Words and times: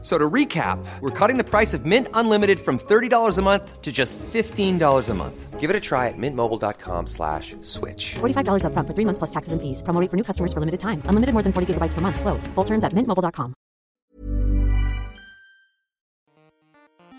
F- 0.00 0.04
So 0.04 0.16
to 0.16 0.30
recap, 0.30 0.78
we're 1.00 1.10
cutting 1.10 1.38
the 1.38 1.44
price 1.44 1.74
of 1.74 1.84
Mint 1.84 2.06
Unlimited 2.14 2.60
from 2.60 2.78
$30 2.78 3.36
a 3.38 3.42
month 3.42 3.82
to 3.82 3.90
just 3.90 4.16
$15 4.32 5.08
a 5.08 5.14
month. 5.14 5.58
Give 5.58 5.70
it 5.70 5.74
a 5.76 5.80
try 5.80 6.06
at 6.06 6.14
mintmobile.com 6.16 7.06
slash 7.08 7.56
switch. 7.62 8.14
$45 8.20 8.62
upfront 8.62 8.86
for 8.86 8.94
three 8.94 9.04
months 9.04 9.18
plus 9.18 9.30
taxes 9.30 9.52
and 9.52 9.60
fees. 9.60 9.82
Promo 9.82 10.00
rate 10.00 10.08
for 10.08 10.16
new 10.16 10.22
customers 10.22 10.52
for 10.52 10.60
limited 10.60 10.78
time. 10.78 11.02
Unlimited 11.06 11.32
more 11.34 11.42
than 11.42 11.52
40 11.52 11.74
gigabytes 11.74 11.94
per 11.94 12.00
month. 12.00 12.20
Slows. 12.20 12.46
Full 12.54 12.64
terms 12.64 12.84
at 12.84 12.92
mintmobile.com. 12.94 13.54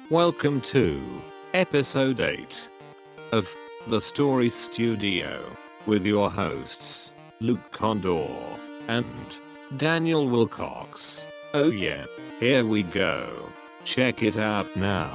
Welcome 0.09 0.61
to 0.61 1.01
episode 1.53 2.21
8 2.21 2.69
of 3.33 3.53
The 3.87 3.99
Story 3.99 4.49
Studio 4.49 5.43
with 5.85 6.05
your 6.05 6.31
hosts, 6.31 7.11
Luke 7.41 7.71
Kondor 7.71 8.31
and 8.87 9.05
Daniel 9.77 10.27
Wilcox. 10.29 11.25
Oh, 11.53 11.69
yeah, 11.69 12.05
here 12.39 12.63
we 12.63 12.83
go. 12.83 13.27
Check 13.83 14.23
it 14.23 14.37
out 14.37 14.73
now. 14.75 15.09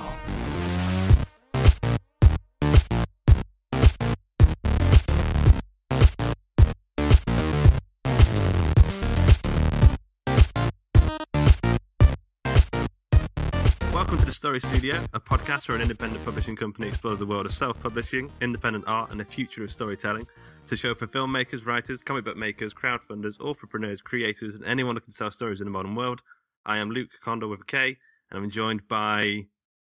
Welcome 13.92 14.18
to 14.18 14.26
the 14.26 14.32
Story 14.32 14.60
Studio, 14.60 15.02
a 15.14 15.20
podcast 15.20 15.68
where 15.68 15.76
an 15.76 15.82
independent 15.82 16.24
publishing 16.24 16.56
company 16.56 16.88
explores 16.88 17.20
the 17.20 17.26
world 17.26 17.46
of 17.46 17.52
self 17.52 17.80
publishing, 17.80 18.30
independent 18.42 18.84
art, 18.86 19.10
and 19.10 19.18
the 19.18 19.24
future 19.24 19.64
of 19.64 19.72
storytelling. 19.72 20.26
It's 20.62 20.72
a 20.72 20.76
show 20.76 20.94
for 20.94 21.06
filmmakers, 21.06 21.64
writers, 21.64 22.02
comic 22.02 22.24
book 22.24 22.36
makers, 22.36 22.74
crowdfunders, 22.74 23.40
entrepreneurs, 23.40 24.02
creators, 24.02 24.54
and 24.54 24.64
anyone 24.64 24.96
who 24.96 25.00
can 25.00 25.12
tell 25.12 25.30
stories 25.30 25.60
in 25.60 25.66
the 25.66 25.70
modern 25.70 25.94
world. 25.94 26.22
I 26.66 26.78
am 26.78 26.90
Luke 26.90 27.10
Kondor 27.24 27.48
with 27.50 27.60
a 27.60 27.64
K, 27.64 27.96
and 28.30 28.42
I'm 28.42 28.50
joined 28.50 28.88
by 28.88 29.46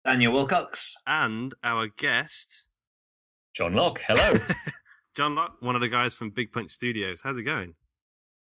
Daniel 0.04 0.32
Wilcox. 0.32 0.94
and 1.06 1.54
our 1.62 1.88
guest, 1.88 2.68
Jon 3.54 3.74
Lock, 3.74 4.00
hello. 4.06 4.38
Jon 5.16 5.34
Lock, 5.34 5.56
one 5.60 5.74
of 5.74 5.80
the 5.80 5.88
guys 5.88 6.14
from 6.14 6.30
Big 6.30 6.52
Punch 6.52 6.70
Studios. 6.72 7.20
How's 7.22 7.38
it 7.38 7.42
going? 7.42 7.74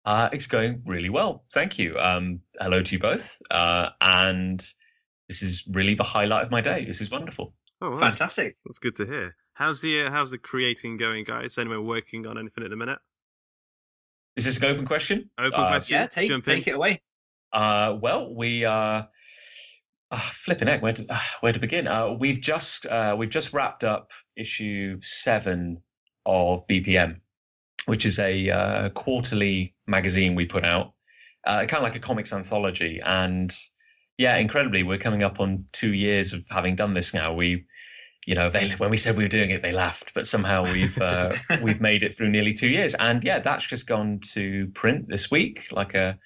uh, 0.04 0.28
it's 0.32 0.46
going 0.46 0.82
really 0.86 1.10
well. 1.10 1.44
Thank 1.52 1.78
you. 1.78 1.98
Um, 1.98 2.40
hello 2.60 2.80
to 2.82 2.92
you 2.94 2.98
both. 3.00 3.40
Uh, 3.50 3.88
and 4.00 4.60
this 5.28 5.42
is 5.42 5.68
really 5.72 5.94
the 5.94 6.04
highlight 6.04 6.44
of 6.44 6.50
my 6.52 6.60
day. 6.60 6.84
This 6.84 7.00
is 7.00 7.10
wonderful. 7.10 7.54
Oh, 7.82 7.90
well, 7.90 7.98
that's, 7.98 8.16
Fantastic. 8.16 8.56
that's 8.64 8.78
good 8.78 8.94
to 8.96 9.04
hear. 9.06 9.34
How's 9.54 9.80
the 9.80 10.02
uh, 10.04 10.10
how's 10.10 10.30
the 10.30 10.38
creating 10.38 10.96
going, 10.96 11.24
guys? 11.24 11.58
Anyone 11.58 11.84
working 11.86 12.26
on 12.26 12.38
anything 12.38 12.62
at 12.64 12.70
the 12.70 12.76
minute? 12.76 12.98
Is 14.36 14.44
this 14.44 14.58
an 14.62 14.66
open 14.66 14.86
question? 14.86 15.30
Open 15.38 15.58
Uh, 15.60 15.68
question. 15.68 15.94
Yeah, 16.00 16.06
take, 16.06 16.28
Jump 16.28 16.46
in. 16.48 16.56
take 16.56 16.68
it 16.68 16.72
away. 16.76 17.00
Uh, 17.52 17.96
well, 18.00 18.34
we 18.34 18.64
are 18.64 19.08
uh, 20.10 20.16
flipping 20.18 20.68
heck. 20.68 20.82
Where 20.82 20.92
to, 20.92 21.06
uh, 21.08 21.18
where 21.40 21.52
to 21.52 21.58
begin? 21.58 21.86
Uh, 21.86 22.16
we've 22.18 22.40
just 22.40 22.86
uh, 22.86 23.14
we've 23.18 23.30
just 23.30 23.52
wrapped 23.52 23.84
up 23.84 24.10
issue 24.36 24.98
seven 25.00 25.82
of 26.24 26.66
BPM, 26.66 27.20
which 27.86 28.06
is 28.06 28.18
a 28.18 28.50
uh, 28.50 28.88
quarterly 28.90 29.74
magazine 29.86 30.34
we 30.34 30.44
put 30.44 30.64
out, 30.64 30.92
kind 31.44 31.72
of 31.72 31.82
like 31.82 31.96
a 31.96 32.00
comics 32.00 32.32
anthology. 32.32 33.00
And 33.04 33.54
yeah, 34.18 34.36
incredibly, 34.36 34.82
we're 34.82 34.98
coming 34.98 35.22
up 35.22 35.40
on 35.40 35.64
two 35.72 35.92
years 35.92 36.32
of 36.32 36.44
having 36.50 36.74
done 36.74 36.94
this 36.94 37.14
now. 37.14 37.32
We, 37.32 37.64
you 38.26 38.34
know, 38.34 38.50
they 38.50 38.70
when 38.70 38.90
we 38.90 38.96
said 38.96 39.16
we 39.16 39.24
were 39.24 39.28
doing 39.28 39.50
it, 39.50 39.62
they 39.62 39.72
laughed, 39.72 40.14
but 40.14 40.26
somehow 40.26 40.64
we've 40.64 41.00
uh, 41.00 41.34
we've 41.62 41.80
made 41.80 42.02
it 42.02 42.14
through 42.14 42.30
nearly 42.30 42.52
two 42.52 42.68
years. 42.68 42.94
And 42.94 43.22
yeah, 43.22 43.38
that's 43.38 43.66
just 43.66 43.86
gone 43.86 44.18
to 44.32 44.66
print 44.74 45.08
this 45.08 45.30
week, 45.30 45.68
like 45.70 45.94
a 45.94 46.18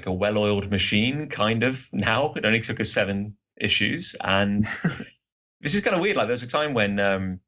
like 0.00 0.06
a 0.06 0.12
well-oiled 0.12 0.70
machine, 0.70 1.28
kind 1.28 1.62
of. 1.62 1.86
Now 1.92 2.32
it 2.34 2.46
only 2.46 2.60
took 2.60 2.80
us 2.80 2.90
seven 2.90 3.36
issues, 3.60 4.16
and 4.24 4.64
this 5.60 5.74
is 5.74 5.82
kind 5.82 5.94
of 5.94 6.00
weird. 6.00 6.16
Like 6.16 6.26
there 6.26 6.32
was 6.32 6.42
a 6.42 6.48
time 6.48 6.72
when 6.72 6.98
um, 6.98 7.38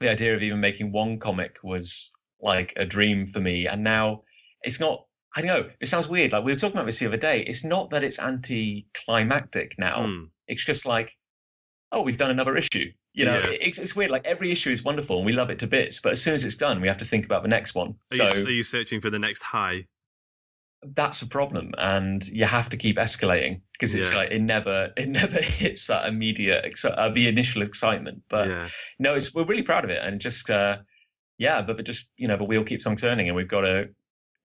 the 0.00 0.10
idea 0.10 0.34
of 0.34 0.42
even 0.42 0.60
making 0.60 0.92
one 0.92 1.18
comic 1.18 1.58
was 1.62 2.12
like 2.42 2.74
a 2.76 2.84
dream 2.84 3.26
for 3.26 3.40
me, 3.40 3.66
and 3.66 3.82
now 3.82 4.22
it's 4.62 4.78
not. 4.80 5.06
I 5.36 5.40
don't 5.42 5.48
know. 5.62 5.70
It 5.80 5.86
sounds 5.86 6.08
weird. 6.08 6.32
Like 6.32 6.44
we 6.44 6.52
were 6.52 6.58
talking 6.58 6.76
about 6.76 6.86
this 6.86 6.98
the 6.98 7.06
other 7.06 7.16
day. 7.16 7.40
It's 7.46 7.64
not 7.64 7.90
that 7.90 8.02
it's 8.04 8.18
anti-climactic 8.18 9.76
now. 9.78 10.06
Hmm. 10.06 10.24
It's 10.48 10.64
just 10.64 10.84
like, 10.86 11.14
oh, 11.92 12.02
we've 12.02 12.16
done 12.16 12.30
another 12.30 12.56
issue. 12.56 12.90
You 13.12 13.26
know, 13.26 13.34
Yeah. 13.38 13.56
it's, 13.60 13.78
it's 13.78 13.94
weird. 13.94 14.10
Like 14.10 14.26
every 14.26 14.50
issue 14.50 14.70
is 14.70 14.82
wonderful 14.82 15.18
and 15.18 15.26
we 15.26 15.32
love 15.34 15.50
it 15.50 15.58
to 15.60 15.66
bits, 15.66 16.00
but 16.00 16.12
as 16.12 16.22
soon 16.22 16.34
as 16.34 16.44
it's 16.44 16.54
done, 16.54 16.80
we 16.80 16.88
have 16.88 16.96
to 16.98 17.04
think 17.04 17.26
about 17.26 17.42
the 17.42 17.48
next 17.48 17.74
one. 17.74 17.94
Are, 18.12 18.16
so 18.16 18.26
you, 18.26 18.46
are 18.46 18.50
you 18.50 18.62
searching 18.62 19.00
for 19.02 19.10
the 19.10 19.18
next 19.18 19.42
high? 19.42 19.84
That's 20.94 21.22
a 21.22 21.26
problem, 21.26 21.72
and 21.78 22.26
you 22.28 22.44
have 22.44 22.68
to 22.70 22.76
keep 22.76 22.96
escalating 22.96 23.60
because 23.72 23.94
it's 23.94 24.12
Yeah. 24.12 24.20
like 24.20 24.30
it 24.30 24.40
never 24.42 24.92
it 24.96 25.08
never 25.08 25.40
hits 25.40 25.86
that 25.88 26.06
immediate 26.06 26.74
uh, 26.84 27.08
the 27.10 27.28
initial 27.28 27.62
excitement. 27.62 28.22
But 28.28 28.48
yeah. 28.48 28.68
no, 28.98 29.14
it's, 29.14 29.34
we're 29.34 29.44
really 29.44 29.62
proud 29.62 29.84
of 29.84 29.90
it, 29.90 30.00
and 30.02 30.20
just 30.20 30.50
uh, 30.50 30.78
yeah, 31.38 31.62
but, 31.62 31.76
but 31.76 31.86
just 31.86 32.10
you 32.16 32.28
know, 32.28 32.36
the 32.36 32.44
wheel 32.44 32.64
keeps 32.64 32.86
on 32.86 32.96
turning, 32.96 33.28
and 33.28 33.36
we've 33.36 33.48
got 33.48 33.62
to. 33.62 33.90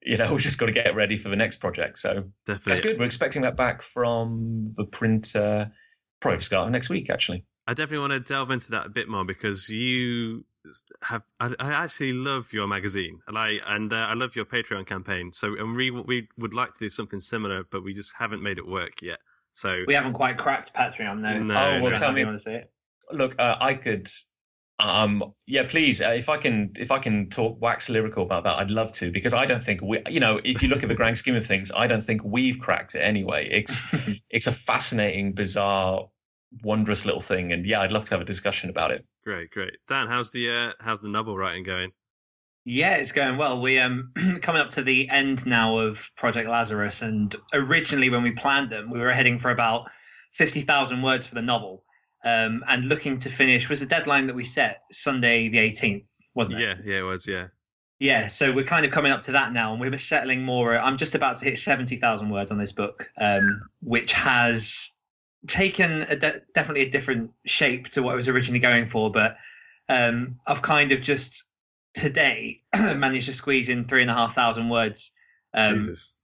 You 0.06 0.18
know, 0.18 0.34
we've 0.34 0.42
just 0.42 0.60
got 0.60 0.66
to 0.66 0.74
get 0.74 0.94
ready 0.96 1.16
for 1.16 1.30
the 1.30 1.38
next 1.38 1.62
project. 1.62 1.98
So 1.98 2.26
Definitely. 2.46 2.62
that's 2.68 2.82
good. 2.82 3.00
We're 3.00 3.06
expecting 3.06 3.42
that 3.44 3.56
back 3.56 3.82
from 3.82 4.70
the 4.76 4.84
printer 4.84 5.72
probably 6.20 6.40
start 6.40 6.70
next 6.72 6.90
week, 6.90 7.10
actually. 7.10 7.46
I 7.68 7.74
definitely 7.74 8.00
want 8.00 8.12
to 8.12 8.20
delve 8.20 8.52
into 8.52 8.70
that 8.72 8.86
a 8.86 8.90
bit 8.90 9.08
more 9.08 9.24
because 9.24 9.70
you 9.70 10.44
have. 11.04 11.24
I, 11.40 11.54
I 11.60 11.72
actually 11.74 12.14
love 12.14 12.52
your 12.54 12.68
magazine, 12.68 13.20
and 13.28 13.38
I 13.38 13.60
and 13.68 13.92
uh, 13.94 13.96
I 13.96 14.14
love 14.14 14.36
your 14.36 14.46
Patreon 14.46 14.86
campaign. 14.86 15.32
So, 15.34 15.56
and 15.58 15.76
we 15.76 15.92
we 15.92 16.28
would 16.38 16.54
like 16.54 16.74
to 16.74 16.80
do 16.80 16.90
something 16.90 17.20
similar, 17.20 17.64
but 17.72 17.84
we 17.84 17.94
just 17.94 18.14
haven't 18.18 18.42
made 18.44 18.58
it 18.58 18.68
work 18.68 19.02
yet. 19.02 19.20
So, 19.52 19.84
We 19.88 19.94
haven't 19.94 20.14
quite 20.14 20.38
cracked 20.38 20.74
Patreon, 20.74 21.22
though. 21.22 21.40
No, 21.40 21.54
Oh, 21.56 21.70
well, 21.82 21.82
Don't 21.92 21.96
tell 21.98 22.12
me 22.12 22.22
you 22.22 22.28
if- 22.28 22.32
want 22.32 22.40
to 22.42 22.44
see 22.50 22.56
it. 22.56 22.72
look 23.12 23.36
uh, 23.40 23.56
i 23.62 23.74
could 23.76 24.08
um 24.80 25.24
yeah 25.46 25.64
please 25.68 26.02
uh, 26.02 26.10
if 26.10 26.30
i 26.30 26.38
can 26.38 26.72
if 26.80 26.90
i 26.90 26.98
can 26.98 27.30
talk 27.30 27.62
wax 27.62 27.90
lyrical 27.90 28.24
about 28.24 28.44
that 28.44 28.56
i'd 28.58 28.72
love 28.72 28.92
to 28.92 29.12
because 29.12 29.32
i 29.34 29.46
don't 29.46 29.62
think 29.62 29.80
we 29.84 30.02
you 30.10 30.20
know 30.20 30.40
if 30.44 30.64
you 30.64 30.70
look 30.70 30.82
at 30.82 30.90
the 30.90 30.96
grand 30.96 31.16
scheme 31.16 31.36
of 31.36 31.46
things 31.46 31.72
i 31.78 31.86
don't 31.86 32.02
think 32.02 32.24
we've 32.24 32.58
cracked 32.58 32.96
it 32.96 33.02
anyway 33.02 33.48
it's 33.52 33.82
it's 34.32 34.48
a 34.48 34.52
fascinating 34.52 35.32
bizarre 35.34 36.08
wondrous 36.64 37.06
little 37.06 37.22
thing 37.22 37.52
and 37.52 37.66
yeah 37.68 37.82
i'd 37.82 37.92
love 37.92 38.06
to 38.06 38.12
have 38.12 38.22
a 38.22 38.26
discussion 38.26 38.70
about 38.72 38.90
it 38.90 39.06
great, 39.26 39.52
great. 39.52 39.78
Dan, 39.88 40.08
how's 40.08 40.32
the 40.32 40.50
uh, 40.50 40.72
how's 40.80 41.00
the 41.00 41.10
novel 41.10 41.38
writing 41.38 41.64
going? 41.64 41.92
Yeah, 42.66 42.96
it's 42.96 43.12
going 43.12 43.38
well. 43.38 43.62
We 43.62 43.80
um 43.80 44.12
coming 44.42 44.62
up 44.62 44.70
to 44.72 44.84
the 44.84 45.10
end 45.10 45.46
now 45.46 45.78
of 45.78 46.10
Project 46.16 46.50
Lazarus, 46.50 47.02
and 47.02 47.36
originally 47.54 48.10
when 48.10 48.24
we 48.24 48.32
planned 48.32 48.70
them, 48.70 48.90
we 48.90 49.00
were 49.00 49.12
heading 49.12 49.38
for 49.38 49.52
about 49.52 49.90
fifty 50.32 50.62
thousand 50.62 51.02
words 51.02 51.26
for 51.26 51.36
the 51.36 51.42
novel, 51.42 51.84
um, 52.24 52.64
and 52.68 52.86
looking 52.86 53.20
to 53.20 53.30
finish 53.30 53.68
was 53.70 53.82
the 53.82 53.86
deadline 53.86 54.28
that 54.28 54.36
we 54.36 54.46
set 54.46 54.84
Sunday 54.92 55.50
the 55.50 55.60
eighteenth, 55.60 56.06
wasn't 56.36 56.60
it? 56.60 56.62
Yeah, 56.62 56.76
yeah, 56.86 57.00
it 57.00 57.04
was. 57.04 57.28
Yeah, 57.28 57.48
Yeah, 58.00 58.28
so 58.30 58.54
we're 58.54 58.64
kind 58.64 58.86
of 58.86 58.92
coming 58.92 59.12
up 59.12 59.24
to 59.24 59.34
that 59.34 59.52
now, 59.52 59.74
and 59.74 59.82
we 59.82 59.90
were 59.90 59.98
settling 59.98 60.44
more. 60.44 60.78
I'm 60.78 60.98
just 60.98 61.16
about 61.16 61.40
to 61.40 61.46
hit 61.46 61.60
seventy 61.60 61.98
thousand 61.98 62.30
words 62.30 62.50
on 62.50 62.58
this 62.58 62.72
book, 62.72 63.10
um, 63.18 63.62
which 63.82 64.14
has 64.14 64.90
taken 65.48 66.04
a 66.04 66.16
de- 66.16 66.42
definitely 66.56 66.82
a 66.84 66.90
different 66.90 67.32
shape 67.46 67.88
to 67.90 68.02
what 68.02 68.14
I 68.14 68.16
was 68.16 68.28
originally 68.28 68.60
going 68.60 68.86
for. 68.86 69.12
But 69.12 69.38
um, 69.90 70.40
I've 70.48 70.62
kind 70.62 70.92
of 70.92 71.02
just 71.02 71.46
today 71.94 72.62
managed 72.76 73.28
to 73.28 73.34
squeeze 73.34 73.70
in 73.70 73.86
three 73.86 74.02
and 74.02 74.12
a 74.12 74.14
half 74.14 74.36
thousand 74.36 74.70
words. 74.70 75.12
Um, 75.54 75.76
Jesus. 75.80 76.18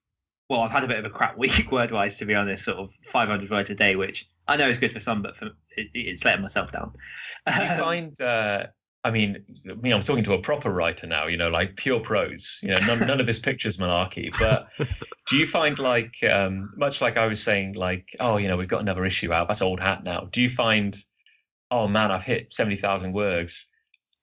well, 0.50 0.62
I've 0.62 0.72
had 0.72 0.84
a 0.84 0.88
bit 0.88 1.00
of 1.00 1.06
a 1.06 1.10
crap 1.10 1.38
week 1.38 1.72
word 1.72 1.92
wise, 1.92 2.18
to 2.18 2.26
be 2.26 2.36
honest, 2.36 2.64
sort 2.66 2.78
of 2.78 2.94
500 3.06 3.50
words 3.50 3.70
a 3.70 3.76
day, 3.76 3.96
which 3.96 4.28
I 4.48 4.56
know 4.58 4.68
is 4.70 4.78
good 4.80 4.94
for 4.94 5.00
some, 5.00 5.22
but 5.22 5.36
for 5.38 5.46
it, 5.78 5.88
it's 5.94 6.26
letting 6.26 6.42
myself 6.42 6.72
down. 6.72 6.94
do 7.56 7.64
you 7.64 7.70
Um, 7.70 7.78
find 7.78 8.22
uh 8.22 8.68
I 9.04 9.12
mean, 9.12 9.46
me, 9.82 9.92
I'm 9.92 10.04
talking 10.04 10.26
to 10.26 10.34
a 10.34 10.42
proper 10.42 10.72
writer 10.72 11.08
now, 11.08 11.28
you 11.28 11.38
know, 11.38 11.50
like 11.50 11.78
pure 11.78 12.02
prose, 12.02 12.60
you 12.62 12.70
know, 12.70 12.80
none, 12.80 13.00
none 13.00 13.22
of 13.22 13.28
this 13.28 13.40
pictures 13.40 13.78
malarkey. 13.78 14.30
But 14.38 14.68
do 15.28 15.38
you 15.38 15.46
find 15.46 15.80
like, 15.80 16.16
um, 16.30 16.74
much 16.76 17.02
like 17.02 17.16
I 17.16 17.26
was 17.26 17.42
saying, 17.42 17.74
like, 17.74 18.10
oh, 18.20 18.38
you 18.38 18.50
know, 18.50 18.58
we've 18.58 18.68
got 18.68 18.82
another 18.82 19.06
issue 19.06 19.32
out, 19.32 19.48
that's 19.48 19.62
old 19.62 19.80
hat 19.80 20.04
now. 20.04 20.28
Do 20.32 20.42
you 20.42 20.50
find, 20.50 20.98
oh 21.72 21.88
man, 21.88 22.12
I've 22.12 22.24
hit 22.24 22.54
70,000 22.54 23.14
words? 23.14 23.70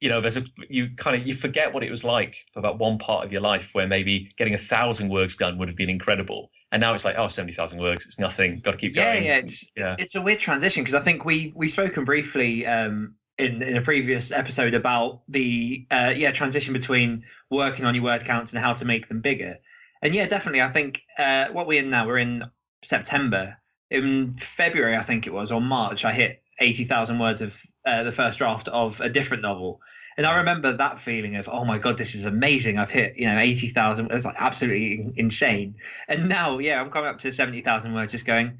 You 0.00 0.11
know, 0.11 0.20
there's 0.20 0.37
a, 0.37 0.44
you 0.69 0.90
kind 0.96 1.17
of, 1.19 1.26
you 1.26 1.34
forget 1.34 1.73
what 1.73 1.82
it 1.82 1.90
was 1.90 2.05
like 2.05 2.37
for 2.52 2.61
that 2.61 2.76
one 2.76 2.99
part 2.99 3.25
of 3.25 3.32
your 3.32 3.40
life 3.40 3.70
where 3.73 3.87
maybe 3.87 4.28
getting 4.37 4.52
a 4.52 4.58
thousand 4.58 5.08
words 5.08 5.37
done 5.37 5.56
would 5.56 5.69
have 5.69 5.76
been 5.76 5.88
incredible. 5.88 6.50
And 6.70 6.82
now 6.82 6.93
it's 6.93 7.06
like, 7.06 7.17
oh, 7.17 7.28
70,000 7.28 7.78
words, 7.78 8.05
it's 8.05 8.19
nothing, 8.19 8.61
got 8.61 8.73
to 8.73 8.76
keep 8.76 8.94
yeah, 8.94 9.14
going. 9.14 9.25
yeah, 9.25 9.37
it's, 9.37 9.64
yeah. 9.75 9.96
it's 9.99 10.17
a 10.17 10.20
weird 10.20 10.38
transition 10.38 10.84
because 10.84 10.94
I 10.94 11.00
think 11.00 11.25
we 11.25 11.55
we've 11.56 11.70
spoken 11.70 12.05
briefly 12.05 12.67
um, 12.67 13.14
in 13.38 13.62
in 13.62 13.77
a 13.77 13.83
previous 13.83 14.33
episode 14.33 14.75
about 14.75 15.23
the 15.29 15.87
uh, 15.91 16.12
yeah 16.17 16.33
transition 16.33 16.73
between 16.73 17.23
working 17.50 17.85
on 17.85 17.94
your 17.94 18.05
word 18.05 18.25
counts 18.25 18.53
and 18.53 18.61
how 18.61 18.73
to 18.73 18.85
make 18.85 19.09
them 19.09 19.21
bigger. 19.21 19.56
And 20.03 20.15
yeah, 20.15 20.27
definitely, 20.27 20.62
I 20.62 20.71
think 20.71 21.03
uh, 21.19 21.47
what 21.49 21.67
we're 21.67 21.83
in 21.83 21.91
now, 21.91 22.06
we're 22.06 22.19
in 22.19 22.44
September. 22.85 23.56
In 23.91 24.33
February, 24.33 24.97
I 24.97 25.03
think 25.03 25.27
it 25.27 25.33
was, 25.33 25.50
or 25.50 25.61
March, 25.61 26.05
I 26.05 26.12
hit 26.12 26.43
80,000 26.61 27.19
words 27.19 27.41
of 27.41 27.61
uh, 27.85 28.03
the 28.03 28.12
first 28.12 28.38
draft 28.38 28.69
of 28.69 29.00
a 29.00 29.09
different 29.09 29.43
novel. 29.43 29.81
And 30.17 30.27
I 30.27 30.37
remember 30.37 30.75
that 30.75 30.99
feeling 30.99 31.37
of, 31.37 31.49
oh 31.49 31.65
my 31.65 31.79
God, 31.79 31.99
this 31.99 32.15
is 32.15 32.25
amazing. 32.25 32.79
I've 32.79 32.91
hit, 32.91 33.17
you 33.17 33.27
know, 33.27 33.38
80,000. 33.38 34.11
It's 34.11 34.25
like 34.25 34.35
absolutely 34.38 35.12
insane. 35.17 35.75
And 36.09 36.29
now, 36.29 36.59
yeah, 36.59 36.81
I'm 36.81 36.91
coming 36.91 37.11
up 37.11 37.19
to 37.21 37.33
70,000 37.33 37.94
words 37.94 38.12
just 38.12 38.25
going, 38.25 38.59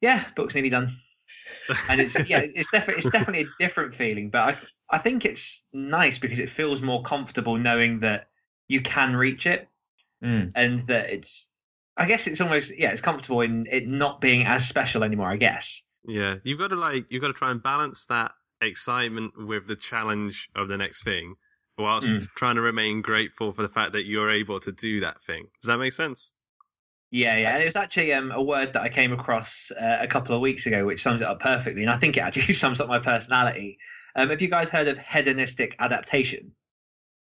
yeah, 0.00 0.24
book's 0.36 0.54
nearly 0.54 0.70
done. 0.70 0.96
And 1.88 2.00
it's, 2.00 2.14
yeah, 2.28 2.40
it's 2.54 2.70
definitely, 2.70 3.02
it's 3.02 3.12
definitely 3.12 3.48
a 3.48 3.62
different 3.62 3.94
feeling. 3.94 4.30
But 4.30 4.54
I, 4.90 4.96
I 4.96 4.98
think 4.98 5.24
it's 5.24 5.62
nice 5.72 6.18
because 6.18 6.38
it 6.38 6.50
feels 6.50 6.82
more 6.82 7.02
comfortable 7.02 7.56
knowing 7.56 8.00
that 8.00 8.28
you 8.68 8.80
can 8.80 9.16
reach 9.16 9.46
it 9.46 9.68
Mm. 10.22 10.52
and 10.54 10.86
that 10.86 11.10
it's, 11.10 11.50
I 11.96 12.06
guess 12.06 12.28
it's 12.28 12.40
almost, 12.40 12.72
yeah, 12.78 12.90
it's 12.90 13.00
comfortable 13.00 13.40
in 13.40 13.66
it 13.70 13.90
not 13.90 14.20
being 14.20 14.46
as 14.46 14.66
special 14.66 15.02
anymore, 15.02 15.28
I 15.28 15.36
guess. 15.36 15.82
Yeah, 16.06 16.36
you've 16.44 16.60
got 16.60 16.68
to 16.68 16.76
like 16.76 17.06
you've 17.10 17.22
got 17.22 17.28
to 17.28 17.34
try 17.34 17.50
and 17.50 17.60
balance 17.60 18.06
that 18.06 18.32
excitement 18.60 19.32
with 19.36 19.66
the 19.66 19.74
challenge 19.74 20.48
of 20.54 20.68
the 20.68 20.76
next 20.76 21.02
thing, 21.02 21.34
whilst 21.76 22.06
Mm. 22.08 22.28
trying 22.36 22.54
to 22.54 22.60
remain 22.60 23.02
grateful 23.02 23.52
for 23.52 23.62
the 23.62 23.68
fact 23.68 23.92
that 23.94 24.04
you're 24.04 24.30
able 24.30 24.60
to 24.60 24.70
do 24.70 25.00
that 25.00 25.20
thing. 25.20 25.48
Does 25.60 25.66
that 25.66 25.78
make 25.78 25.92
sense? 25.92 26.34
Yeah, 27.12 27.36
yeah. 27.36 27.52
And 27.52 27.62
it 27.62 27.66
was 27.66 27.76
actually 27.76 28.12
um, 28.14 28.32
a 28.32 28.42
word 28.42 28.72
that 28.72 28.80
I 28.80 28.88
came 28.88 29.12
across 29.12 29.70
uh, 29.78 29.98
a 30.00 30.06
couple 30.06 30.34
of 30.34 30.40
weeks 30.40 30.64
ago, 30.64 30.86
which 30.86 31.02
sums 31.02 31.20
it 31.20 31.28
up 31.28 31.40
perfectly. 31.40 31.82
And 31.82 31.90
I 31.90 31.98
think 31.98 32.16
it 32.16 32.20
actually 32.20 32.52
sums 32.54 32.80
up 32.80 32.88
my 32.88 32.98
personality. 32.98 33.78
Um, 34.16 34.30
have 34.30 34.40
you 34.40 34.48
guys 34.48 34.70
heard 34.70 34.88
of 34.88 34.96
hedonistic 34.98 35.76
adaptation? 35.78 36.52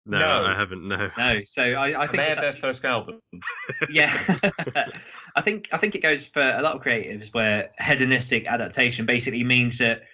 No, 0.07 0.19
No. 0.19 0.47
I 0.47 0.55
haven't. 0.55 0.89
No. 0.89 1.11
No. 1.19 1.41
So 1.45 1.63
I, 1.63 2.03
I 2.03 2.07
think 2.07 2.23
they 2.23 2.29
had 2.29 2.39
their 2.39 2.53
first 2.55 2.87
album. 2.87 3.21
yeah. 3.91 4.17
I 5.37 5.43
think 5.43 5.69
I 5.73 5.77
think 5.77 5.95
it 5.95 6.03
goes 6.03 6.27
for 6.27 6.41
a 6.41 6.63
lot 6.63 6.75
of 6.75 6.83
creatives 6.83 7.35
where 7.35 7.71
hedonistic 7.79 8.47
adaptation 8.47 9.05
basically 9.05 9.45
means 9.45 9.77
that 9.79 10.05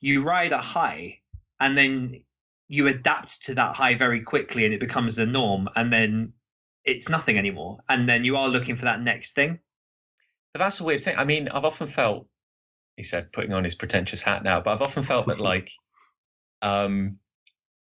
you 0.00 0.24
ride 0.24 0.50
a 0.50 0.58
high 0.58 1.18
and 1.60 1.78
then 1.78 2.22
you 2.66 2.88
adapt 2.88 3.44
to 3.44 3.54
that 3.54 3.76
high 3.76 3.94
very 3.94 4.20
quickly 4.20 4.64
and 4.64 4.74
it 4.74 4.80
becomes 4.80 5.14
the 5.14 5.26
norm 5.26 5.68
and 5.76 5.92
then 5.92 6.32
it's 6.84 7.08
nothing 7.08 7.38
anymore 7.38 7.78
and 7.88 8.08
then 8.08 8.24
you 8.24 8.36
are 8.36 8.48
looking 8.48 8.76
for 8.76 8.84
that 8.84 9.00
next 9.00 9.34
thing. 9.34 9.58
But 10.52 10.58
that's 10.58 10.80
a 10.80 10.84
weird 10.84 11.00
thing. 11.00 11.16
I 11.16 11.24
mean, 11.24 11.48
I've 11.48 11.64
often 11.64 11.86
felt, 11.86 12.26
he 12.96 13.02
said, 13.02 13.32
putting 13.32 13.54
on 13.54 13.64
his 13.64 13.74
pretentious 13.74 14.22
hat 14.22 14.42
now, 14.42 14.60
but 14.60 14.72
I've 14.72 14.82
often 14.82 15.02
felt 15.02 15.26
that, 15.28 15.40
like, 15.52 15.70
um, 16.60 17.18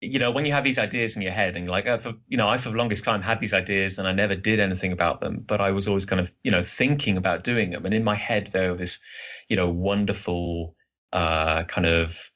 you 0.00 0.18
know, 0.18 0.30
when 0.30 0.46
you 0.46 0.52
have 0.52 0.64
these 0.64 0.78
ideas 0.78 1.16
in 1.16 1.22
your 1.22 1.32
head 1.32 1.56
and 1.56 1.64
you're 1.64 1.72
like, 1.72 1.86
uh, 1.88 1.98
for, 1.98 2.12
you 2.28 2.36
know, 2.36 2.48
I 2.48 2.58
for 2.58 2.70
the 2.70 2.76
longest 2.76 3.04
time 3.04 3.22
had 3.22 3.40
these 3.40 3.54
ideas 3.54 3.98
and 3.98 4.06
I 4.06 4.12
never 4.12 4.36
did 4.36 4.60
anything 4.60 4.92
about 4.92 5.20
them, 5.20 5.42
but 5.46 5.60
I 5.60 5.72
was 5.72 5.88
always 5.88 6.04
kind 6.04 6.20
of, 6.20 6.32
you 6.44 6.50
know, 6.50 6.62
thinking 6.62 7.16
about 7.16 7.42
doing 7.42 7.70
them. 7.70 7.84
And 7.84 7.94
in 7.94 8.04
my 8.04 8.14
head, 8.14 8.48
there 8.48 8.70
was 8.70 8.80
this, 8.80 9.00
you 9.48 9.56
know, 9.56 9.68
wonderful, 9.68 10.76
uh, 11.12 11.64
kind 11.64 11.86
of 11.86 12.30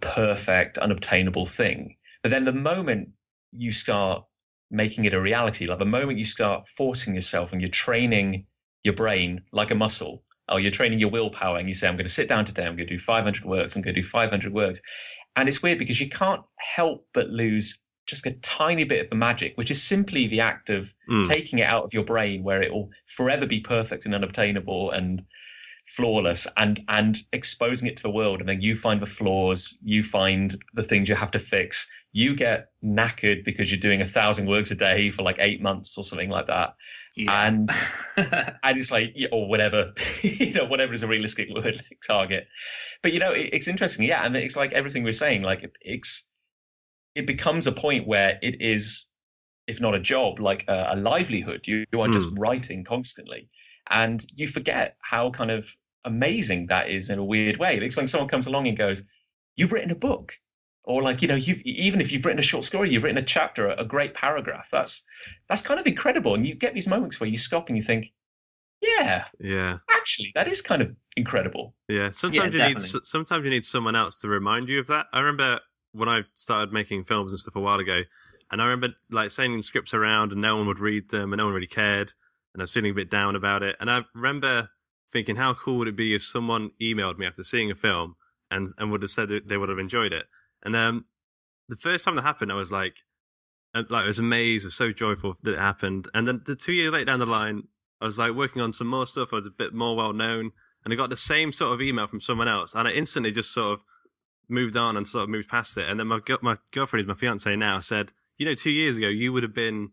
perfect, 0.00 0.78
unobtainable 0.78 1.46
thing. 1.46 1.96
But 2.22 2.30
then 2.30 2.44
the 2.44 2.52
moment 2.52 3.10
you 3.50 3.72
start 3.72 4.24
making 4.70 5.04
it 5.04 5.14
a 5.14 5.20
reality, 5.20 5.66
like 5.66 5.78
the 5.78 5.86
moment 5.86 6.18
you 6.18 6.24
start 6.24 6.66
forcing 6.68 7.14
yourself 7.14 7.52
and 7.52 7.60
you're 7.60 7.70
training 7.70 8.46
your 8.82 8.94
brain 8.94 9.40
like 9.52 9.70
a 9.70 9.74
muscle, 9.74 10.22
or 10.50 10.60
you're 10.60 10.70
training 10.70 10.98
your 10.98 11.10
willpower 11.10 11.58
and 11.58 11.68
you 11.68 11.74
say, 11.74 11.88
I'm 11.88 11.96
going 11.96 12.06
to 12.06 12.12
sit 12.12 12.28
down 12.28 12.44
today, 12.44 12.66
I'm 12.66 12.76
going 12.76 12.88
to 12.88 12.94
do 12.94 12.98
500 12.98 13.44
words, 13.44 13.76
I'm 13.76 13.82
going 13.82 13.94
to 13.94 14.00
do 14.02 14.06
500 14.06 14.52
words. 14.52 14.80
And 15.36 15.48
it's 15.48 15.62
weird 15.62 15.78
because 15.78 16.00
you 16.00 16.08
can't 16.08 16.42
help 16.58 17.06
but 17.12 17.28
lose 17.30 17.82
just 18.06 18.26
a 18.26 18.32
tiny 18.42 18.84
bit 18.84 19.02
of 19.02 19.10
the 19.10 19.16
magic, 19.16 19.56
which 19.56 19.70
is 19.70 19.82
simply 19.82 20.26
the 20.26 20.40
act 20.40 20.68
of 20.70 20.94
Mm. 21.08 21.24
taking 21.24 21.58
it 21.58 21.66
out 21.66 21.84
of 21.84 21.94
your 21.94 22.04
brain 22.04 22.42
where 22.42 22.62
it 22.62 22.72
will 22.72 22.90
forever 23.06 23.46
be 23.46 23.60
perfect 23.60 24.04
and 24.04 24.14
unobtainable 24.14 24.90
and 24.90 25.22
flawless 25.84 26.46
and 26.56 26.82
and 26.88 27.18
exposing 27.32 27.88
it 27.88 27.96
to 27.98 28.02
the 28.02 28.10
world. 28.10 28.40
And 28.40 28.48
then 28.48 28.60
you 28.60 28.76
find 28.76 29.00
the 29.00 29.06
flaws 29.06 29.78
you 29.82 30.02
find 30.02 30.54
the 30.72 30.82
things 30.82 31.08
you 31.08 31.14
have 31.14 31.30
to 31.32 31.38
fix. 31.38 31.88
You 32.12 32.34
get 32.34 32.68
knackered 32.84 33.44
because 33.44 33.70
you're 33.70 33.80
doing 33.80 34.00
a 34.00 34.06
thousand 34.06 34.46
words 34.46 34.70
a 34.70 34.74
day 34.74 35.10
for 35.10 35.22
like 35.22 35.36
eight 35.40 35.60
months 35.60 35.98
or 35.98 36.04
something 36.04 36.30
like 36.30 36.46
that. 36.46 36.74
Yeah. 37.16 37.46
and 37.46 37.70
and 38.16 38.78
it's 38.78 38.90
like 38.90 39.12
yeah, 39.14 39.28
or 39.30 39.48
whatever 39.48 39.92
you 40.22 40.52
know 40.52 40.64
whatever 40.64 40.92
is 40.92 41.04
a 41.04 41.08
realistic 41.08 41.48
word 41.54 41.76
like 41.76 42.00
target. 42.06 42.48
But 43.02 43.12
you 43.12 43.20
know 43.20 43.32
it, 43.32 43.50
it's 43.52 43.68
interesting. 43.68 44.06
Yeah 44.06 44.24
and 44.24 44.36
it's 44.36 44.56
like 44.56 44.72
everything 44.72 45.04
we're 45.04 45.12
saying 45.12 45.42
like 45.42 45.62
it- 45.62 45.76
it's 45.82 46.28
it 47.14 47.26
becomes 47.26 47.66
a 47.66 47.72
point 47.72 48.08
where 48.08 48.38
it 48.42 48.60
is 48.60 49.06
if 49.66 49.80
not 49.80 49.94
a 49.94 50.00
job 50.00 50.40
like 50.40 50.64
a, 50.68 50.88
a 50.90 50.96
livelihood. 50.96 51.66
You, 51.66 51.84
you 51.92 52.00
are 52.00 52.08
just 52.08 52.30
hmm. 52.30 52.34
writing 52.36 52.84
constantly 52.84 53.48
and 53.90 54.24
you 54.34 54.46
forget 54.46 54.96
how 55.02 55.30
kind 55.30 55.50
of 55.50 55.76
amazing 56.04 56.66
that 56.66 56.88
is 56.88 57.10
in 57.10 57.18
a 57.18 57.24
weird 57.24 57.56
way 57.58 57.76
it's 57.76 57.96
when 57.96 58.06
someone 58.06 58.28
comes 58.28 58.46
along 58.46 58.66
and 58.68 58.76
goes 58.76 59.02
you've 59.56 59.72
written 59.72 59.90
a 59.90 59.96
book 59.96 60.34
or 60.84 61.02
like 61.02 61.22
you 61.22 61.28
know 61.28 61.34
you've 61.34 61.62
even 61.62 62.00
if 62.00 62.12
you've 62.12 62.24
written 62.24 62.40
a 62.40 62.42
short 62.42 62.64
story 62.64 62.90
you've 62.90 63.02
written 63.04 63.18
a 63.22 63.22
chapter 63.26 63.68
a, 63.68 63.84
great 63.84 64.12
paragraph 64.14 64.68
that's 64.70 65.04
that's 65.48 65.62
kind 65.62 65.80
of 65.80 65.86
incredible 65.86 66.34
and 66.34 66.46
you 66.46 66.54
get 66.54 66.74
these 66.74 66.86
moments 66.86 67.20
where 67.20 67.28
you 67.30 67.38
stop 67.38 67.68
and 67.68 67.76
you 67.76 67.82
think 67.82 68.12
yeah 68.82 69.24
Yeah. 69.38 69.78
actually 69.90 70.32
that 70.34 70.48
is 70.48 70.62
kind 70.62 70.82
of 70.82 70.94
incredible 71.16 71.74
Yeah, 71.88 72.10
sometimes 72.10 72.54
you 72.54 72.60
need 72.62 72.78
definitely. 72.78 73.00
s- 73.00 73.08
sometimes 73.08 73.44
you 73.44 73.50
need 73.50 73.64
someone 73.64 73.94
else 73.96 74.20
to 74.20 74.28
remind 74.28 74.68
you 74.68 74.78
of 74.80 74.86
that. 74.86 75.06
I 75.12 75.20
remember 75.20 75.60
when 75.92 76.08
I 76.08 76.22
started 76.32 76.72
making 76.72 77.04
films 77.04 77.32
and 77.32 77.40
stuff 77.40 77.56
a 77.56 77.60
while 77.60 77.78
ago, 77.78 78.02
and 78.50 78.62
I 78.62 78.66
remember 78.66 78.96
like 79.10 79.30
sending 79.30 79.62
scripts 79.62 79.92
around 79.92 80.32
and 80.32 80.40
no 80.40 80.56
one 80.56 80.66
would 80.66 80.78
read 80.80 81.10
them 81.10 81.32
and 81.32 81.38
no 81.38 81.44
one 81.44 81.54
really 81.54 81.66
cared, 81.66 82.12
and 82.54 82.62
I 82.62 82.64
was 82.64 82.70
feeling 82.70 82.92
a 82.92 82.94
bit 82.94 83.10
down 83.10 83.36
about 83.36 83.62
it. 83.62 83.76
And 83.80 83.90
I 83.90 84.02
remember 84.14 84.70
thinking, 85.12 85.36
how 85.36 85.54
cool 85.54 85.78
would 85.78 85.88
it 85.88 85.96
be 85.96 86.14
if 86.14 86.22
someone 86.22 86.70
emailed 86.80 87.18
me 87.18 87.26
after 87.26 87.44
seeing 87.44 87.70
a 87.70 87.74
film 87.74 88.16
and 88.50 88.68
and 88.78 88.90
would 88.90 89.02
have 89.02 89.10
said 89.10 89.28
they 89.28 89.56
would 89.56 89.68
have 89.68 89.78
enjoyed 89.78 90.12
it. 90.12 90.26
And 90.62 90.74
um, 90.76 91.06
the 91.68 91.76
first 91.76 92.04
time 92.04 92.16
that 92.16 92.22
happened, 92.22 92.52
I 92.52 92.54
was 92.54 92.72
like, 92.72 92.98
like 93.74 94.04
I 94.04 94.06
was 94.06 94.18
amazed, 94.18 94.64
I 94.64 94.68
was 94.68 94.74
so 94.74 94.92
joyful 94.92 95.36
that 95.42 95.54
it 95.54 95.60
happened. 95.60 96.08
And 96.14 96.26
then 96.26 96.42
the 96.44 96.56
two 96.56 96.72
years 96.72 96.92
later 96.92 97.06
down 97.06 97.18
the 97.18 97.26
line, 97.26 97.64
I 98.00 98.06
was 98.06 98.18
like 98.18 98.32
working 98.32 98.62
on 98.62 98.72
some 98.72 98.86
more 98.86 99.06
stuff. 99.06 99.32
I 99.32 99.36
was 99.36 99.46
a 99.46 99.50
bit 99.50 99.74
more 99.74 99.96
well 99.96 100.12
known, 100.12 100.52
and 100.84 100.92
I 100.92 100.96
got 100.96 101.10
the 101.10 101.16
same 101.16 101.52
sort 101.52 101.74
of 101.74 101.82
email 101.82 102.06
from 102.06 102.20
someone 102.20 102.48
else, 102.48 102.74
and 102.74 102.86
I 102.86 102.92
instantly 102.92 103.32
just 103.32 103.52
sort 103.52 103.74
of 103.74 103.84
moved 104.48 104.76
on 104.76 104.96
and 104.96 105.08
sort 105.08 105.24
of 105.24 105.30
moved 105.30 105.48
past 105.48 105.76
it. 105.76 105.88
And 105.88 105.98
then 105.98 106.06
my 106.06 106.20
my 106.42 106.58
girlfriend, 106.72 107.04
who's 107.04 107.08
my 107.08 107.18
fiance 107.18 107.54
now, 107.56 107.80
said, 107.80 108.12
"You 108.38 108.46
know, 108.46 108.54
two 108.54 108.70
years 108.70 108.96
ago 108.98 109.08
you 109.08 109.32
would 109.32 109.42
have 109.42 109.54
been 109.54 109.90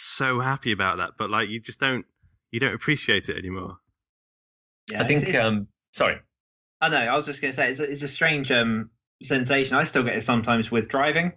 so 0.00 0.40
happy 0.40 0.72
about 0.72 0.96
that, 0.98 1.12
but 1.18 1.30
like 1.30 1.48
you 1.48 1.60
just 1.60 1.80
don't 1.80 2.06
you 2.50 2.60
don't 2.60 2.74
appreciate 2.74 3.28
it 3.28 3.36
anymore." 3.36 3.78
Yeah, 4.90 5.00
i 5.00 5.04
think 5.04 5.18
it's- 5.22 5.34
it's- 5.34 5.44
um 5.44 5.68
sorry 5.92 6.20
I 6.80 6.88
know. 6.88 6.96
I 6.98 7.16
was 7.16 7.26
just 7.26 7.42
going 7.42 7.50
to 7.50 7.56
say 7.56 7.70
it's 7.70 7.80
a, 7.80 7.90
it's 7.90 8.02
a 8.02 8.08
strange 8.08 8.52
um, 8.52 8.90
sensation. 9.24 9.74
I 9.74 9.82
still 9.82 10.04
get 10.04 10.14
it 10.16 10.22
sometimes 10.22 10.70
with 10.70 10.88
driving, 10.88 11.32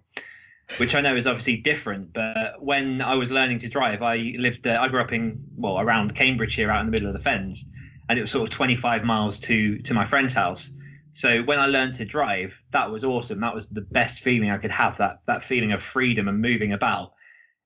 which 0.78 0.94
I 0.94 1.02
know 1.02 1.16
is 1.16 1.26
obviously 1.26 1.58
different. 1.58 2.14
But 2.14 2.64
when 2.64 3.02
I 3.02 3.16
was 3.16 3.32
learning 3.32 3.58
to 3.60 3.68
drive, 3.68 4.04
I 4.04 4.36
lived. 4.38 4.68
Uh, 4.68 4.78
I 4.80 4.88
grew 4.88 5.02
up 5.02 5.12
in 5.12 5.44
well 5.56 5.80
around 5.80 6.14
Cambridgeshire, 6.14 6.70
out 6.70 6.82
in 6.82 6.86
the 6.86 6.92
middle 6.92 7.08
of 7.08 7.16
the 7.16 7.20
fens, 7.24 7.66
and 8.08 8.20
it 8.20 8.22
was 8.22 8.30
sort 8.30 8.48
of 8.48 8.54
25 8.54 9.04
miles 9.04 9.40
to 9.40 9.80
to 9.80 9.96
my 9.96 10.06
friend's 10.06 10.36
house. 10.36 10.72
So 11.14 11.42
when 11.42 11.58
I 11.58 11.66
learned 11.66 11.94
to 11.94 12.06
drive, 12.06 12.54
that 12.72 12.92
was 12.92 13.04
awesome. 13.04 13.40
That 13.42 13.56
was 13.56 13.68
the 13.68 13.82
best 13.82 14.22
feeling 14.22 14.52
I 14.52 14.60
could 14.60 14.70
have. 14.72 14.96
That 15.00 15.22
that 15.26 15.42
feeling 15.44 15.72
of 15.72 15.82
freedom 15.82 16.28
and 16.28 16.40
moving 16.40 16.72
about. 16.74 17.14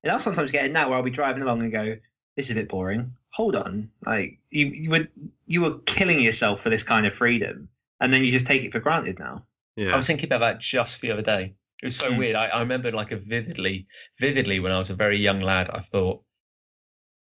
And 0.05 0.11
I'll 0.11 0.19
sometimes 0.19 0.51
get 0.51 0.65
it 0.65 0.71
now 0.71 0.87
where 0.87 0.97
I'll 0.97 1.03
be 1.03 1.09
driving 1.09 1.41
along 1.41 1.61
and 1.63 1.71
go, 1.71 1.97
"This 2.37 2.45
is 2.45 2.51
a 2.51 2.53
bit 2.53 2.69
boring." 2.69 3.11
Hold 3.31 3.55
on, 3.55 3.89
like 4.05 4.37
you 4.51 4.67
you 4.67 4.89
would 4.91 5.09
you 5.47 5.61
were 5.61 5.79
killing 5.79 6.19
yourself 6.21 6.61
for 6.61 6.69
this 6.69 6.83
kind 6.83 7.07
of 7.07 7.13
freedom, 7.13 7.67
and 7.99 8.13
then 8.13 8.23
you 8.23 8.31
just 8.31 8.45
take 8.45 8.63
it 8.63 8.71
for 8.71 8.79
granted 8.79 9.17
now. 9.17 9.43
Yeah, 9.77 9.93
I 9.93 9.95
was 9.95 10.05
thinking 10.05 10.27
about 10.27 10.41
that 10.41 10.59
just 10.61 11.01
the 11.01 11.09
other 11.11 11.23
day. 11.23 11.55
It 11.81 11.87
was 11.87 11.95
so 11.97 12.11
Mm. 12.11 12.17
weird. 12.19 12.35
I, 12.35 12.45
I 12.49 12.59
remember 12.61 12.91
like 12.91 13.11
a 13.11 13.17
vividly, 13.17 13.87
vividly 14.19 14.59
when 14.59 14.71
I 14.71 14.77
was 14.77 14.91
a 14.91 14.95
very 14.95 15.17
young 15.17 15.39
lad, 15.39 15.71
I 15.73 15.79
thought 15.79 16.23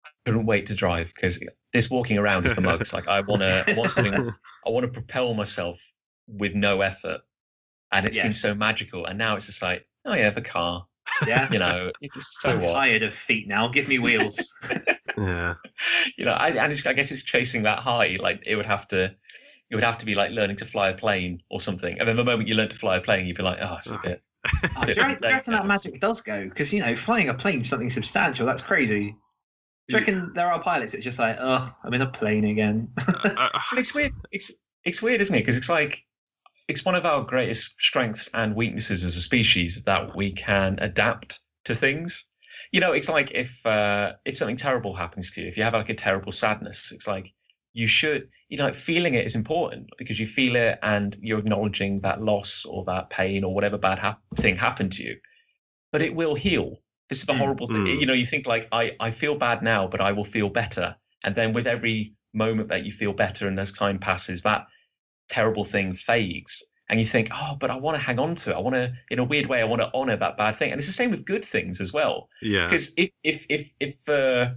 I 0.05 0.09
couldn't 0.25 0.45
wait 0.45 0.65
to 0.67 0.75
drive 0.75 1.13
because 1.15 1.41
this 1.71 1.89
walking 1.89 2.17
around 2.17 2.43
is 2.43 2.53
the 2.53 2.61
mugs. 2.61 2.93
Like 2.93 3.07
I 3.07 3.21
want 3.21 3.43
to, 3.43 3.63
I 3.65 3.73
want 3.77 3.91
something. 3.91 4.13
I 4.67 4.69
want 4.69 4.85
to 4.85 4.91
propel 4.91 5.33
myself 5.33 5.81
with 6.27 6.53
no 6.53 6.81
effort, 6.81 7.21
and 7.93 8.05
it 8.05 8.13
Yeah. 8.13 8.23
seems 8.23 8.41
so 8.41 8.53
magical. 8.53 9.05
And 9.05 9.17
now 9.17 9.37
it's 9.37 9.45
just 9.45 9.61
like, 9.61 9.87
oh 10.03 10.13
yeah, 10.15 10.31
the 10.31 10.41
car. 10.41 10.85
Yeah, 11.25 11.47
You 11.51 11.59
know, 11.59 11.91
it's 12.01 12.15
just 12.15 12.41
so 12.41 12.51
I'm 12.51 12.61
what. 12.61 12.73
tired 12.73 13.03
of 13.03 13.13
feet 13.13 13.47
now. 13.47 13.67
Give 13.67 13.87
me 13.87 13.99
wheels. 13.99 14.53
yeah, 15.17 15.55
You 16.17 16.25
know, 16.25 16.33
I, 16.33 16.49
and 16.49 16.71
it's, 16.71 16.85
I 16.85 16.93
guess 16.93 17.11
it's 17.11 17.23
chasing 17.23 17.63
that 17.63 17.79
high. 17.79 18.17
Like 18.19 18.43
it 18.45 18.55
would 18.55 18.65
have 18.65 18.87
to. 18.89 19.13
It 19.69 19.75
would 19.75 19.83
have 19.83 19.97
to 19.97 20.05
be 20.05 20.15
like 20.15 20.31
learning 20.31 20.55
to 20.57 20.65
fly 20.65 20.87
a 20.89 20.93
plane 20.93 21.41
or 21.51 21.59
something. 21.59 21.99
And 21.99 22.07
then 22.07 22.15
the 22.15 22.23
moment 22.23 22.47
you 22.47 22.55
learn 22.55 22.69
to 22.69 22.75
fly 22.77 22.95
a 22.95 23.01
plane, 23.01 23.27
you'd 23.27 23.35
be 23.35 23.43
like, 23.43 23.57
oh, 23.61 23.75
it's 23.75 23.91
a 23.91 23.95
ah. 23.95 24.01
bit. 24.01 24.21
It's 24.63 24.73
Oh, 24.77 24.83
a 24.83 24.85
do, 24.85 24.93
you 24.93 25.01
reckon, 25.01 25.17
do 25.21 25.27
you 25.27 25.33
reckon 25.33 25.53
that 25.53 25.65
magic 25.67 25.99
does 25.99 26.21
go? 26.21 26.45
Because 26.45 26.71
you 26.71 26.79
know, 26.79 26.95
flying 26.95 27.27
a 27.27 27.33
plane 27.33 27.59
is 27.59 27.67
something 27.67 27.89
substantial. 27.89 28.45
That's 28.45 28.61
crazy. 28.61 29.09
Do 29.89 29.93
you 29.93 29.97
reckon 29.99 30.31
there 30.33 30.47
are 30.47 30.61
pilots 30.61 30.93
that's 30.93 31.03
just 31.03 31.19
like, 31.19 31.35
oh, 31.41 31.69
I'm 31.83 31.93
in 31.93 32.01
a 32.01 32.07
plane 32.07 32.45
again? 32.45 32.87
I- 32.97 33.49
I- 33.53 33.61
And 33.71 33.79
it's 33.79 33.93
weird. 33.93 34.13
It's 34.31 34.51
it's 34.85 35.01
weird, 35.01 35.19
isn't 35.19 35.35
it? 35.35 35.39
Because 35.39 35.57
it's 35.57 35.69
like 35.69 36.05
it's 36.67 36.85
one 36.85 36.95
of 36.95 37.05
our 37.05 37.23
greatest 37.23 37.81
strengths 37.81 38.29
and 38.33 38.55
weaknesses 38.55 39.03
as 39.03 39.15
a 39.15 39.21
species 39.21 39.83
that 39.83 40.15
we 40.15 40.31
can 40.31 40.77
adapt 40.81 41.39
to 41.65 41.73
things. 41.73 42.25
You 42.71 42.81
know, 42.81 42.91
it's 42.91 43.09
like 43.09 43.31
if 43.31 43.65
uh, 43.65 44.13
if 44.25 44.37
something 44.37 44.57
terrible 44.57 44.93
happens 44.93 45.31
to 45.31 45.41
you, 45.41 45.47
if 45.47 45.57
you 45.57 45.63
have 45.63 45.73
like 45.73 45.89
a 45.89 45.93
terrible 45.93 46.31
sadness, 46.31 46.91
it's 46.91 47.07
like 47.07 47.33
you 47.73 47.87
should, 47.87 48.27
you 48.49 48.57
know, 48.57 48.73
feeling 48.73 49.13
it 49.13 49.25
is 49.25 49.35
important 49.35 49.87
because 49.97 50.19
you 50.19 50.25
feel 50.25 50.55
it 50.55 50.79
and 50.81 51.15
you're 51.21 51.39
acknowledging 51.39 52.01
that 52.01 52.21
loss 52.21 52.65
or 52.65 52.83
that 52.85 53.09
pain 53.09 53.43
or 53.43 53.53
whatever 53.53 53.77
bad 53.77 54.15
thing 54.35 54.57
happened 54.57 54.91
to 54.93 55.03
you. 55.03 55.15
But 55.91 56.01
it 56.01 56.15
will 56.15 56.35
heal. 56.35 56.77
This 57.07 57.19
is 57.19 57.25
the 57.25 57.33
Mm. 57.33 57.37
horrible 57.37 57.67
thing. 57.67 57.85
Mm. 57.85 57.99
You 57.99 58.05
know, 58.07 58.13
you 58.13 58.25
think 58.25 58.47
like, 58.47 58.67
I, 58.71 58.95
I 58.99 59.11
feel 59.11 59.35
bad 59.35 59.61
now, 59.61 59.87
but 59.87 60.01
I 60.01 60.11
will 60.11 60.25
feel 60.25 60.49
better. 60.49 60.95
And 61.23 61.35
then 61.35 61.53
with 61.53 61.67
every 61.67 62.13
moment 62.33 62.69
that 62.69 62.83
you 62.83 62.91
feel 62.91 63.13
better 63.13 63.47
and 63.47 63.59
as 63.59 63.71
time 63.71 63.99
passes, 63.99 64.41
that 64.41 64.65
terrible 65.29 65.65
thing 65.65 65.93
fades. 65.93 66.63
And 66.89 66.99
you 67.01 67.05
think, 67.05 67.29
oh, 67.33 67.57
but 67.59 67.69
I 67.69 67.75
want 67.75 67.97
to 67.99 68.03
hang 68.03 68.17
on 68.17 68.35
to 68.35 68.51
it. 68.51 68.55
I 68.55 68.59
want 68.59 68.75
to, 68.75 68.93
in 69.11 69.19
a 69.19 69.23
weird 69.23 69.47
way, 69.47 69.59
I 69.59 69.65
want 69.65 69.81
to 69.81 69.91
honor 69.93 70.15
that 70.15 70.37
bad 70.37 70.55
thing. 70.55 70.71
And 70.71 70.79
it's 70.79 70.87
the 70.87 70.93
same 70.93 71.11
with 71.11 71.25
good 71.25 71.43
things 71.43 71.81
as 71.81 71.91
well 71.91 72.29
Yeah. 72.41 72.65
because 72.65 72.93
if 72.95 73.09
if 73.23 73.45
if 73.49 73.73
if 73.81 74.07
uh, 74.07 74.51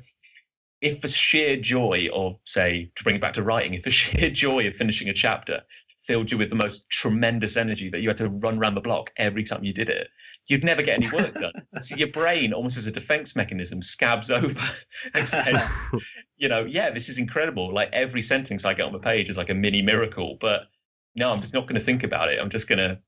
if 0.80 1.00
the 1.00 1.08
sheer 1.08 1.56
joy 1.56 2.08
of 2.12 2.38
say 2.44 2.90
to 2.94 3.04
bring 3.04 3.16
it 3.16 3.20
back 3.20 3.32
to 3.34 3.42
writing 3.42 3.74
if 3.74 3.82
the 3.82 3.90
sheer 4.00 4.30
joy 4.30 4.66
of 4.66 4.74
finishing 4.74 5.08
a 5.08 5.12
chapter 5.12 5.60
filled 5.98 6.30
you 6.30 6.38
with 6.38 6.50
the 6.50 6.56
most 6.56 6.88
tremendous 6.88 7.56
energy 7.56 7.90
that 7.90 8.00
you 8.00 8.08
had 8.08 8.16
to 8.16 8.28
run 8.28 8.58
around 8.58 8.74
the 8.74 8.80
block 8.80 9.10
every 9.16 9.42
time 9.42 9.62
you 9.62 9.72
did 9.72 9.88
it 9.88 10.08
you'd 10.50 10.64
never 10.64 10.83
get 10.83 10.99
any 10.99 11.09
work 11.11 11.33
done 11.35 11.52
so 11.83 11.97
your 11.97 12.09
brain 12.09 12.52
almost 12.52 12.76
as 12.76 12.87
a 12.87 12.90
defense 12.90 13.37
mechanism 13.37 13.80
scabs 13.83 14.30
over 14.30 14.61
and 15.14 15.26
says 15.28 15.73
you 16.37 16.49
know 16.49 16.64
yeah 16.64 16.90
this 16.90 17.09
is 17.09 17.19
incredible 17.19 17.73
like 17.73 17.88
every 17.92 18.23
sentence 18.23 18.64
i 18.64 18.75
get 18.75 18.87
on 18.87 18.92
the 18.92 18.99
page 18.99 19.28
is 19.28 19.37
like 19.38 19.50
a 19.50 19.54
mini 19.54 19.80
miracle 19.83 20.37
but 20.40 20.62
no 21.14 21.30
i'm 21.33 21.40
just 21.40 21.54
not 21.54 21.62
going 21.66 21.75
to 21.76 21.80
think 21.80 22.02
about 22.02 22.28
it 22.28 22.38
i'm 22.40 22.50
just 22.50 22.69
going 22.69 22.78
to 22.78 22.99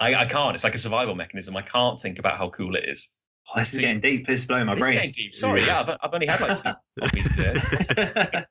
I, 0.00 0.14
I 0.14 0.26
can't 0.26 0.54
it's 0.54 0.64
like 0.64 0.74
a 0.74 0.78
survival 0.78 1.14
mechanism 1.14 1.56
i 1.56 1.62
can't 1.62 1.98
think 1.98 2.18
about 2.18 2.36
how 2.36 2.48
cool 2.50 2.74
it 2.76 2.84
is 2.88 3.10
Oh, 3.50 3.60
this 3.60 3.72
is 3.72 3.78
getting 3.78 4.00
deep. 4.00 4.26
This 4.26 4.40
is 4.40 4.46
blowing 4.46 4.66
my 4.66 4.74
it's 4.74 4.82
brain. 4.82 4.92
getting 4.92 5.10
deep. 5.10 5.32
Sorry, 5.34 5.60
Yeah. 5.62 5.66
yeah, 5.68 5.80
I've, 5.80 5.96
I've 6.02 6.12
only 6.12 6.26
had 6.26 6.38
like 6.42 6.62
two 6.62 6.72
coffees 7.00 7.34
today. 7.34 8.44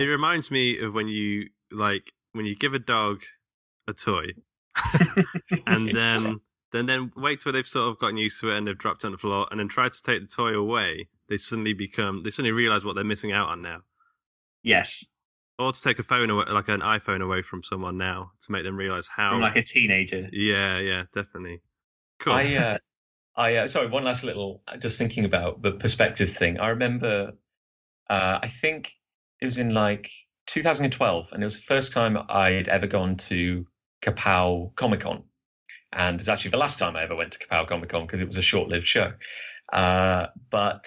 It 0.00 0.04
reminds 0.04 0.50
me 0.50 0.78
of 0.80 0.94
when 0.94 1.08
you 1.08 1.50
like 1.70 2.10
when 2.32 2.46
you 2.46 2.56
give 2.56 2.72
a 2.72 2.78
dog 2.78 3.20
a 3.86 3.92
toy, 3.92 4.28
and 5.66 5.88
then 5.90 6.40
then 6.74 6.86
then 6.86 7.12
wait 7.16 7.40
till 7.40 7.52
they've 7.52 7.66
sort 7.66 7.88
of 7.88 7.98
gotten 7.98 8.16
used 8.16 8.40
to 8.40 8.50
it 8.50 8.58
and 8.58 8.66
they've 8.66 8.76
dropped 8.76 9.04
it 9.04 9.06
on 9.06 9.12
the 9.12 9.18
floor, 9.18 9.46
and 9.50 9.60
then 9.60 9.68
try 9.68 9.88
to 9.88 10.02
take 10.02 10.20
the 10.20 10.26
toy 10.26 10.54
away. 10.54 11.08
They 11.28 11.36
suddenly 11.36 11.72
become 11.72 12.22
they 12.24 12.30
suddenly 12.30 12.52
realize 12.52 12.84
what 12.84 12.94
they're 12.96 13.04
missing 13.04 13.32
out 13.32 13.48
on 13.48 13.62
now. 13.62 13.82
yes, 14.62 15.04
Or 15.58 15.72
to 15.72 15.80
take 15.80 15.98
a 15.98 16.02
phone 16.02 16.30
away, 16.30 16.44
like 16.50 16.68
an 16.68 16.80
iPhone 16.80 17.22
away 17.22 17.42
from 17.42 17.62
someone 17.62 17.96
now, 17.96 18.32
to 18.42 18.52
make 18.52 18.64
them 18.64 18.76
realize 18.76 19.08
how. 19.08 19.30
from 19.30 19.40
like 19.40 19.56
a 19.56 19.62
teenager. 19.62 20.28
yeah, 20.32 20.78
yeah, 20.78 21.04
definitely. 21.14 21.62
Cool. 22.18 22.34
I, 22.34 22.54
uh, 22.56 22.78
I 23.36 23.56
uh, 23.56 23.66
sorry, 23.66 23.86
one 23.86 24.04
last 24.04 24.24
little. 24.24 24.62
Just 24.80 24.98
thinking 24.98 25.24
about 25.24 25.62
the 25.62 25.72
perspective 25.72 26.30
thing. 26.30 26.58
I 26.58 26.68
remember, 26.68 27.32
uh, 28.10 28.38
I 28.42 28.46
think 28.48 28.90
it 29.40 29.44
was 29.44 29.58
in 29.58 29.72
like 29.74 30.08
2012, 30.46 31.32
and 31.32 31.42
it 31.42 31.46
was 31.46 31.56
the 31.56 31.62
first 31.74 31.92
time 31.92 32.18
I'd 32.28 32.68
ever 32.68 32.86
gone 32.86 33.16
to 33.16 33.64
Kapow 34.02 34.74
Comic 34.76 35.00
Con, 35.00 35.24
and 35.94 36.20
it's 36.20 36.28
actually 36.28 36.50
the 36.50 36.58
last 36.58 36.78
time 36.78 36.96
I 36.96 37.02
ever 37.02 37.14
went 37.14 37.32
to 37.32 37.38
Kapow 37.38 37.66
Comic 37.66 37.88
Con 37.88 38.02
because 38.02 38.20
it 38.20 38.26
was 38.26 38.36
a 38.36 38.42
short-lived 38.42 38.86
show. 38.86 39.12
Uh, 39.72 40.26
but 40.50 40.86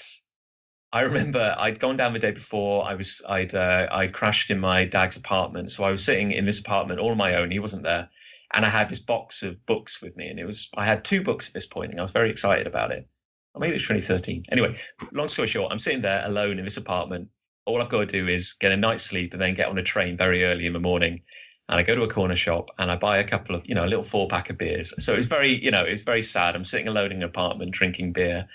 I 0.94 1.02
remember 1.02 1.56
I'd 1.58 1.80
gone 1.80 1.98
down 1.98 2.14
the 2.14 2.20
day 2.20 2.32
before. 2.32 2.88
I 2.88 2.94
was 2.94 3.22
I'd 3.28 3.54
uh, 3.54 3.88
I'd 3.92 4.14
crashed 4.14 4.52
in 4.52 4.60
my 4.60 4.86
dad's 4.86 5.18
apartment, 5.18 5.72
so 5.72 5.84
I 5.84 5.92
was 5.92 6.04
sitting 6.04 6.32
in 6.32 6.46
this 6.46 6.60
apartment 6.60 7.00
all 7.00 7.12
on 7.12 7.18
my 7.18 7.36
own. 7.36 7.52
He 7.52 7.60
wasn't 7.60 7.84
there, 7.84 8.10
and 8.54 8.66
I 8.66 8.70
had 8.70 8.90
this 8.90 9.00
box 9.00 9.44
of 9.44 9.64
books 9.66 10.02
with 10.02 10.16
me, 10.16 10.28
and 10.28 10.40
it 10.40 10.46
was 10.46 10.70
I 10.78 10.86
had 10.86 11.04
two 11.04 11.22
books 11.22 11.48
at 11.48 11.54
this 11.54 11.66
point, 11.66 11.92
and 11.92 12.00
I 12.00 12.04
was 12.04 12.12
very 12.12 12.30
excited 12.30 12.68
about 12.68 12.92
it. 12.92 13.08
Or 13.54 13.62
maybe 13.62 13.72
it 13.72 13.76
was 13.76 13.84
2013. 13.84 14.44
Anyway, 14.52 14.78
long 15.12 15.28
story 15.28 15.48
short, 15.48 15.72
I'm 15.72 15.80
sitting 15.80 16.02
there 16.02 16.24
alone 16.26 16.60
in 16.60 16.64
this 16.64 16.78
apartment. 16.78 17.28
All 17.66 17.82
I've 17.82 17.90
got 17.90 18.00
to 18.00 18.06
do 18.06 18.28
is 18.28 18.54
get 18.54 18.72
a 18.72 18.78
night's 18.78 19.04
sleep 19.04 19.34
and 19.34 19.42
then 19.42 19.54
get 19.54 19.68
on 19.68 19.78
a 19.78 19.84
train 19.84 20.16
very 20.16 20.46
early 20.46 20.68
in 20.68 20.74
the 20.74 20.80
morning. 20.80 21.22
And 21.70 21.80
I 21.80 21.84
go 21.84 21.96
to 21.96 22.04
a 22.04 22.08
corner 22.08 22.36
shop 22.36 22.70
and 22.80 22.90
I 22.90 22.96
buy 22.96 23.18
a 23.18 23.24
couple 23.24 23.56
of, 23.56 23.68
you 23.68 23.76
know, 23.76 23.84
a 23.86 23.88
little 23.88 24.04
four 24.04 24.28
pack 24.28 24.50
of 24.50 24.58
beers. 24.58 24.94
So 25.04 25.14
it's 25.14 25.28
very, 25.28 25.64
you 25.64 25.72
know, 25.72 25.84
it's 25.84 26.04
very 26.04 26.22
sad. 26.22 26.56
I'm 26.56 26.64
sitting 26.64 26.88
alone 26.88 27.12
in 27.12 27.18
an 27.18 27.24
apartment 27.24 27.72
drinking 27.72 28.14
beer, 28.14 28.48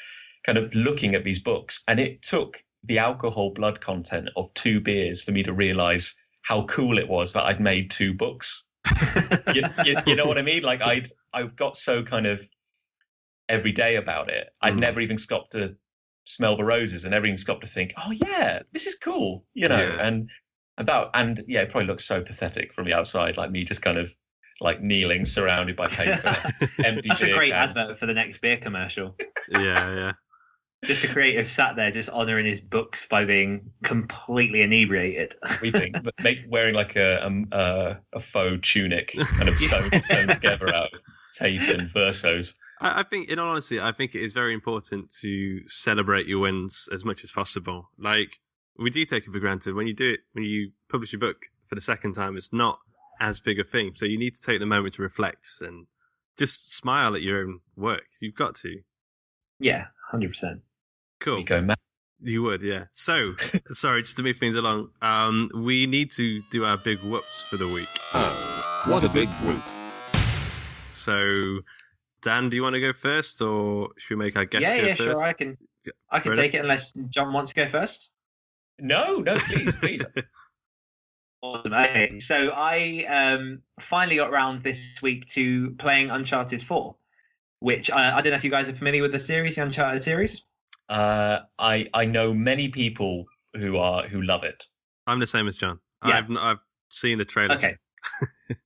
kind 0.44 0.56
of 0.58 0.74
looking 0.74 1.14
at 1.14 1.24
these 1.24 1.38
books. 1.38 1.82
And 1.88 2.00
it 2.00 2.22
took 2.22 2.62
the 2.84 2.98
alcohol 2.98 3.50
blood 3.50 3.80
content 3.80 4.30
of 4.36 4.52
two 4.54 4.80
beers 4.80 5.22
for 5.22 5.32
me 5.32 5.42
to 5.42 5.52
realize 5.52 6.14
how 6.42 6.64
cool 6.64 6.98
it 6.98 7.08
was 7.08 7.32
that 7.34 7.44
I'd 7.44 7.60
made 7.60 7.90
two 7.90 8.14
books 8.14 8.64
you, 9.54 9.62
you, 9.84 9.96
you 10.06 10.16
know 10.16 10.26
what 10.26 10.38
I 10.38 10.42
mean? 10.42 10.62
Like 10.62 10.82
I'd 10.82 11.08
I've 11.32 11.56
got 11.56 11.76
so 11.76 12.02
kind 12.02 12.26
of 12.26 12.42
every 13.48 13.72
day 13.72 13.96
about 13.96 14.30
it. 14.30 14.50
I'd 14.62 14.74
Mm. 14.74 14.80
never 14.80 15.00
even 15.00 15.18
stopped 15.18 15.52
to 15.52 15.76
smell 16.24 16.56
the 16.56 16.64
roses 16.64 17.04
and 17.04 17.12
never 17.12 17.26
even 17.26 17.36
stopped 17.36 17.62
to 17.62 17.66
think, 17.66 17.92
oh 17.98 18.10
yeah, 18.10 18.60
this 18.72 18.86
is 18.86 18.96
cool, 18.96 19.44
you 19.54 19.68
know. 19.68 19.82
Yeah. 19.82 20.06
And 20.06 20.30
about 20.78 21.10
and 21.14 21.40
yeah, 21.46 21.60
it 21.60 21.70
probably 21.70 21.86
looks 21.86 22.04
so 22.04 22.22
pathetic 22.22 22.72
from 22.72 22.86
the 22.86 22.94
outside, 22.94 23.36
like 23.36 23.50
me 23.50 23.64
just 23.64 23.82
kind 23.82 23.96
of 23.96 24.14
like 24.60 24.80
kneeling, 24.80 25.24
surrounded 25.24 25.76
by 25.76 25.88
paper, 25.88 26.36
empty 26.84 27.08
That's 27.08 27.22
a 27.22 27.32
great 27.32 27.52
cans. 27.52 27.76
advert 27.76 27.98
for 27.98 28.06
the 28.06 28.14
next 28.14 28.40
beer 28.40 28.56
commercial. 28.56 29.16
yeah, 29.48 29.94
yeah. 29.94 30.12
Just 30.84 31.04
a 31.04 31.08
creative 31.08 31.46
sat 31.46 31.76
there, 31.76 31.92
just 31.92 32.08
honouring 32.08 32.46
his 32.46 32.60
books 32.60 33.06
by 33.08 33.24
being 33.24 33.70
completely 33.84 34.62
inebriated. 34.62 35.36
weeping, 35.60 35.94
but 36.02 36.12
make, 36.22 36.44
wearing 36.48 36.74
like 36.74 36.96
a, 36.96 37.24
um, 37.24 37.46
uh, 37.52 37.94
a 38.12 38.18
faux 38.18 38.68
tunic, 38.68 39.12
kind 39.16 39.48
of 39.48 39.56
sewn, 39.58 40.00
sewn 40.00 40.26
together 40.26 40.74
out 40.74 40.92
of 40.92 41.00
tape 41.36 41.62
and 41.62 41.88
versos. 41.88 42.56
I, 42.80 43.00
I 43.00 43.02
think, 43.04 43.28
in 43.28 43.38
all 43.38 43.50
honesty, 43.50 43.80
I 43.80 43.92
think 43.92 44.16
it 44.16 44.22
is 44.22 44.32
very 44.32 44.52
important 44.54 45.12
to 45.20 45.60
celebrate 45.68 46.26
your 46.26 46.40
wins 46.40 46.88
as 46.92 47.04
much 47.04 47.22
as 47.22 47.30
possible. 47.30 47.88
Like 47.96 48.30
we 48.78 48.90
do 48.90 49.04
take 49.04 49.26
it 49.26 49.30
for 49.32 49.38
granted 49.38 49.74
when 49.74 49.86
you 49.86 49.94
do 49.94 50.12
it 50.14 50.20
when 50.32 50.44
you 50.44 50.72
publish 50.90 51.12
your 51.12 51.20
book 51.20 51.42
for 51.66 51.74
the 51.74 51.80
second 51.80 52.14
time. 52.14 52.36
It's 52.36 52.52
not 52.52 52.78
as 53.20 53.40
big 53.40 53.58
a 53.60 53.64
thing, 53.64 53.92
so 53.94 54.04
you 54.06 54.18
need 54.18 54.34
to 54.34 54.42
take 54.42 54.58
the 54.60 54.66
moment 54.66 54.94
to 54.94 55.02
reflect 55.02 55.46
and 55.60 55.86
just 56.38 56.74
smile 56.74 57.14
at 57.14 57.22
your 57.22 57.40
own 57.40 57.60
work. 57.76 58.06
You've 58.20 58.34
got 58.34 58.54
to. 58.56 58.80
yeah, 59.60 59.86
hundred 60.10 60.30
percent. 60.30 60.62
Cool. 61.20 61.36
We 61.38 61.44
go 61.44 61.60
mad. 61.62 61.78
You 62.24 62.42
would, 62.42 62.62
yeah. 62.62 62.84
So, 62.92 63.34
sorry, 63.68 64.02
just 64.02 64.16
to 64.16 64.22
move 64.22 64.36
things 64.36 64.54
along, 64.54 64.90
um, 65.02 65.50
we 65.54 65.86
need 65.86 66.10
to 66.12 66.40
do 66.50 66.64
our 66.64 66.76
big 66.76 66.98
whoops 67.00 67.42
for 67.42 67.56
the 67.56 67.66
week. 67.68 67.88
Oh, 68.14 68.82
what 68.86 69.02
a 69.04 69.08
big 69.08 69.28
group. 69.40 69.60
So, 70.90 71.60
Dan, 72.22 72.48
do 72.48 72.56
you 72.56 72.62
want 72.62 72.74
to 72.74 72.80
go 72.80 72.92
first, 72.92 73.40
or 73.42 73.88
should 73.98 74.16
we 74.18 74.24
make 74.24 74.36
our 74.36 74.44
guest 74.44 74.62
Yeah, 74.62 74.80
go 74.80 74.86
yeah, 74.86 74.94
first? 74.94 75.20
sure. 75.20 75.22
I 75.22 75.32
can, 75.32 75.58
I 76.10 76.20
can 76.20 76.30
Ready? 76.30 76.42
take 76.42 76.54
it 76.54 76.58
unless 76.58 76.92
Jon 77.08 77.32
wants 77.32 77.50
to 77.52 77.56
go 77.56 77.66
first. 77.68 78.10
No, 78.82 79.18
no, 79.18 79.38
please, 79.38 79.76
please. 79.76 80.04
Awesome. 81.44 81.74
Okay, 81.74 82.20
so 82.20 82.50
I 82.50 83.04
um, 83.08 83.62
finally 83.80 84.14
got 84.14 84.30
around 84.30 84.62
this 84.62 85.02
week 85.02 85.26
to 85.30 85.72
playing 85.72 86.08
Uncharted 86.08 86.62
Four, 86.62 86.94
which 87.58 87.90
I, 87.90 88.16
I 88.16 88.20
don't 88.20 88.30
know 88.30 88.36
if 88.36 88.44
you 88.44 88.50
guys 88.50 88.68
are 88.68 88.74
familiar 88.76 89.02
with 89.02 89.10
the 89.10 89.18
series, 89.18 89.56
the 89.56 89.62
Uncharted 89.62 90.04
series. 90.04 90.40
Uh, 90.88 91.40
I 91.58 91.88
I 91.94 92.04
know 92.04 92.32
many 92.32 92.68
people 92.68 93.24
who 93.56 93.76
are 93.76 94.06
who 94.06 94.22
love 94.22 94.44
it. 94.44 94.68
I'm 95.08 95.18
the 95.18 95.26
same 95.26 95.48
as 95.48 95.56
Jon. 95.56 95.80
Yeah. 96.06 96.18
I've 96.18 96.36
I've 96.36 96.58
seen 96.90 97.18
the 97.18 97.24
trailers. 97.24 97.64
Okay. 97.64 97.76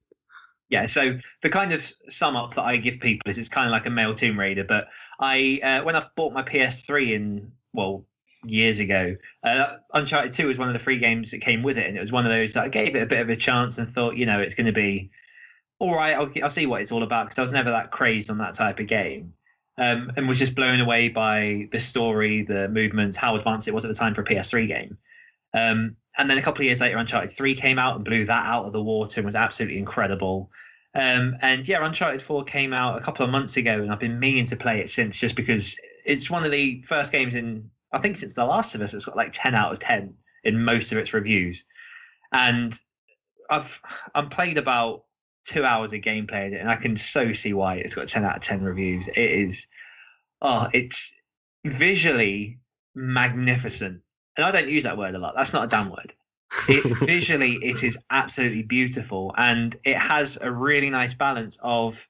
yeah, 0.68 0.85
so 0.85 1.18
the 1.40 1.49
kind 1.49 1.73
of 1.73 1.90
sum 2.11 2.37
up 2.37 2.56
that 2.56 2.64
I 2.64 2.76
give 2.76 3.00
people 3.00 3.30
is 3.30 3.38
it's 3.38 3.49
kind 3.49 3.66
of 3.66 3.73
like 3.73 3.87
a 3.87 3.90
male 3.90 4.14
Tomb 4.14 4.38
Raider, 4.38 4.64
but 4.64 4.88
I 5.18 5.61
uh, 5.62 5.82
when 5.82 5.96
I 5.96 6.04
bought 6.14 6.35
my 6.35 6.42
PS3 6.42 7.14
in 7.14 7.52
well 7.73 8.04
years 8.48 8.78
ago, 8.78 9.16
uh, 9.42 9.76
Uncharted 9.94 10.32
Two 10.32 10.46
was 10.46 10.58
one 10.58 10.68
of 10.68 10.74
the 10.74 10.78
free 10.78 10.98
games 10.98 11.30
that 11.30 11.38
came 11.38 11.62
with 11.62 11.78
it, 11.78 11.86
and 11.86 11.96
it 11.96 12.00
was 12.00 12.12
one 12.12 12.26
of 12.26 12.32
those 12.32 12.52
that 12.54 12.64
I 12.64 12.68
gave 12.68 12.94
it 12.96 13.02
a 13.02 13.06
bit 13.06 13.20
of 13.20 13.28
a 13.28 13.36
chance 13.36 13.78
and 13.78 13.92
thought, 13.92 14.16
you 14.16 14.26
know, 14.26 14.40
it's 14.40 14.54
going 14.54 14.66
to 14.66 14.72
be 14.72 15.10
all 15.78 15.94
right. 15.94 16.14
I'll, 16.14 16.30
I'll 16.42 16.50
see 16.50 16.66
what 16.66 16.80
it's 16.80 16.92
all 16.92 17.02
about 17.02 17.26
because 17.26 17.38
I 17.38 17.42
was 17.42 17.52
never 17.52 17.70
that 17.70 17.90
crazed 17.90 18.30
on 18.30 18.38
that 18.38 18.54
type 18.54 18.80
of 18.80 18.86
game. 18.86 19.32
Um, 19.78 20.10
and 20.16 20.26
was 20.26 20.38
just 20.38 20.54
blown 20.54 20.80
away 20.80 21.10
by 21.10 21.68
the 21.70 21.78
story, 21.78 22.42
the 22.42 22.66
movements, 22.68 23.18
how 23.18 23.36
advanced 23.36 23.68
it 23.68 23.74
was 23.74 23.84
at 23.84 23.88
the 23.88 23.94
time 23.94 24.14
for 24.14 24.22
a 24.22 24.24
PS3 24.24 24.66
game. 24.66 24.96
Um, 25.52 25.96
and 26.16 26.30
then 26.30 26.38
a 26.38 26.42
couple 26.42 26.62
of 26.62 26.64
years 26.64 26.80
later, 26.80 26.96
Uncharted 26.96 27.30
3 27.30 27.54
came 27.54 27.78
out 27.78 27.96
and 27.96 28.04
blew 28.04 28.24
that 28.24 28.46
out 28.46 28.64
of 28.64 28.72
the 28.72 28.82
water 28.82 29.20
and 29.20 29.26
was 29.26 29.36
absolutely 29.36 29.78
incredible. 29.78 30.50
Um, 30.94 31.36
and 31.42 31.68
yeah, 31.68 31.84
Uncharted 31.84 32.22
4 32.22 32.44
came 32.44 32.72
out 32.72 32.96
a 32.96 33.04
couple 33.04 33.24
of 33.24 33.30
months 33.30 33.58
ago, 33.58 33.82
and 33.82 33.92
I've 33.92 34.00
been 34.00 34.18
meaning 34.18 34.46
to 34.46 34.56
play 34.56 34.80
it 34.80 34.88
since 34.88 35.18
just 35.18 35.36
because 35.36 35.76
it's 36.06 36.30
one 36.30 36.44
of 36.44 36.50
the 36.50 36.82
first 36.82 37.12
games 37.12 37.34
in, 37.34 37.70
I 37.96 38.00
think, 38.00 38.18
since 38.18 38.34
The 38.34 38.44
Last 38.44 38.74
of 38.74 38.82
Us, 38.82 38.92
it's 38.92 39.06
got 39.06 39.16
like 39.16 39.30
10 39.32 39.54
out 39.54 39.72
of 39.72 39.78
10 39.78 40.12
in 40.44 40.62
most 40.62 40.92
of 40.92 40.98
its 40.98 41.14
reviews. 41.14 41.64
And 42.30 42.78
I've 43.48 43.80
I'm 44.14 44.28
played 44.28 44.58
about 44.58 45.04
two 45.46 45.64
hours 45.64 45.94
of 45.94 46.00
gameplay 46.00 46.46
in 46.46 46.54
it, 46.54 46.60
and 46.60 46.70
I 46.70 46.76
can 46.76 46.96
so 46.96 47.32
see 47.32 47.54
why 47.54 47.76
it's 47.76 47.94
got 47.94 48.08
10 48.08 48.24
out 48.24 48.36
of 48.36 48.42
10 48.42 48.62
reviews. 48.62 49.08
It 49.08 49.18
is, 49.18 49.66
oh, 50.42 50.68
it's 50.74 51.10
visually 51.64 52.58
magnificent. 52.94 54.02
And 54.36 54.44
I 54.44 54.50
don't 54.50 54.68
use 54.68 54.84
that 54.84 54.98
word 54.98 55.14
a 55.14 55.18
lot. 55.18 55.34
That's 55.34 55.54
not 55.54 55.64
a 55.64 55.68
damn 55.68 55.88
word. 55.88 56.12
It, 56.68 56.84
visually, 57.06 57.58
it 57.62 57.82
is 57.82 57.96
absolutely 58.10 58.62
beautiful, 58.62 59.34
and 59.38 59.74
it 59.84 59.96
has 59.96 60.36
a 60.40 60.50
really 60.50 60.90
nice 60.90 61.14
balance 61.14 61.58
of 61.62 62.06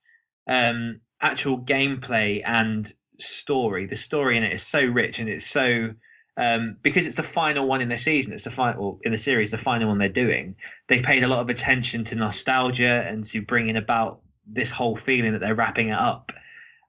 um, 0.49 1.01
actual 1.21 1.59
gameplay 1.59 2.43
and 2.45 2.93
story. 3.19 3.87
The 3.87 3.97
story 3.97 4.37
in 4.37 4.43
it 4.43 4.53
is 4.53 4.63
so 4.63 4.83
rich 4.83 5.19
and 5.19 5.29
it's 5.29 5.47
so 5.47 5.91
um, 6.39 6.77
because 6.83 7.07
it's 7.07 7.17
the 7.17 7.23
final 7.23 7.67
one 7.67 7.81
in 7.81 7.89
the 7.89 7.97
season. 7.97 8.33
It's 8.33 8.45
the 8.45 8.51
final 8.51 9.01
in 9.03 9.13
the 9.13 9.19
series, 9.19 9.51
the 9.51 9.59
final 9.59 9.89
one 9.89 9.99
they're 9.99 10.09
doing. 10.09 10.55
They've 10.89 11.03
paid 11.03 11.23
a 11.23 11.29
lot 11.29 11.41
of 11.41 11.49
attention 11.49 12.05
to 12.05 12.15
nostalgia 12.15 13.07
and 13.09 13.25
to 13.27 13.41
bringing 13.41 13.77
about 13.77 14.21
this 14.47 14.71
whole 14.71 14.97
feeling 14.97 15.33
that 15.33 15.41
they're 15.41 15.55
wrapping 15.55 15.89
it 15.89 15.99
up, 15.99 16.33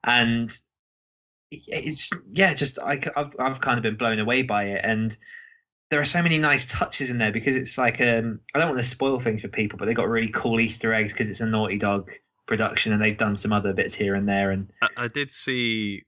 and 0.04 0.54
it's 1.50 2.10
yeah, 2.30 2.52
just 2.52 2.78
I, 2.78 3.00
I've 3.16 3.34
I've 3.38 3.60
kind 3.60 3.78
of 3.78 3.82
been 3.82 3.96
blown 3.96 4.18
away 4.18 4.42
by 4.42 4.64
it, 4.64 4.82
and 4.84 5.16
there 5.90 6.00
are 6.00 6.04
so 6.04 6.22
many 6.22 6.36
nice 6.36 6.66
touches 6.66 7.08
in 7.08 7.16
there 7.16 7.32
because 7.32 7.56
it's 7.56 7.78
like 7.78 8.02
um 8.02 8.40
I 8.54 8.58
don't 8.58 8.68
want 8.68 8.82
to 8.82 8.88
spoil 8.88 9.18
things 9.18 9.42
for 9.42 9.48
people, 9.48 9.78
but 9.78 9.86
they 9.86 9.94
got 9.94 10.08
really 10.08 10.28
cool 10.28 10.60
Easter 10.60 10.92
eggs 10.92 11.14
because 11.14 11.30
it's 11.30 11.40
a 11.40 11.46
Naughty 11.46 11.78
Dog 11.78 12.10
production 12.46 12.92
and 12.92 13.00
they've 13.00 13.16
done 13.16 13.36
some 13.36 13.52
other 13.52 13.72
bits 13.72 13.94
here 13.94 14.14
and 14.14 14.28
there 14.28 14.50
and 14.50 14.70
I, 14.82 14.88
I 14.96 15.08
did 15.08 15.30
see. 15.30 16.04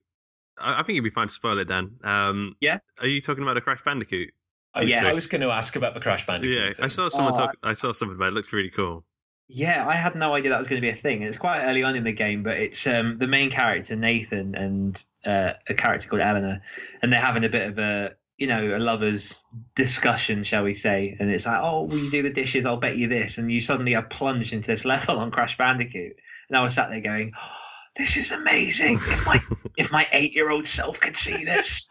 I, 0.61 0.83
think 0.83 0.91
it'd 0.91 1.05
be 1.05 1.11
fine 1.11 1.29
to 1.29 1.35
spoil 1.35 1.59
it, 1.59 1.69
Dan. 1.69 1.97
Um, 2.05 2.57
Yeah? 2.61 2.79
Are 3.01 3.07
you 3.07 3.21
talking 3.21 3.43
about 3.43 3.57
a 3.57 3.61
Crash 3.61 3.83
Bandicoot? 3.85 4.31
Was, 4.77 4.89
Yeah. 4.89 5.07
I 5.07 5.13
was 5.15 5.27
going 5.27 5.41
to 5.41 5.51
ask 5.51 5.77
about 5.77 5.95
the 5.95 6.01
Crash 6.01 6.27
Bandicoot. 6.27 6.77
Yeah, 6.79 6.85
I 6.85 6.89
saw 6.89 7.09
someone 7.09 7.35
Oh, 7.35 7.37
talk. 7.37 7.57
I 7.63 7.73
saw 7.73 7.93
something 7.93 8.17
about 8.17 8.27
it. 8.27 8.29
it. 8.29 8.35
Looked 8.35 8.53
really 8.53 8.71
cool. 8.71 9.05
Yeah, 9.53 9.85
I 9.89 9.97
had 9.97 10.15
no 10.15 10.35
idea 10.35 10.51
that 10.51 10.61
was 10.61 10.69
going 10.69 10.81
to 10.81 10.87
be 10.87 10.97
a 10.97 11.01
thing. 11.03 11.23
It's 11.23 11.37
quite 11.37 11.65
early 11.65 11.83
on 11.83 11.97
in 11.97 12.05
the 12.05 12.13
game, 12.13 12.45
but 12.45 12.57
it's 12.57 12.87
um, 12.87 13.19
the 13.19 13.27
main 13.27 13.51
character 13.51 13.97
Nathan 13.97 14.55
and 14.55 15.05
uh, 15.27 15.55
a 15.69 15.75
character 15.75 16.09
called 16.09 16.23
Eleanor, 16.23 16.63
and 17.03 17.13
they're 17.13 17.21
having 17.21 17.45
a 17.45 17.49
bit 17.49 17.69
of 17.69 17.79
a 17.81 18.15
you 18.39 18.47
know 18.47 18.77
a 18.77 18.79
lovers 18.79 19.35
discussion, 19.75 20.45
shall 20.45 20.63
we 20.63 20.73
say? 20.73 21.17
And 21.19 21.31
it's 21.31 21.47
like, 21.47 21.59
oh, 21.61 21.83
will 21.83 21.99
you 21.99 22.11
do 22.13 22.23
the 22.23 22.31
dishes? 22.31 22.65
I'll 22.65 22.77
bet 22.77 22.97
you 22.97 23.09
this, 23.09 23.39
and 23.39 23.51
you 23.51 23.61
suddenly 23.61 23.97
are 23.97 24.03
plunged 24.03 24.53
into 24.53 24.69
this 24.69 24.85
level 24.95 25.19
on 25.19 25.33
Crash 25.33 25.59
Bandicoot, 25.59 26.15
and 26.49 26.57
I 26.57 26.63
was 26.63 26.75
sat 26.75 26.89
there 26.91 27.01
going, 27.01 27.33
oh, 27.37 27.49
this 27.97 28.17
is 28.17 28.33
amazing. 28.33 28.95
If 28.95 29.27
my 29.27 29.41
if 29.77 29.93
my 29.93 30.07
eight 30.13 30.35
year 30.35 30.51
old 30.51 30.67
self 30.67 31.01
could 31.01 31.17
see 31.17 31.45
this. 31.45 31.89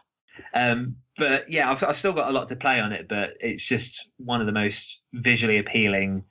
Um, 0.54 0.96
but 1.16 1.50
yeah, 1.50 1.70
I've, 1.70 1.82
I've 1.84 1.98
still 1.98 2.14
got 2.14 2.28
a 2.28 2.32
lot 2.32 2.48
to 2.48 2.56
play 2.56 2.80
on 2.80 2.92
it, 2.92 3.06
but 3.08 3.30
it's 3.40 3.62
just 3.62 4.08
one 4.16 4.40
of 4.40 4.46
the 4.46 4.52
most 4.52 5.00
visually 5.12 5.58
appealing 5.58 6.24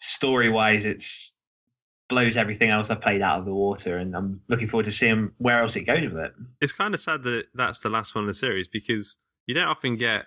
story 0.00 0.48
wise, 0.48 0.84
it's 0.84 1.32
blows 2.08 2.36
everything 2.36 2.70
else 2.70 2.90
I've 2.90 3.00
played 3.00 3.22
out 3.22 3.40
of 3.40 3.44
the 3.44 3.52
water, 3.52 3.98
and 3.98 4.14
I'm 4.16 4.40
looking 4.48 4.68
forward 4.68 4.86
to 4.86 4.92
seeing 4.92 5.30
where 5.38 5.60
else 5.60 5.74
it 5.76 5.82
goes 5.82 6.02
with 6.02 6.16
it. 6.16 6.32
It's 6.60 6.72
kind 6.72 6.94
of 6.94 7.00
sad 7.00 7.22
that 7.24 7.46
that's 7.54 7.80
the 7.80 7.90
last 7.90 8.14
one 8.14 8.24
in 8.24 8.28
the 8.28 8.34
series 8.34 8.68
because 8.68 9.18
you 9.46 9.54
don't 9.54 9.68
often 9.68 9.96
get 9.96 10.26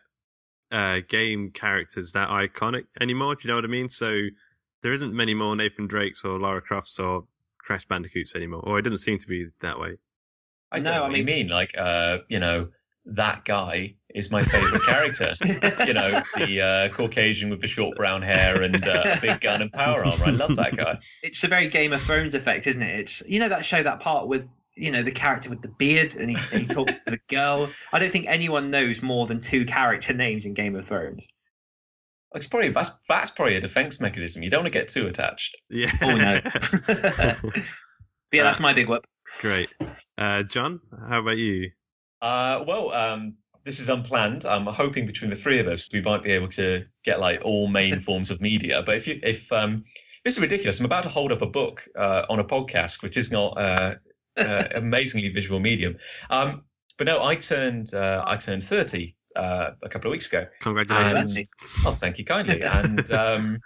uh, 0.71 0.99
game 1.07 1.51
characters 1.51 2.11
that 2.11 2.29
iconic 2.29 2.85
anymore. 2.99 3.35
Do 3.35 3.47
you 3.47 3.49
know 3.49 3.55
what 3.55 3.65
I 3.65 3.69
mean? 3.69 3.89
So 3.89 4.27
there 4.81 4.93
isn't 4.93 5.13
many 5.13 5.33
more 5.33 5.55
Nathan 5.55 5.87
Drakes 5.87 6.23
or 6.23 6.39
Lara 6.39 6.61
Crofts 6.61 6.99
or 6.99 7.25
Crash 7.69 7.85
Bandicoots 7.85 8.33
anymore, 8.35 8.63
or 8.65 8.79
it 8.79 8.81
doesn't 8.81 8.97
seem 8.97 9.19
to 9.19 9.27
be 9.27 9.45
that 9.61 9.79
way. 9.79 9.97
I 10.71 10.79
know 10.79 10.91
I 10.91 10.99
what 11.01 11.11
you 11.11 11.23
mean- 11.23 11.25
mean. 11.25 11.47
Like, 11.49 11.77
uh, 11.77 12.17
you 12.27 12.39
know, 12.39 12.69
that 13.05 13.45
guy 13.45 13.93
is 14.15 14.31
my 14.31 14.41
favorite 14.41 14.81
character. 14.81 15.33
you 15.85 15.93
know, 15.93 16.19
the 16.35 16.61
uh, 16.61 16.89
Caucasian 16.95 17.51
with 17.51 17.61
the 17.61 17.67
short 17.67 17.95
brown 17.95 18.23
hair 18.23 18.63
and 18.63 18.83
uh, 18.83 19.03
a 19.17 19.21
big 19.21 19.39
gun 19.41 19.61
and 19.61 19.71
power 19.71 20.03
armor. 20.03 20.25
I 20.25 20.31
love 20.31 20.55
that 20.55 20.75
guy. 20.77 20.97
It's 21.21 21.43
a 21.43 21.47
very 21.47 21.67
Game 21.67 21.93
of 21.93 22.01
Thrones 22.01 22.33
effect, 22.33 22.65
isn't 22.65 22.81
it? 22.81 22.99
It's 23.01 23.21
you 23.27 23.39
know 23.39 23.49
that 23.49 23.63
show 23.63 23.83
that 23.83 23.99
part 23.99 24.27
with 24.27 24.47
you 24.75 24.89
know 24.89 25.03
the 25.03 25.11
character 25.11 25.51
with 25.51 25.61
the 25.61 25.67
beard 25.67 26.15
and 26.15 26.31
he, 26.31 26.37
he 26.57 26.65
talks 26.65 26.91
to 26.93 27.11
the 27.11 27.19
girl. 27.29 27.69
I 27.93 27.99
don't 27.99 28.11
think 28.11 28.25
anyone 28.27 28.71
knows 28.71 29.03
more 29.03 29.27
than 29.27 29.39
two 29.39 29.63
character 29.65 30.13
names 30.15 30.45
in 30.45 30.55
Game 30.55 30.75
of 30.75 30.85
Thrones. 30.87 31.27
It's 32.35 32.47
probably 32.47 32.69
that's 32.69 32.91
that's 33.07 33.31
probably 33.31 33.55
a 33.55 33.61
defense 33.61 33.99
mechanism. 33.99 34.43
You 34.43 34.49
don't 34.49 34.59
want 34.59 34.73
to 34.73 34.79
get 34.79 34.87
too 34.87 35.07
attached. 35.07 35.57
Yeah. 35.69 35.91
Oh 36.01 36.15
no. 36.15 36.39
but 36.87 37.53
yeah, 38.31 38.43
that's 38.43 38.59
my 38.59 38.73
big 38.73 38.87
whip. 38.87 39.05
Great. 39.39 39.69
Uh, 40.17 40.43
Jon, 40.43 40.79
how 41.07 41.19
about 41.19 41.37
you? 41.37 41.71
Uh, 42.21 42.63
well, 42.67 42.91
um, 42.91 43.35
this 43.63 43.79
is 43.79 43.89
unplanned. 43.89 44.45
I'm 44.45 44.65
hoping 44.65 45.05
between 45.05 45.29
the 45.29 45.35
three 45.35 45.59
of 45.59 45.67
us 45.67 45.87
we 45.91 46.01
might 46.01 46.23
be 46.23 46.31
able 46.31 46.49
to 46.49 46.85
get 47.03 47.19
like 47.19 47.41
all 47.43 47.67
main 47.67 47.99
forms 48.07 48.31
of 48.31 48.41
media. 48.41 48.83
But 48.85 48.97
if 48.97 49.07
you 49.07 49.19
if 49.23 49.51
um, 49.51 49.83
this 50.23 50.35
is 50.35 50.39
ridiculous, 50.39 50.79
I'm 50.79 50.85
about 50.85 51.03
to 51.03 51.09
hold 51.09 51.31
up 51.31 51.41
a 51.41 51.47
book 51.47 51.83
uh, 51.95 52.25
on 52.29 52.39
a 52.39 52.43
podcast, 52.43 53.01
which 53.01 53.17
is 53.17 53.31
not 53.31 53.57
uh, 53.57 53.95
uh, 54.37 54.63
amazingly 54.75 55.29
visual 55.29 55.59
medium. 55.59 55.97
Um, 56.29 56.63
but 56.97 57.07
no, 57.07 57.23
I 57.23 57.35
turned 57.35 57.93
uh, 57.93 58.23
I 58.27 58.35
turned 58.35 58.63
30 58.63 59.15
uh, 59.35 59.71
a 59.81 59.89
couple 59.89 60.09
of 60.09 60.11
weeks 60.11 60.27
ago. 60.27 60.45
Congratulations. 60.61 61.37
And, 61.37 61.47
oh, 61.85 61.91
thank 61.91 62.17
you 62.17 62.25
kindly. 62.25 62.61
And 62.63 63.11
um, 63.11 63.59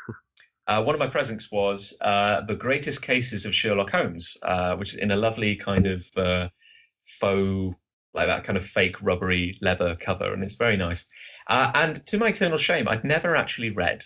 uh, 0.68 0.82
one 0.84 0.96
of 0.96 1.00
my 1.00 1.08
presents 1.08 1.52
was 1.52 1.98
uh, 2.02 2.42
the 2.42 2.56
greatest 2.56 3.02
cases 3.02 3.46
of 3.46 3.54
Sherlock 3.54 3.92
Holmes, 3.92 4.38
uh, 4.44 4.76
which 4.76 4.94
is 4.94 5.00
in 5.00 5.12
a 5.12 5.16
lovely 5.16 5.56
kind 5.56 5.88
of 5.88 6.06
uh, 6.16 6.50
faux, 7.06 7.76
like 8.14 8.28
that 8.28 8.44
kind 8.44 8.58
of 8.58 8.66
fake 8.66 9.02
rubbery 9.02 9.58
leather 9.62 9.96
cover, 9.96 10.34
and 10.34 10.44
it's 10.44 10.56
very 10.56 10.78
nice. 10.78 11.06
Uh, 11.48 11.72
and 11.74 12.06
to 12.08 12.18
my 12.18 12.28
eternal 12.28 12.58
shame, 12.58 12.88
I'd 12.88 13.04
never 13.04 13.36
actually 13.36 13.72
read 13.72 14.06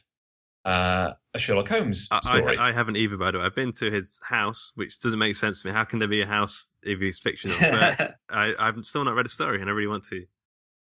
uh, 0.65 1.13
a 1.33 1.39
Sherlock 1.39 1.69
Holmes 1.69 2.07
I, 2.11 2.19
story. 2.21 2.57
I, 2.57 2.69
I 2.69 2.73
haven't 2.73 2.97
either, 2.97 3.17
by 3.17 3.31
the 3.31 3.37
way. 3.37 3.45
I've 3.45 3.55
been 3.55 3.71
to 3.73 3.91
his 3.91 4.19
house, 4.23 4.71
which 4.75 4.99
doesn't 4.99 5.19
make 5.19 5.35
sense 5.35 5.61
to 5.61 5.67
me. 5.67 5.73
How 5.73 5.83
can 5.83 5.99
there 5.99 6.07
be 6.07 6.21
a 6.21 6.27
house 6.27 6.73
if 6.83 6.99
he's 6.99 7.19
fictional? 7.19 7.57
But 7.59 8.15
I, 8.29 8.53
I've 8.57 8.83
still 8.85 9.03
not 9.03 9.15
read 9.15 9.25
a 9.25 9.29
story, 9.29 9.61
and 9.61 9.69
I 9.69 9.73
really 9.73 9.87
want 9.87 10.03
to. 10.05 10.25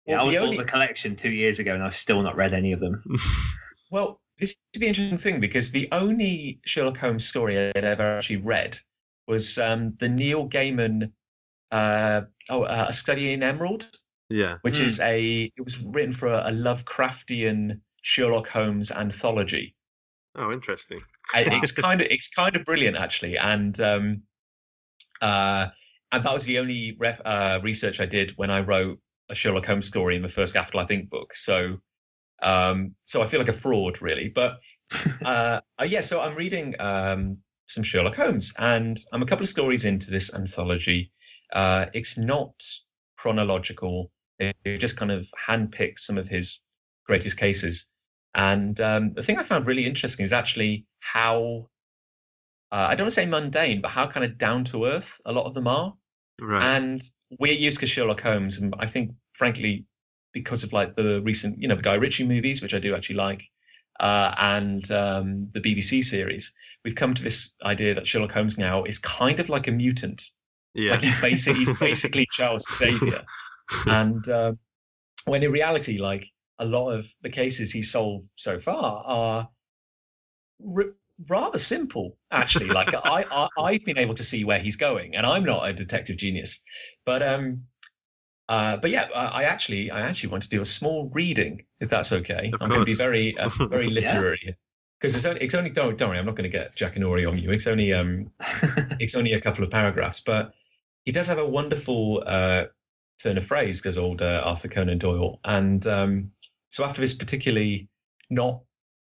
Yeah, 0.09 0.21
I 0.21 0.25
was 0.25 0.33
the 0.33 0.39
bought 0.41 0.57
the 0.57 0.65
collection 0.65 1.15
two 1.17 1.31
years 1.31 1.59
ago, 1.59 1.75
and 1.75 1.83
I've 1.83 1.97
still 1.97 2.23
not 2.23 2.37
read 2.37 2.53
any 2.53 2.73
of 2.73 2.81
them. 2.81 3.03
Well, 3.91 4.21
this 4.39 4.51
is 4.75 4.81
the 4.81 4.87
interesting 4.87 5.17
thing 5.17 5.41
because 5.41 5.71
the 5.71 5.89
only 5.93 6.61
Sherlock 6.67 6.99
Holmes 6.99 7.27
story 7.27 7.59
I'd 7.59 7.77
ever 7.85 8.19
actually 8.19 8.37
read 8.37 8.77
was 9.27 9.57
um, 9.57 9.95
the 9.99 10.11
Neil 10.11 10.47
Gaiman, 10.47 11.11
uh, 11.71 12.21
oh, 12.51 12.65
uh, 12.65 12.85
A 12.89 12.93
Study 12.93 13.33
in 13.33 13.43
Emerald, 13.43 13.91
Yeah. 14.29 14.57
which 14.61 14.77
Hmm. 14.77 14.85
is 14.85 15.01
a 15.01 15.45
it 15.57 15.65
was 15.65 15.79
written 15.81 16.13
for 16.13 16.29
a, 16.29 16.49
a 16.49 16.53
Lovecraftian 16.53 17.81
Sherlock 18.03 18.47
Holmes 18.49 18.91
anthology. 18.93 19.75
Oh, 20.35 20.53
interesting. 20.53 21.01
It's 21.35 21.73
kind 21.73 22.03
of 22.03 22.07
it's 22.11 22.29
kind 22.29 22.55
of 22.55 22.65
brilliant 22.67 22.99
actually, 22.99 23.39
and 23.39 23.81
um, 23.81 24.23
uh, 25.23 25.69
and 26.13 26.25
that 26.25 26.33
was 26.33 26.45
the 26.45 26.59
only 26.59 26.95
ref, 26.99 27.21
uh, 27.25 27.59
research 27.63 28.01
I 28.01 28.07
did 28.07 28.33
when 28.37 28.51
I 28.51 28.61
wrote 28.61 28.99
a 29.29 29.35
Sherlock 29.35 29.67
Holmes 29.67 29.87
story 29.87 30.17
in 30.17 30.23
the 30.23 30.29
first 30.29 30.57
Afterlife 30.57 30.89
Inc. 30.89 31.09
book. 31.11 31.35
So, 31.35 31.79
um, 32.43 32.95
so 33.05 33.23
I 33.23 33.27
feel 33.27 33.41
like 33.41 33.49
a 33.49 33.53
fraud 33.53 34.01
really. 34.01 34.29
But 34.29 34.61
uh, 35.25 35.61
uh, 35.81 35.85
yeah, 35.85 36.01
so 36.01 36.21
I'm 36.21 36.35
reading 36.35 36.75
um, 36.81 37.39
some 37.67 37.83
Sherlock 37.83 38.17
Holmes, 38.17 38.55
and 38.59 38.99
I'm 39.13 39.23
a 39.23 39.27
couple 39.27 39.45
of 39.45 39.49
stories 39.49 39.85
into 39.85 40.11
this 40.11 40.35
anthology. 40.35 41.13
Uh, 41.53 41.87
it's 41.95 42.19
not 42.19 42.55
chronological. 43.17 44.11
They 44.39 44.53
they 44.65 44.79
just 44.79 44.97
kind 44.97 45.11
of 45.11 45.29
handpicked 45.47 45.99
some 45.99 46.19
of 46.19 46.29
his 46.29 46.61
greatest 47.07 47.37
cases. 47.37 47.87
And 48.35 48.81
um, 48.81 49.15
the 49.15 49.23
thing 49.23 49.39
I 49.39 49.43
found 49.43 49.67
really 49.67 49.87
interesting 49.87 50.25
is 50.25 50.33
actually 50.33 50.87
how 51.01 51.69
uh, 52.71 52.87
I 52.89 52.95
don't 52.95 53.07
want 53.07 53.15
to 53.15 53.21
say 53.21 53.27
mundane, 53.27 53.81
but 53.81 53.91
how 53.91 54.07
kind 54.07 54.25
of 54.25 54.39
down 54.39 54.65
to 54.65 54.85
earth 54.85 55.21
a 55.25 55.33
lot 55.33 55.47
of 55.47 55.55
them 55.55 55.67
are. 55.67 55.95
Right. 56.41 56.63
And 56.63 57.01
we're 57.39 57.53
used 57.53 57.81
to 57.81 57.87
Sherlock 57.87 58.21
Holmes, 58.21 58.59
and 58.59 58.75
I 58.79 58.87
think, 58.87 59.13
frankly, 59.35 59.85
because 60.33 60.65
of 60.65 60.73
like 60.73 60.97
the 60.97 61.21
recent, 61.23 61.61
you 61.61 61.69
know, 61.69 61.75
the 61.75 61.83
Guy 61.83 61.95
Ritchie 61.95 62.27
movies, 62.27 62.63
which 62.63 62.75
I 62.75 62.79
do 62.79 62.95
actually 62.95 63.17
like, 63.17 63.43
uh, 64.01 64.35
and 64.39 64.91
um, 64.91 65.49
the 65.53 65.61
BBC 65.61 66.05
series, 66.05 66.53
we've 66.85 66.95
come 66.95 67.15
to 67.15 67.23
this 67.23 67.55
idea 67.65 67.95
that 67.95 68.07
Sherlock 68.07 68.33
Holmes 68.33 68.59
now 68.59 68.85
is 68.85 68.99
kind 68.99 69.41
of 69.41 69.49
like 69.49 69.69
a 69.69 69.73
mutant. 69.73 70.23
yeah. 70.75 70.93
Like 70.93 71.03
he's 71.03 71.21
basic, 71.21 71.57
he's 71.57 71.79
basically 71.81 72.27
Charles 72.33 72.67
Xavier. 72.77 73.23
and 73.87 74.29
uh, 74.29 74.53
when 75.25 75.43
in 75.43 75.53
reality, 75.53 75.99
like 75.99 76.27
a 76.59 76.65
lot 76.65 76.91
of 76.91 77.07
the 77.23 77.31
cases 77.31 77.73
he's 77.73 77.91
solved 77.91 78.29
so 78.37 78.59
far 78.59 79.03
are 79.05 79.49
rather 81.29 81.59
simple, 81.59 82.17
actually. 82.31 82.69
Like 82.69 82.95
I, 82.95 83.25
I, 83.31 83.49
I've 83.59 83.85
been 83.85 83.99
able 83.99 84.15
to 84.15 84.25
see 84.25 84.45
where 84.45 84.59
he's 84.59 84.77
going, 84.77 85.17
and 85.17 85.27
I'm 85.27 85.45
not 85.45 85.69
a 85.69 85.73
detective 85.73 86.17
genius, 86.17 86.61
but 87.05 87.23
um, 87.23 87.63
uh, 88.49 88.79
but 88.79 88.91
yeah, 88.91 89.09
I, 89.15 89.27
I 89.27 89.43
actually, 89.45 89.91
I 89.91 90.01
actually 90.01 90.31
want 90.31 90.43
to 90.45 90.49
do 90.49 90.61
a 90.61 90.65
small 90.65 91.11
reading, 91.13 91.63
if 91.81 91.91
that's 91.91 92.13
okay. 92.13 92.51
Of 92.55 92.63
I'm 92.63 92.71
going 92.71 92.81
to 92.81 92.87
be 92.87 92.95
very, 92.95 93.37
uh, 93.37 93.49
very 93.69 93.89
literary. 93.89 94.57
Because 94.99 95.15
it's 95.15 95.27
only, 95.27 95.41
it's 95.43 95.55
only 95.55 95.71
don't, 95.71 95.97
don't 95.97 96.09
worry, 96.09 96.19
I'm 96.19 96.27
not 96.27 96.35
going 96.35 96.51
to 96.51 96.57
get 96.57 96.75
Jackanory 96.75 97.29
on 97.29 97.39
you. 97.39 97.51
It's 97.51 97.67
only, 97.67 97.93
um, 97.93 98.31
it's 98.99 99.15
only 99.15 99.35
a 99.35 99.41
couple 99.41 99.63
of 99.63 99.71
paragraphs, 99.71 100.21
but 100.21 100.53
he 101.05 101.13
does 101.13 101.27
have 101.29 101.39
a 101.39 101.47
wonderful 101.47 102.25
uh, 102.27 102.65
turn 103.23 103.39
of 103.39 103.47
phrase, 103.47 103.81
does 103.81 103.99
old 103.99 104.23
uh, 104.23 104.43
Arthur 104.45 104.69
Conan 104.69 104.99
Doyle. 104.99 105.39
And 105.45 105.87
um, 105.87 106.33
so 106.71 106.85
after 106.85 107.01
this 107.01 107.15
particularly 107.15 107.89
not 108.31 108.63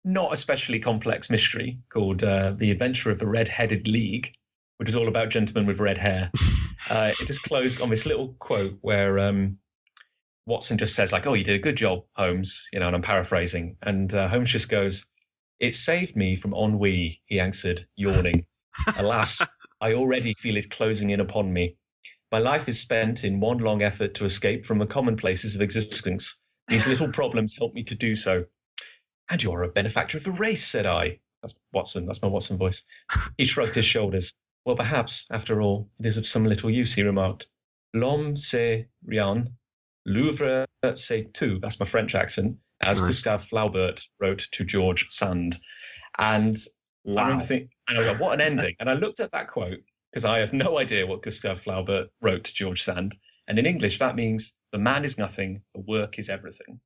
not 0.05 0.33
especially 0.33 0.79
complex 0.79 1.31
mystery 1.31 1.79
called 1.89 2.23
uh, 2.23 2.53
The 2.57 2.71
Adventure 2.71 3.11
of 3.11 3.19
the 3.19 3.27
Red-Headed 3.27 3.89
League, 3.89 4.33
which 4.77 4.89
is 4.89 4.97
all 4.97 5.09
about 5.09 5.31
gentlemen 5.31 5.67
with 5.67 5.81
red 5.81 5.99
hair, 5.99 6.31
uh, 6.91 7.13
it 7.19 7.27
just 7.27 7.43
closed 7.43 7.81
on 7.81 7.91
this 7.91 8.07
little 8.07 8.35
quote 8.39 8.77
where 8.83 9.19
um, 9.19 9.59
Watson 10.47 10.77
just 10.77 10.95
says 10.95 11.13
like, 11.13 11.27
"Oh, 11.27 11.35
you 11.35 11.45
did 11.45 11.57
a 11.57 11.63
good 11.63 11.77
job, 11.77 12.05
Holmes," 12.17 12.67
you 12.73 12.81
know, 12.81 12.87
and 12.87 12.97
I'm 12.97 13.03
paraphrasing, 13.03 13.77
and 13.83 14.13
uh, 14.15 14.29
Holmes 14.29 14.51
just 14.51 14.69
goes, 14.69 15.07
"It 15.59 15.75
saved 15.75 16.17
me 16.17 16.37
from 16.37 16.53
ennui," 16.53 17.23
he 17.27 17.41
answered, 17.41 17.87
yawning. 17.97 18.47
Alas, 18.99 19.41
I 19.81 19.95
already 19.95 20.35
feel 20.35 20.57
it 20.57 20.71
closing 20.71 21.11
in 21.11 21.21
upon 21.21 21.53
me. 21.53 21.77
My 22.33 22.39
life 22.39 22.69
is 22.69 22.81
spent 22.81 23.23
in 23.23 23.39
one 23.39 23.59
long 23.59 23.83
effort 23.83 24.15
to 24.15 24.25
escape 24.25 24.67
from 24.67 24.79
the 24.79 24.87
commonplaces 24.87 25.55
of 25.55 25.63
existence, 25.63 26.43
These 26.67 26.89
little 26.89 27.09
problems 27.13 27.55
help 27.57 27.75
me 27.75 27.85
to 27.85 27.95
do 27.95 28.17
so. 28.17 28.45
And 29.31 29.43
you're 29.43 29.63
a 29.63 29.69
benefactor 29.69 30.19
of 30.19 30.25
the 30.25 30.33
race, 30.33 30.67
said 30.67 30.87
I. 30.87 31.19
That's 31.43 31.55
Watson. 31.73 32.07
That's 32.07 32.23
my 32.23 32.29
Watson 32.29 32.59
voice. 32.59 32.83
He 33.39 33.45
shrugged 33.45 33.75
his 33.75 33.85
shoulders. 33.85 34.35
Well, 34.65 34.77
perhaps, 34.77 35.27
after 35.31 35.61
all, 35.61 35.89
it 36.01 36.07
is 36.07 36.17
of 36.19 36.27
some 36.27 36.45
little 36.45 36.71
use, 36.71 36.95
he 36.95 37.03
remarked. 37.03 37.49
L'homme 37.95 38.35
c'est 38.35 38.87
rien, 39.07 39.47
l'œuvre 40.07 40.65
c'est 40.95 41.33
tout. 41.35 41.61
That's 41.61 41.79
my 41.79 41.87
French 41.87 42.15
accent, 42.15 42.57
as 42.81 43.01
Nice. 43.01 43.09
Gustave 43.09 43.43
Flaubert 43.43 44.03
wrote 44.21 44.49
to 44.53 44.65
George 44.65 45.07
Sand. 45.11 45.57
And 46.19 46.57
I 47.07 47.11
Wow. 47.11 47.23
remember 47.25 47.45
thinking, 47.45 47.69
and 47.89 47.99
I 47.99 48.15
what 48.19 48.33
an 48.33 48.41
ending. 48.51 48.75
And 48.81 48.89
I 48.89 48.95
looked 48.95 49.21
at 49.21 49.31
that 49.33 49.49
quote 49.49 49.81
because 50.11 50.25
I 50.25 50.39
have 50.39 50.53
no 50.55 50.79
idea 50.79 51.07
what 51.07 51.23
Gustave 51.23 51.61
Flaubert 51.61 52.09
wrote 52.23 52.45
to 52.45 52.55
George 52.55 52.83
Sand. 52.83 53.17
And 53.49 53.59
in 53.59 53.67
English, 53.67 53.99
that 53.99 54.17
means 54.17 54.55
the 54.73 54.79
man 54.79 55.05
is 55.05 55.19
nothing, 55.19 55.61
the 55.75 55.83
work 55.83 56.19
is 56.19 56.31
everything. 56.31 56.81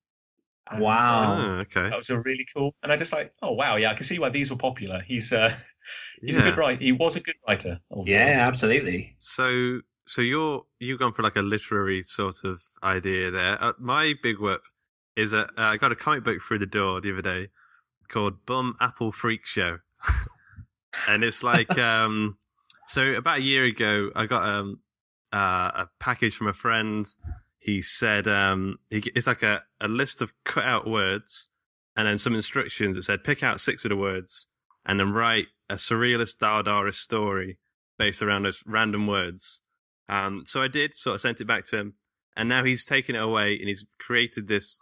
And, 0.71 0.83
Wow. 0.83 1.33
uh, 1.33 1.37
Oh, 1.37 1.51
okay. 1.61 1.89
that 1.89 1.97
was 1.97 2.11
a 2.11 2.21
really 2.21 2.47
cool. 2.55 2.75
And 2.83 2.93
I 2.93 2.97
just 2.97 3.13
like, 3.13 3.33
oh 3.43 3.53
wow, 3.53 3.77
yeah, 3.77 3.91
I 3.91 3.95
can 3.95 4.05
see 4.05 4.19
why 4.19 4.29
these 4.29 4.51
were 4.51 4.57
popular. 4.57 5.01
He's 5.01 5.33
uh, 5.33 5.55
he's 6.21 6.37
a 6.37 6.43
good 6.43 6.57
writer. 6.57 6.83
He 6.83 6.93
was 6.93 7.17
a 7.17 7.21
good 7.21 7.37
writer. 7.47 7.81
Oh, 7.91 8.05
Yeah, 8.07 8.45
absolutely. 8.47 9.15
So, 9.19 9.81
so 10.07 10.21
you're 10.23 10.65
you've 10.79 10.99
gone 10.99 11.13
for 11.13 11.23
like 11.23 11.37
a 11.37 11.43
literary 11.43 12.03
sort 12.03 12.45
of 12.45 12.63
idea 12.83 13.31
there. 13.31 13.63
Uh, 13.63 13.73
my 13.79 14.15
big 14.23 14.39
whip 14.39 14.63
is 15.17 15.33
a, 15.33 15.45
uh, 15.45 15.47
I 15.57 15.77
got 15.77 15.93
a 15.93 15.97
comic 15.97 16.25
book 16.25 16.39
through 16.47 16.59
the 16.59 16.67
door 16.67 17.01
the 17.01 17.13
other 17.13 17.23
day 17.23 17.49
called 18.09 18.47
Bum 18.47 18.75
Apple 18.81 19.13
Freak 19.13 19.45
Show, 19.47 19.79
and 21.09 21.25
it's 21.25 21.43
like 21.43 21.77
um, 21.79 22.39
so 22.87 23.13
about 23.15 23.39
a 23.39 23.43
year 23.43 23.65
ago 23.65 24.11
I 24.15 24.27
got 24.27 24.49
um 24.49 24.81
uh, 25.33 25.71
a 25.75 25.89
package 26.01 26.37
from 26.37 26.47
a 26.49 26.53
friend. 26.55 27.07
He 27.59 27.83
said 27.83 28.29
um 28.29 28.79
he, 28.91 29.03
it's 29.15 29.27
like 29.27 29.43
a, 29.43 29.65
a 29.81 29.89
list 29.89 30.23
of 30.23 30.33
cut 30.45 30.65
out 30.65 30.89
words 30.89 31.51
and 31.97 32.07
then 32.07 32.19
some 32.19 32.35
instructions 32.35 32.97
that 32.97 33.03
said 33.03 33.25
pick 33.25 33.43
out 33.43 33.61
six 33.61 33.85
of 33.85 33.91
the 33.91 33.97
words 33.97 34.47
and 34.87 35.01
then 35.01 35.13
write 35.13 35.49
a 35.69 35.75
surrealist 35.75 36.39
Dadaist 36.39 36.95
story 36.95 37.59
based 37.99 38.23
around 38.23 38.45
those 38.45 38.63
random 38.67 39.07
words. 39.07 39.63
Um, 40.09 40.45
so 40.47 40.63
I 40.63 40.69
did, 40.69 40.95
sort 40.95 41.17
of 41.17 41.21
sent 41.21 41.41
it 41.41 41.47
back 41.47 41.65
to 41.67 41.77
him, 41.77 41.95
and 42.37 42.49
now 42.49 42.65
he's 42.65 42.85
taken 42.85 43.15
it 43.15 43.23
away 43.23 43.59
and 43.59 43.69
he's 43.69 43.85
created 43.99 44.49
this 44.49 44.81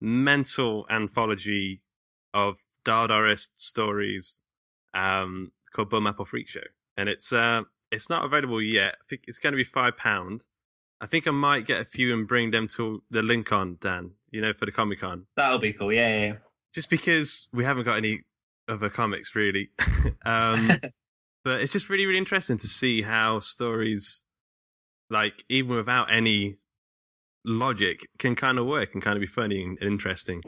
mental 0.00 0.86
anthology 0.90 1.82
of 2.32 2.56
Dadaist 2.84 3.50
stories 3.54 4.40
um, 4.92 5.52
called 5.72 5.90
Bum 5.90 6.06
Apple 6.06 6.24
Freak 6.24 6.48
Show, 6.48 6.60
and 6.96 7.08
it's 7.08 7.32
uh, 7.32 7.62
it's 7.90 8.10
not 8.10 8.24
available 8.24 8.60
yet. 8.60 8.96
It's 9.10 9.38
going 9.38 9.52
to 9.52 9.56
be 9.56 9.64
five 9.64 9.96
pound. 9.96 10.46
I 11.00 11.06
think 11.06 11.26
I 11.26 11.30
might 11.32 11.66
get 11.66 11.80
a 11.80 11.84
few 11.84 12.12
and 12.14 12.26
bring 12.26 12.50
them 12.50 12.66
to 12.76 13.02
the 13.10 13.22
Lincoln 13.22 13.78
Dan. 13.80 14.12
You 14.30 14.40
know, 14.40 14.52
for 14.52 14.66
the 14.66 14.72
Comic 14.72 15.00
Con 15.00 15.26
That'll 15.36 15.58
be 15.58 15.72
cool. 15.72 15.92
Yeah, 15.92 16.08
yeah, 16.08 16.24
yeah. 16.26 16.32
just 16.74 16.90
because 16.90 17.48
we 17.52 17.64
haven't 17.64 17.84
got 17.84 17.96
any 17.96 18.22
other 18.68 18.88
comics 18.88 19.34
really. 19.34 19.70
um, 20.24 20.70
but 21.44 21.60
it's 21.60 21.72
just 21.72 21.88
really, 21.88 22.06
really 22.06 22.18
interesting 22.18 22.56
to 22.58 22.66
see 22.66 23.02
how 23.02 23.40
stories, 23.40 24.24
like 25.10 25.44
even 25.48 25.76
without 25.76 26.12
any 26.12 26.56
logic, 27.44 28.08
can 28.18 28.34
kind 28.34 28.58
of 28.58 28.66
work 28.66 28.94
and 28.94 29.02
kind 29.02 29.16
of 29.16 29.20
be 29.20 29.26
funny 29.26 29.62
and 29.62 29.78
interesting. 29.80 30.42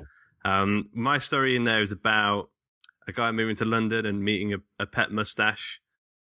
Um, 0.44 0.88
my 0.92 1.18
story 1.18 1.56
in 1.56 1.64
there 1.64 1.82
is 1.82 1.92
about 1.92 2.50
a 3.09 3.12
guy 3.12 3.30
moving 3.30 3.56
to 3.56 3.64
London 3.64 4.06
and 4.06 4.22
meeting 4.22 4.54
a, 4.54 4.59
a 4.78 4.87
pet 4.87 5.12
mustache. 5.12 5.80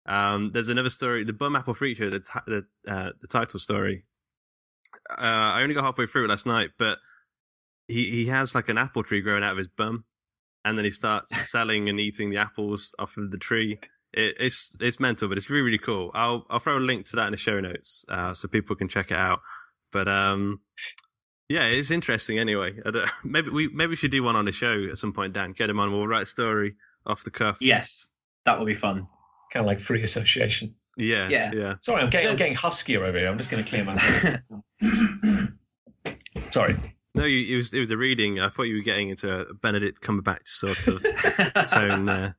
Um, 0.05 0.51
there's 0.51 0.69
another 0.69 0.89
story, 0.89 1.23
the 1.23 1.33
Bum 1.33 1.55
Apple 1.55 1.73
Freak 1.73 1.97
Show, 1.97 2.09
the, 2.09 2.19
ti- 2.19 2.39
the, 2.47 2.65
uh, 2.87 3.11
the 3.19 3.27
title 3.27 3.59
story. 3.59 4.05
Uh, 5.09 5.15
I 5.55 5.61
only 5.61 5.75
got 5.75 5.83
halfway 5.83 6.07
through 6.07 6.27
last 6.27 6.45
night, 6.45 6.71
but 6.77 6.97
he, 7.87 8.09
he 8.09 8.25
has 8.27 8.55
like 8.55 8.69
an 8.69 8.77
apple 8.77 9.03
tree 9.03 9.21
growing 9.21 9.43
out 9.43 9.53
of 9.53 9.57
his 9.57 9.67
bum 9.67 10.05
and 10.63 10.77
then 10.77 10.85
he 10.85 10.91
starts 10.91 11.35
selling 11.51 11.89
and 11.89 11.99
eating 11.99 12.29
the 12.29 12.37
apples 12.37 12.95
off 12.99 13.17
of 13.17 13.31
the 13.31 13.37
tree. 13.37 13.79
It, 14.13 14.35
it's 14.39 14.75
it's 14.79 14.99
mental, 14.99 15.27
but 15.29 15.37
it's 15.37 15.49
really 15.49 15.63
really 15.63 15.77
cool. 15.77 16.11
I'll 16.13 16.45
I'll 16.49 16.59
throw 16.59 16.77
a 16.77 16.79
link 16.79 17.07
to 17.07 17.15
that 17.17 17.27
in 17.27 17.31
the 17.31 17.37
show 17.37 17.59
notes 17.59 18.05
uh, 18.09 18.33
so 18.33 18.47
people 18.47 18.75
can 18.75 18.87
check 18.87 19.11
it 19.11 19.17
out. 19.17 19.39
But 19.91 20.07
um, 20.07 20.61
yeah, 21.49 21.63
it's 21.63 21.91
interesting 21.91 22.39
anyway. 22.39 22.75
Maybe 23.23 23.49
we 23.49 23.67
maybe 23.69 23.91
we 23.91 23.95
should 23.95 24.11
do 24.11 24.23
one 24.23 24.35
on 24.35 24.45
the 24.45 24.51
show 24.51 24.87
at 24.89 24.97
some 24.97 25.13
point. 25.13 25.33
Dan, 25.33 25.51
get 25.51 25.69
him 25.69 25.79
on. 25.79 25.91
We'll 25.91 26.07
write 26.07 26.23
a 26.23 26.27
story 26.27 26.75
off 27.05 27.23
the 27.23 27.31
cuff. 27.31 27.57
Yes, 27.59 28.09
that 28.45 28.57
will 28.59 28.65
be 28.65 28.75
fun. 28.75 29.07
kind 29.51 29.65
of 29.65 29.67
like 29.67 29.79
free 29.79 30.01
association. 30.03 30.75
Yeah, 31.01 31.29
Yeah. 31.29 31.51
yeah. 31.53 31.73
Sorry, 31.81 32.01
I'm 32.01 32.09
getting 32.09 32.29
I'm 32.29 32.35
getting 32.35 32.55
huskier 32.55 33.03
over 33.03 33.17
here. 33.17 33.27
I'm 33.27 33.37
just 33.37 33.49
going 33.51 33.63
to 33.63 33.69
clear 33.69 33.83
my 33.83 33.97
throat. 33.97 35.49
Sorry. 36.51 36.77
No, 37.13 37.25
you, 37.25 37.53
it 37.55 37.57
was 37.57 37.73
it 37.73 37.79
was 37.79 37.91
a 37.91 37.97
reading. 37.97 38.39
I 38.39 38.49
thought 38.49 38.63
you 38.63 38.75
were 38.75 38.81
getting 38.83 39.09
into 39.09 39.41
a 39.41 39.53
Benedict 39.53 40.01
Cumberbatch 40.01 40.47
sort 40.47 40.87
of 40.87 41.69
tone 41.69 42.05
there. 42.05 42.37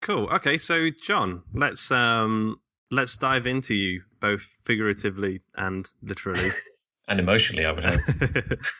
Cool. 0.00 0.28
Okay, 0.32 0.58
so 0.58 0.88
Jon, 1.04 1.42
let's 1.54 1.90
um 1.90 2.56
let's 2.90 3.16
dive 3.16 3.46
into 3.46 3.74
you 3.74 4.02
both 4.20 4.50
figuratively 4.64 5.40
and 5.56 5.86
literally. 6.02 6.50
And 7.08 7.18
emotionally, 7.18 7.66
I 7.66 7.72
would 7.72 7.84
hope. 7.84 8.00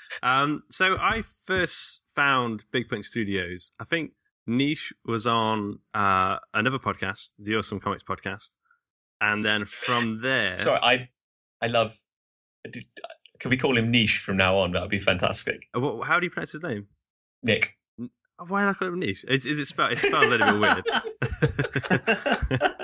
um, 0.22 0.62
so 0.70 0.96
I 0.96 1.24
first 1.44 2.04
found 2.14 2.64
Big 2.70 2.88
Punch 2.88 3.06
Studios. 3.06 3.72
I 3.80 3.84
think 3.84 4.12
Nich 4.46 4.92
was 5.05 5.26
on 5.26 5.78
uh, 5.94 6.38
another 6.55 6.78
podcast, 6.78 7.33
the 7.38 7.57
Awesome 7.57 7.81
Comics 7.81 8.02
podcast, 8.02 8.57
and 9.20 9.44
then 9.44 9.64
from 9.64 10.20
there, 10.22 10.57
Sorry, 10.57 10.81
I 10.83 11.09
I 11.61 11.68
love. 11.68 11.96
Can 13.40 13.50
we 13.50 13.57
call 13.57 13.76
him 13.76 13.90
Nich 13.90 14.18
from 14.18 14.37
now 14.37 14.57
on? 14.57 14.72
That 14.72 14.83
would 14.83 14.90
be 14.90 14.98
fantastic. 14.98 15.66
Uh, 15.74 15.81
what, 15.81 16.07
how 16.07 16.20
do 16.20 16.26
you 16.26 16.31
pronounce 16.31 16.52
his 16.52 16.62
name? 16.62 16.87
Nick. 17.42 17.76
Oh, 18.00 18.44
Why 18.46 18.62
did 18.62 18.70
I 18.70 18.74
call 18.74 18.88
him 18.88 19.00
Nich? 19.00 19.24
Is, 19.26 19.46
is 19.46 19.59
it 19.59 19.66
spelled? 19.66 19.92
It's 19.92 20.02
spelled 20.02 20.24
a 20.24 20.28
little 20.28 20.61
bit 20.61 20.61
weird. 20.61 20.85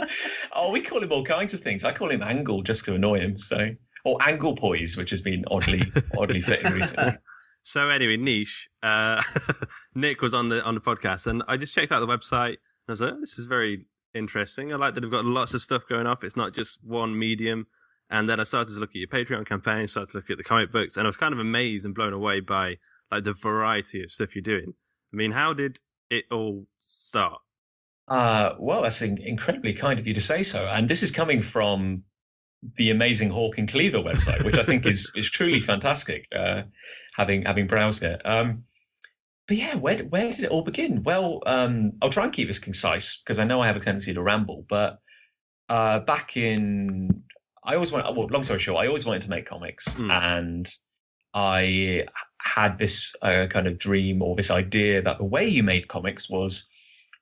oh, 0.52 0.72
we 0.72 0.80
call 0.80 1.02
him 1.02 1.12
all 1.12 1.24
kinds 1.24 1.54
of 1.54 1.60
things. 1.60 1.84
I 1.84 1.92
call 1.92 2.10
him 2.10 2.22
Angle 2.22 2.62
just 2.62 2.84
to 2.86 2.94
annoy 2.94 3.20
him. 3.20 3.36
So, 3.36 3.70
or 4.04 4.18
Angle 4.22 4.56
Poise, 4.56 4.96
which 4.96 5.10
has 5.10 5.20
been 5.20 5.44
oddly 5.48 5.82
oddly 6.16 6.40
fitting 6.40 6.72
recently. 6.72 7.12
So 7.62 7.88
anyway, 7.88 8.16
niche. 8.16 8.68
Uh, 8.82 9.22
Nick 9.94 10.22
was 10.22 10.34
on 10.34 10.48
the 10.48 10.64
on 10.64 10.74
the 10.74 10.80
podcast, 10.80 11.26
and 11.26 11.42
I 11.48 11.56
just 11.56 11.74
checked 11.74 11.92
out 11.92 12.00
the 12.00 12.06
website. 12.06 12.56
I 12.88 12.92
was 12.92 13.00
like, 13.00 13.12
oh, 13.12 13.20
"This 13.20 13.38
is 13.38 13.46
very 13.46 13.86
interesting. 14.14 14.72
I 14.72 14.76
like 14.76 14.94
that 14.94 15.00
they've 15.02 15.10
got 15.10 15.24
lots 15.24 15.54
of 15.54 15.62
stuff 15.62 15.82
going 15.88 16.06
up. 16.06 16.24
It's 16.24 16.36
not 16.36 16.54
just 16.54 16.78
one 16.82 17.18
medium." 17.18 17.66
And 18.10 18.28
then 18.28 18.40
I 18.40 18.44
started 18.44 18.72
to 18.72 18.80
look 18.80 18.90
at 18.90 18.96
your 18.96 19.08
Patreon 19.08 19.46
campaign, 19.46 19.86
started 19.86 20.12
to 20.12 20.18
look 20.18 20.30
at 20.30 20.38
the 20.38 20.44
comic 20.44 20.72
books, 20.72 20.96
and 20.96 21.06
I 21.06 21.08
was 21.08 21.16
kind 21.16 21.34
of 21.34 21.40
amazed 21.40 21.84
and 21.84 21.94
blown 21.94 22.14
away 22.14 22.40
by 22.40 22.78
like 23.10 23.24
the 23.24 23.34
variety 23.34 24.02
of 24.02 24.10
stuff 24.10 24.34
you're 24.34 24.42
doing. 24.42 24.72
I 25.12 25.16
mean, 25.16 25.32
how 25.32 25.52
did 25.52 25.78
it 26.10 26.24
all 26.30 26.66
start? 26.80 27.40
Uh, 28.06 28.54
well, 28.58 28.82
that's 28.82 29.02
in- 29.02 29.20
incredibly 29.20 29.74
kind 29.74 29.98
of 29.98 30.06
you 30.06 30.14
to 30.14 30.20
say 30.20 30.42
so. 30.42 30.66
And 30.66 30.88
this 30.88 31.02
is 31.02 31.10
coming 31.10 31.42
from 31.42 32.04
the 32.76 32.90
amazing 32.90 33.30
Hawk 33.30 33.58
and 33.58 33.68
Cleaver 33.70 33.98
website, 33.98 34.44
which 34.44 34.58
I 34.58 34.62
think 34.62 34.84
is 34.86 35.10
is 35.16 35.30
truly 35.30 35.60
fantastic. 35.60 36.26
Uh, 36.34 36.62
having 37.16 37.42
having 37.44 37.66
browsed 37.66 38.02
it. 38.02 38.20
Um, 38.24 38.64
but 39.46 39.56
yeah, 39.56 39.74
where 39.76 39.96
did- 39.96 40.10
where 40.10 40.30
did 40.30 40.44
it 40.44 40.50
all 40.50 40.62
begin? 40.62 41.02
Well, 41.02 41.42
um, 41.46 41.92
I'll 42.02 42.10
try 42.10 42.24
and 42.24 42.32
keep 42.32 42.48
this 42.48 42.58
concise 42.58 43.16
because 43.20 43.38
I 43.38 43.44
know 43.44 43.60
I 43.60 43.66
have 43.66 43.76
a 43.76 43.80
tendency 43.80 44.12
to 44.14 44.22
ramble. 44.22 44.66
But 44.68 44.98
uh, 45.68 46.00
back 46.00 46.36
in, 46.36 47.22
I 47.64 47.74
always 47.74 47.92
want. 47.92 48.04
Well, 48.16 48.26
long 48.30 48.42
story 48.42 48.58
short, 48.58 48.82
I 48.82 48.86
always 48.88 49.06
wanted 49.06 49.22
to 49.22 49.30
make 49.30 49.46
comics, 49.46 49.94
Hmm. 49.94 50.10
and 50.10 50.68
I 51.34 52.06
had 52.42 52.78
this 52.78 53.14
uh, 53.22 53.46
kind 53.50 53.66
of 53.66 53.78
dream 53.78 54.22
or 54.22 54.34
this 54.34 54.50
idea 54.50 55.02
that 55.02 55.18
the 55.18 55.24
way 55.24 55.46
you 55.46 55.62
made 55.62 55.86
comics 55.88 56.28
was 56.30 56.68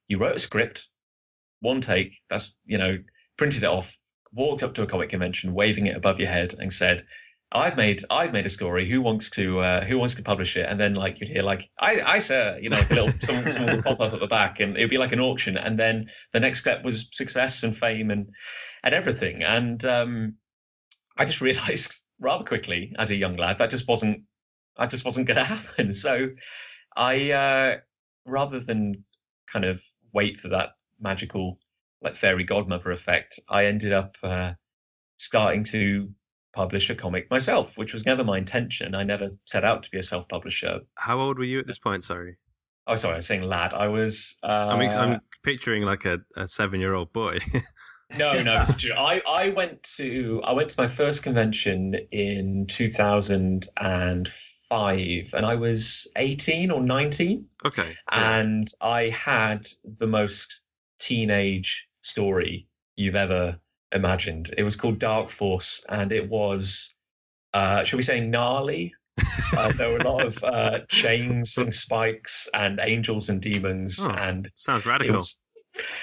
you 0.09 0.19
wrote 0.19 0.37
a 0.37 0.39
script, 0.39 0.89
one 1.61 1.81
take. 1.81 2.17
That's 2.31 2.59
you 2.65 2.79
know 2.79 2.99
printed 3.37 3.63
it 3.65 3.67
off, 3.69 3.97
walked 4.37 4.63
up 4.63 4.75
to 4.75 4.83
a 4.83 4.87
comic 4.87 5.09
convention, 5.09 5.55
waving 5.55 5.87
it 5.87 5.97
above 5.97 6.21
your 6.21 6.29
head, 6.29 6.55
and 6.59 6.73
said, 6.73 7.03
"I've 7.53 7.77
made 7.77 8.03
I've 8.11 8.33
made 8.33 8.47
a 8.47 8.51
story. 8.51 8.89
Who 8.89 9.01
wants 9.01 9.31
to 9.31 9.61
uh, 9.61 9.85
Who 9.85 9.99
wants 9.99 10.15
to 10.15 10.23
publish 10.23 10.57
it?" 10.57 10.67
And 10.69 10.79
then 10.79 10.95
like 10.95 11.21
you'd 11.21 11.29
hear 11.29 11.43
like, 11.43 11.69
"I 11.81 12.01
I 12.05 12.19
sir," 12.19 12.59
you 12.61 12.71
know, 12.71 12.79
a 12.79 12.95
little 12.95 13.13
someone, 13.21 13.77
would 13.77 13.85
pop 13.85 14.01
up 14.01 14.13
at 14.13 14.21
the 14.21 14.27
back, 14.27 14.61
and 14.61 14.77
it'd 14.77 14.91
be 14.91 14.99
like 14.99 15.13
an 15.13 15.21
auction. 15.21 15.57
And 15.57 15.79
then 15.79 16.07
the 16.33 16.41
next 16.41 16.61
step 16.61 16.85
was 16.85 17.09
success 17.13 17.63
and 17.63 17.77
fame 17.77 18.11
and 18.11 18.29
and 18.85 18.95
everything. 18.95 19.43
And 19.43 19.85
um, 19.85 20.35
I 21.17 21.25
just 21.25 21.41
realised 21.49 22.03
rather 22.21 22.45
quickly 22.45 22.95
as 22.99 23.11
a 23.11 23.17
young 23.17 23.37
lad 23.37 23.59
that 23.59 23.71
just 23.71 23.89
wasn't 23.89 24.23
that 24.79 24.91
just 24.91 25.05
wasn't 25.05 25.27
going 25.27 25.37
to 25.45 25.45
happen. 25.45 25.93
So 25.93 26.29
I 26.97 27.33
uh, 27.33 27.77
rather 28.27 28.61
than 28.61 29.05
kind 29.47 29.65
of 29.65 29.83
wait 30.13 30.39
for 30.41 30.49
that 30.49 30.71
magical 31.01 31.59
like 32.03 32.15
fairy 32.15 32.45
godmother 32.45 32.91
effect, 32.91 33.39
I 33.49 33.65
ended 33.67 33.93
up 33.93 34.17
uh, 34.23 34.53
starting 35.19 35.65
to 35.65 36.09
publish 36.55 36.89
a 36.91 36.95
comic 36.95 37.29
myself, 37.31 37.77
which 37.77 37.93
was 37.93 38.07
never 38.07 38.25
my 38.25 38.39
intention. 38.39 38.95
I 38.95 39.03
never 39.03 39.31
set 39.45 39.65
out 39.65 39.83
to 39.83 39.91
be 39.91 39.99
a 39.99 40.03
self-publisher. 40.03 40.81
How 40.97 41.19
old 41.19 41.39
were 41.39 41.45
you 41.45 41.59
at 41.59 41.67
this 41.67 41.79
point? 41.79 42.05
Sorry, 42.05 42.37
Oh, 42.87 42.97
sorry, 42.97 43.15
I 43.15 43.17
was 43.17 43.27
saying 43.27 43.43
lad. 43.43 43.75
I 43.75 43.89
was. 43.89 44.39
Uh, 44.45 44.69
I 44.71 44.79
mean, 44.79 44.91
I'm 44.93 45.21
picturing 45.43 45.83
like 45.83 46.05
a, 46.05 46.21
a 46.37 46.47
seven 46.47 46.79
year 46.81 46.95
old 46.95 47.13
boy. 47.13 47.39
no, 48.17 48.41
no, 48.43 48.61
it's 48.61 48.77
true. 48.77 48.93
I, 48.97 49.21
I 49.29 49.49
went 49.51 49.83
to 49.97 50.41
I 50.45 50.53
went 50.53 50.69
to 50.71 50.81
my 50.81 50.87
first 50.87 51.25
convention 51.25 51.95
in 52.13 52.67
2005, 52.69 55.35
and 55.35 55.47
I 55.47 55.55
was 55.57 56.07
eighteen 56.17 56.71
or 56.71 56.81
nineteen, 56.81 57.47
Okay. 57.65 57.93
yeah. 58.13 58.39
and 58.41 58.69
I 58.81 59.09
had 59.09 59.67
the 59.99 60.07
most 60.07 60.63
teenage 60.99 61.87
story 62.03 62.67
you've 62.97 63.17
ever 63.17 63.59
imagined. 63.93 64.51
It 64.59 64.63
was 64.65 64.77
called 64.77 64.99
Dark 64.99 65.29
Force, 65.29 65.85
and 65.89 66.13
it 66.13 66.29
was, 66.29 66.97
uh, 67.55 67.85
shall 67.85 67.97
we 67.99 68.03
say, 68.03 68.21
gnarly. 68.21 68.95
uh, 69.57 69.73
there 69.73 69.91
were 69.91 69.99
a 69.99 70.05
lot 70.11 70.27
of 70.27 70.43
uh, 70.45 70.81
chains 70.91 71.57
and 71.57 71.73
spikes 71.73 72.49
and 72.53 72.79
angels 72.83 73.29
and 73.31 73.41
demons, 73.41 73.99
Oh, 74.03 74.11
and 74.11 74.51
Sounds 74.55 74.85
it 74.85 74.89
radical. 74.89 75.17
was 75.17 75.41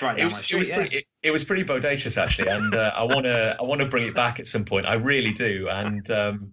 Right 0.01 0.19
it 0.19 0.25
was, 0.25 0.41
my 0.51 0.55
it 0.55 0.57
was 0.59 0.69
yeah. 0.69 0.75
pretty 0.77 0.97
it, 0.97 1.05
it 1.23 1.31
was 1.31 1.43
pretty 1.43 1.63
bodacious 1.63 2.15
actually 2.21 2.47
and 2.47 2.75
uh, 2.75 2.91
i 2.95 3.01
want 3.01 3.23
to 3.25 3.55
i 3.59 3.63
want 3.63 3.81
to 3.81 3.87
bring 3.87 4.05
it 4.07 4.13
back 4.13 4.39
at 4.39 4.45
some 4.45 4.63
point 4.63 4.87
i 4.87 4.93
really 4.93 5.31
do 5.33 5.67
and 5.67 6.11
um 6.11 6.51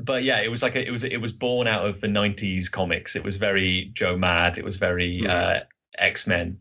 but 0.00 0.22
yeah 0.24 0.40
it 0.40 0.50
was 0.50 0.62
like 0.62 0.74
a, 0.74 0.86
it 0.86 0.90
was 0.90 1.04
it 1.04 1.18
was 1.20 1.30
born 1.30 1.66
out 1.66 1.84
of 1.84 2.00
the 2.00 2.06
90s 2.06 2.70
comics 2.70 3.16
it 3.16 3.22
was 3.22 3.36
very 3.36 3.90
joe 3.92 4.16
mad 4.16 4.56
it 4.56 4.64
was 4.64 4.78
very 4.78 5.26
uh 5.26 5.60
x-men 5.98 6.58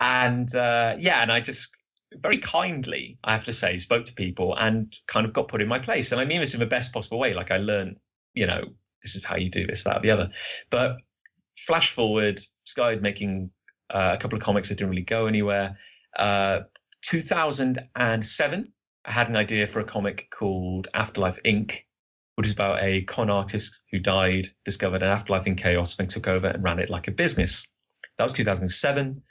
and 0.00 0.54
uh 0.54 0.94
yeah 0.98 1.22
and 1.22 1.32
i 1.32 1.40
just 1.40 1.70
very 2.18 2.38
kindly 2.38 3.16
i 3.24 3.32
have 3.32 3.44
to 3.44 3.52
say 3.52 3.78
spoke 3.78 4.04
to 4.04 4.12
people 4.14 4.56
and 4.58 4.96
kind 5.06 5.26
of 5.26 5.32
got 5.32 5.48
put 5.48 5.62
in 5.62 5.68
my 5.68 5.78
place 5.78 6.12
and 6.12 6.20
i 6.20 6.24
mean 6.24 6.40
this 6.40 6.54
in 6.54 6.60
the 6.60 6.66
best 6.66 6.92
possible 6.92 7.18
way 7.18 7.34
like 7.34 7.50
i 7.50 7.56
learned 7.56 7.96
you 8.34 8.46
know 8.46 8.62
this 9.02 9.16
is 9.16 9.24
how 9.24 9.36
you 9.36 9.50
do 9.50 9.66
this 9.66 9.84
that 9.84 10.02
the 10.02 10.10
other 10.10 10.30
but 10.70 10.96
flash 11.56 11.90
forward 11.90 12.38
started 12.64 13.02
making 13.02 13.50
uh, 13.90 14.12
a 14.14 14.16
couple 14.16 14.36
of 14.36 14.42
comics 14.42 14.68
that 14.68 14.76
didn't 14.76 14.90
really 14.90 15.02
go 15.02 15.26
anywhere. 15.26 15.76
Uh, 16.18 16.60
2007, 17.02 18.72
I 19.04 19.10
had 19.10 19.28
an 19.28 19.36
idea 19.36 19.66
for 19.66 19.80
a 19.80 19.84
comic 19.84 20.28
called 20.30 20.88
Afterlife 20.94 21.42
Inc., 21.44 21.78
which 22.34 22.46
is 22.46 22.52
about 22.52 22.82
a 22.82 23.02
con 23.02 23.30
artist 23.30 23.82
who 23.90 23.98
died, 23.98 24.48
discovered 24.64 25.02
an 25.02 25.08
afterlife 25.08 25.46
in 25.46 25.54
chaos, 25.54 25.94
then 25.94 26.06
took 26.06 26.28
over 26.28 26.48
and 26.48 26.62
ran 26.62 26.78
it 26.78 26.90
like 26.90 27.08
a 27.08 27.12
business. 27.12 27.66
That 28.18 28.24
was 28.24 28.32
2007. 28.32 29.22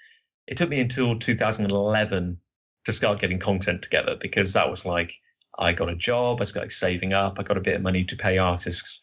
It 0.48 0.58
took 0.58 0.70
me 0.70 0.80
until 0.80 1.18
2011 1.18 2.38
to 2.86 2.92
start 2.92 3.20
getting 3.20 3.40
content 3.40 3.82
together 3.82 4.16
because 4.16 4.54
that 4.54 4.70
was 4.70 4.86
like 4.86 5.14
I 5.58 5.74
got 5.74 5.90
a 5.90 5.96
job, 5.96 6.42
I 6.42 6.44
started 6.44 6.72
saving 6.72 7.14
up, 7.14 7.40
I 7.40 7.44
got 7.44 7.58
a 7.58 7.62
bit 7.62 7.76
of 7.76 7.82
money 7.82 8.04
to 8.04 8.16
pay 8.16 8.38
artists, 8.38 9.02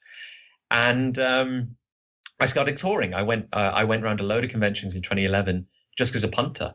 and 0.70 1.18
um, 1.18 1.76
I 2.40 2.46
started 2.46 2.76
touring. 2.76 3.14
I 3.14 3.22
went 3.22 3.48
uh, 3.52 3.72
I 3.74 3.84
went 3.84 4.04
around 4.04 4.20
a 4.20 4.24
load 4.24 4.44
of 4.44 4.50
conventions 4.50 4.94
in 4.94 5.02
2011 5.02 5.66
just 5.96 6.14
as 6.14 6.24
a 6.24 6.28
punter, 6.28 6.74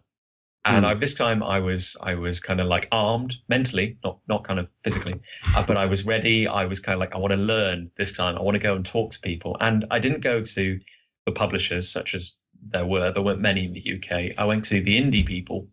and 0.65 0.85
I, 0.85 0.93
this 0.93 1.13
time 1.13 1.43
I 1.43 1.59
was 1.59 1.95
I 2.01 2.15
was 2.15 2.39
kind 2.39 2.59
of 2.59 2.67
like 2.67 2.87
armed 2.91 3.35
mentally, 3.47 3.97
not 4.03 4.19
not 4.27 4.43
kind 4.43 4.59
of 4.59 4.71
physically, 4.83 5.19
uh, 5.55 5.63
but 5.65 5.77
I 5.77 5.85
was 5.85 6.05
ready. 6.05 6.47
I 6.47 6.65
was 6.65 6.79
kind 6.79 6.95
of 6.95 6.99
like 6.99 7.15
I 7.15 7.17
want 7.17 7.33
to 7.33 7.39
learn 7.39 7.91
this 7.97 8.15
time. 8.15 8.37
I 8.37 8.41
want 8.41 8.55
to 8.55 8.59
go 8.59 8.75
and 8.75 8.85
talk 8.85 9.11
to 9.11 9.19
people, 9.19 9.57
and 9.59 9.85
I 9.91 9.99
didn't 9.99 10.21
go 10.21 10.41
to 10.41 10.79
the 11.25 11.31
publishers 11.31 11.89
such 11.89 12.13
as 12.13 12.35
there 12.71 12.85
were. 12.85 13.11
There 13.11 13.23
weren't 13.23 13.41
many 13.41 13.65
in 13.65 13.73
the 13.73 13.95
UK. 13.95 14.33
I 14.37 14.45
went 14.45 14.63
to 14.65 14.81
the 14.81 14.99
indie 15.01 15.25
people, 15.25 15.67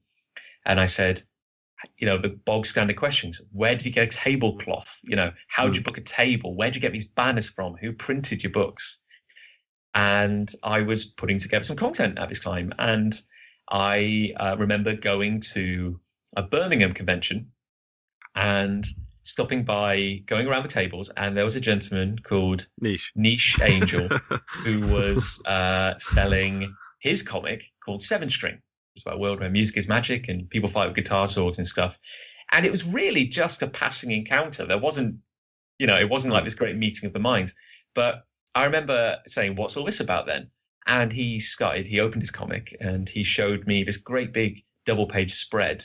and 0.66 0.80
I 0.80 0.86
said. 0.86 1.22
You 1.98 2.06
know 2.06 2.16
the 2.16 2.30
bog 2.30 2.64
standard 2.64 2.96
questions. 2.96 3.42
Where 3.52 3.74
did 3.74 3.84
you 3.84 3.92
get 3.92 4.04
a 4.04 4.06
tablecloth? 4.06 5.00
You 5.04 5.16
know, 5.16 5.30
how 5.48 5.66
did 5.66 5.76
you 5.76 5.82
book 5.82 5.98
a 5.98 6.00
table? 6.00 6.56
Where 6.56 6.68
did 6.68 6.76
you 6.76 6.80
get 6.80 6.94
these 6.94 7.04
banners 7.04 7.50
from? 7.50 7.74
Who 7.74 7.92
printed 7.92 8.42
your 8.42 8.52
books? 8.52 9.02
and 9.94 10.50
I 10.62 10.82
was 10.82 11.04
putting 11.04 11.38
together 11.38 11.64
some 11.64 11.76
content 11.76 12.18
at 12.18 12.28
this 12.28 12.40
time. 12.40 12.72
And 12.78 13.14
I 13.70 14.32
uh, 14.38 14.56
remember 14.58 14.94
going 14.94 15.40
to 15.52 15.98
a 16.36 16.42
Birmingham 16.42 16.92
convention 16.92 17.50
and 18.34 18.84
stopping 19.22 19.64
by, 19.64 20.22
going 20.26 20.46
around 20.46 20.64
the 20.64 20.68
tables, 20.68 21.10
and 21.16 21.36
there 21.36 21.44
was 21.44 21.56
a 21.56 21.60
gentleman 21.60 22.18
called 22.18 22.66
Nich. 22.80 23.12
Nich 23.14 23.58
Angell 23.60 24.08
who 24.64 24.86
was 24.92 25.40
uh, 25.46 25.94
selling 25.96 26.74
his 27.04 27.22
comic 27.22 27.70
called 27.84 28.00
7String. 28.00 28.58
It's 28.96 29.04
about 29.04 29.16
a 29.16 29.18
world 29.18 29.38
where 29.38 29.50
music 29.50 29.76
is 29.76 29.86
magic 29.86 30.28
and 30.28 30.48
people 30.48 30.70
fight 30.70 30.86
with 30.86 30.96
guitar 30.96 31.28
swords 31.28 31.58
and 31.58 31.66
stuff. 31.66 31.98
And 32.52 32.64
it 32.64 32.70
was 32.70 32.84
really 32.84 33.26
just 33.26 33.62
a 33.62 33.66
passing 33.66 34.10
encounter. 34.10 34.64
There 34.64 34.78
wasn't, 34.78 35.16
you 35.78 35.86
know, 35.86 35.98
it 35.98 36.08
wasn't 36.08 36.32
like 36.32 36.44
this 36.44 36.54
great 36.54 36.76
meeting 36.76 37.06
of 37.06 37.12
the 37.12 37.18
minds. 37.18 37.54
But 37.94 38.24
I 38.54 38.64
remember 38.64 39.18
saying, 39.26 39.56
What's 39.56 39.76
all 39.76 39.84
this 39.84 40.00
about 40.00 40.26
then? 40.26 40.50
And 40.86 41.12
he 41.12 41.40
started, 41.40 41.86
he 41.86 42.00
opened 42.00 42.22
his 42.22 42.30
comic 42.30 42.74
and 42.80 43.08
he 43.08 43.22
showed 43.22 43.66
me 43.66 43.84
this 43.84 43.98
great 43.98 44.32
big 44.32 44.64
double 44.86 45.06
page 45.06 45.34
spread 45.34 45.84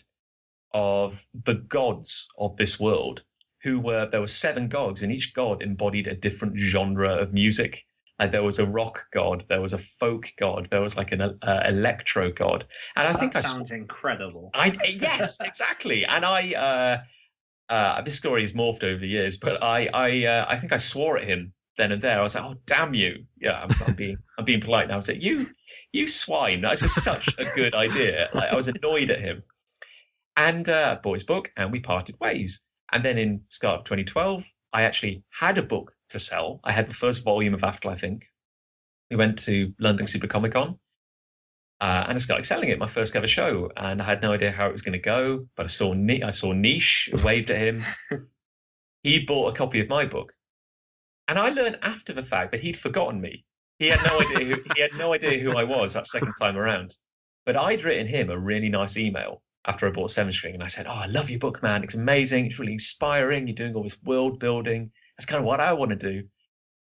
of 0.73 1.25
the 1.43 1.55
gods 1.55 2.29
of 2.37 2.55
this 2.55 2.79
world 2.79 3.23
who 3.63 3.79
were, 3.81 4.07
there 4.09 4.21
were 4.21 4.27
seven 4.27 4.69
gods 4.69 5.01
and 5.03 5.11
each 5.11 5.33
god 5.33 5.63
embodied 5.63 6.07
a 6.07 6.15
different 6.15 6.57
genre 6.57 7.13
of 7.13 7.33
music. 7.33 7.85
Like 8.19 8.31
there 8.31 8.43
was 8.43 8.59
a 8.59 8.67
rock 8.67 9.07
god, 9.13 9.45
there 9.47 9.61
was 9.61 9.73
a 9.73 9.77
folk 9.77 10.31
god, 10.37 10.67
there 10.69 10.81
was 10.81 10.97
like 10.97 11.11
an 11.13 11.21
uh, 11.21 11.63
electro 11.65 12.31
god. 12.31 12.65
And 12.95 13.07
I 13.07 13.13
that 13.13 13.19
think 13.19 13.35
I 13.35 13.39
sounds 13.39 13.71
incredible. 13.71 14.51
I 14.53 14.75
yes, 14.99 15.39
exactly. 15.43 16.05
And 16.05 16.25
I 16.25 16.53
uh 16.53 17.73
uh 17.73 18.01
this 18.01 18.17
story 18.17 18.41
has 18.41 18.53
morphed 18.53 18.83
over 18.83 18.99
the 18.99 19.07
years, 19.07 19.37
but 19.37 19.63
I 19.63 19.89
I 19.93 20.25
uh, 20.25 20.45
I 20.49 20.57
think 20.57 20.73
I 20.73 20.77
swore 20.77 21.17
at 21.17 21.23
him 21.23 21.53
then 21.77 21.93
and 21.93 22.01
there. 22.01 22.19
I 22.19 22.21
was 22.21 22.35
like, 22.35 22.43
"Oh 22.43 22.55
damn 22.65 22.93
you!" 22.93 23.25
Yeah, 23.39 23.61
I'm, 23.61 23.69
I'm 23.87 23.95
being 23.95 24.17
I'm 24.37 24.45
being 24.45 24.61
polite 24.61 24.89
now. 24.89 24.95
I 24.95 24.97
was 24.97 25.07
like, 25.07 25.23
"You 25.23 25.47
you 25.93 26.05
swine!" 26.05 26.61
That's 26.61 26.81
just 26.81 27.01
such 27.03 27.27
a 27.39 27.45
good 27.55 27.73
idea. 27.73 28.29
Like, 28.33 28.51
I 28.51 28.55
was 28.55 28.67
annoyed 28.67 29.09
at 29.09 29.21
him. 29.21 29.43
And 30.37 30.69
uh, 30.69 30.99
bought 31.03 31.13
his 31.13 31.23
book, 31.23 31.51
and 31.57 31.69
we 31.69 31.81
parted 31.81 32.15
ways. 32.21 32.63
And 32.93 33.03
then 33.03 33.17
in 33.17 33.41
start 33.49 33.79
of 33.79 33.85
2012, 33.85 34.45
I 34.71 34.83
actually 34.83 35.21
had 35.31 35.57
a 35.57 35.63
book 35.63 35.93
to 36.09 36.19
sell. 36.19 36.59
I 36.63 36.71
had 36.71 36.87
the 36.87 36.93
first 36.93 37.23
volume 37.23 37.53
of 37.53 37.63
Afterlife 37.63 38.01
Inc. 38.01 38.23
We 39.09 39.17
went 39.17 39.39
to 39.39 39.73
London 39.79 40.07
Super 40.07 40.27
Comic 40.27 40.53
Con. 40.53 40.77
Uh, 41.81 42.05
and 42.09 42.15
I 42.15 42.19
started 42.19 42.43
selling 42.43 42.69
it, 42.69 42.77
my 42.77 42.87
first 42.87 43.15
ever 43.15 43.27
show, 43.27 43.71
and 43.77 44.01
I 44.01 44.05
had 44.05 44.21
no 44.21 44.33
idea 44.33 44.51
how 44.51 44.67
it 44.67 44.73
was 44.73 44.81
going 44.81 44.93
to 44.93 44.99
go. 44.99 45.47
But 45.55 45.63
I 45.63 45.67
saw 45.67 45.93
Ni- 45.93 46.23
I 46.23 46.31
saw 46.31 46.51
Nich, 46.51 47.09
waved 47.23 47.51
at 47.51 47.57
him. 47.57 47.83
he 49.03 49.23
bought 49.25 49.53
a 49.53 49.57
copy 49.57 49.79
of 49.79 49.87
my 49.87 50.05
book, 50.05 50.33
and 51.29 51.39
I 51.39 51.49
learned 51.49 51.79
after 51.81 52.11
the 52.11 52.23
fact 52.23 52.51
that 52.51 52.59
he'd 52.59 52.77
forgotten 52.77 53.21
me. 53.21 53.45
He 53.77 53.87
had 53.87 54.01
no 54.05 54.19
idea. 54.19 54.55
Who, 54.55 54.61
he 54.75 54.81
had 54.81 54.91
no 54.97 55.13
idea 55.13 55.39
who 55.39 55.57
I 55.57 55.63
was 55.63 55.93
that 55.93 56.05
second 56.05 56.33
time 56.41 56.57
around. 56.57 56.93
But 57.45 57.55
I'd 57.55 57.85
written 57.85 58.07
him 58.07 58.29
a 58.29 58.37
really 58.37 58.67
nice 58.67 58.97
email 58.97 59.41
after 59.65 59.87
I 59.87 59.91
bought 59.91 60.09
7String, 60.09 60.55
and 60.55 60.63
I 60.63 60.67
said, 60.67 60.85
"Oh, 60.85 60.91
I 60.91 61.05
love 61.05 61.29
your 61.29 61.39
book, 61.39 61.63
man. 61.63 61.81
It's 61.81 61.95
amazing. 61.95 62.47
It's 62.47 62.59
really 62.59 62.73
inspiring. 62.73 63.47
You're 63.47 63.55
doing 63.55 63.73
all 63.73 63.83
this 63.83 64.03
world 64.03 64.37
building. 64.39 64.91
That's 65.19 65.25
kind 65.25 65.41
of 65.41 65.45
what 65.45 65.59
I 65.59 65.73
want 65.73 65.89
to 65.89 65.97
do." 65.97 66.25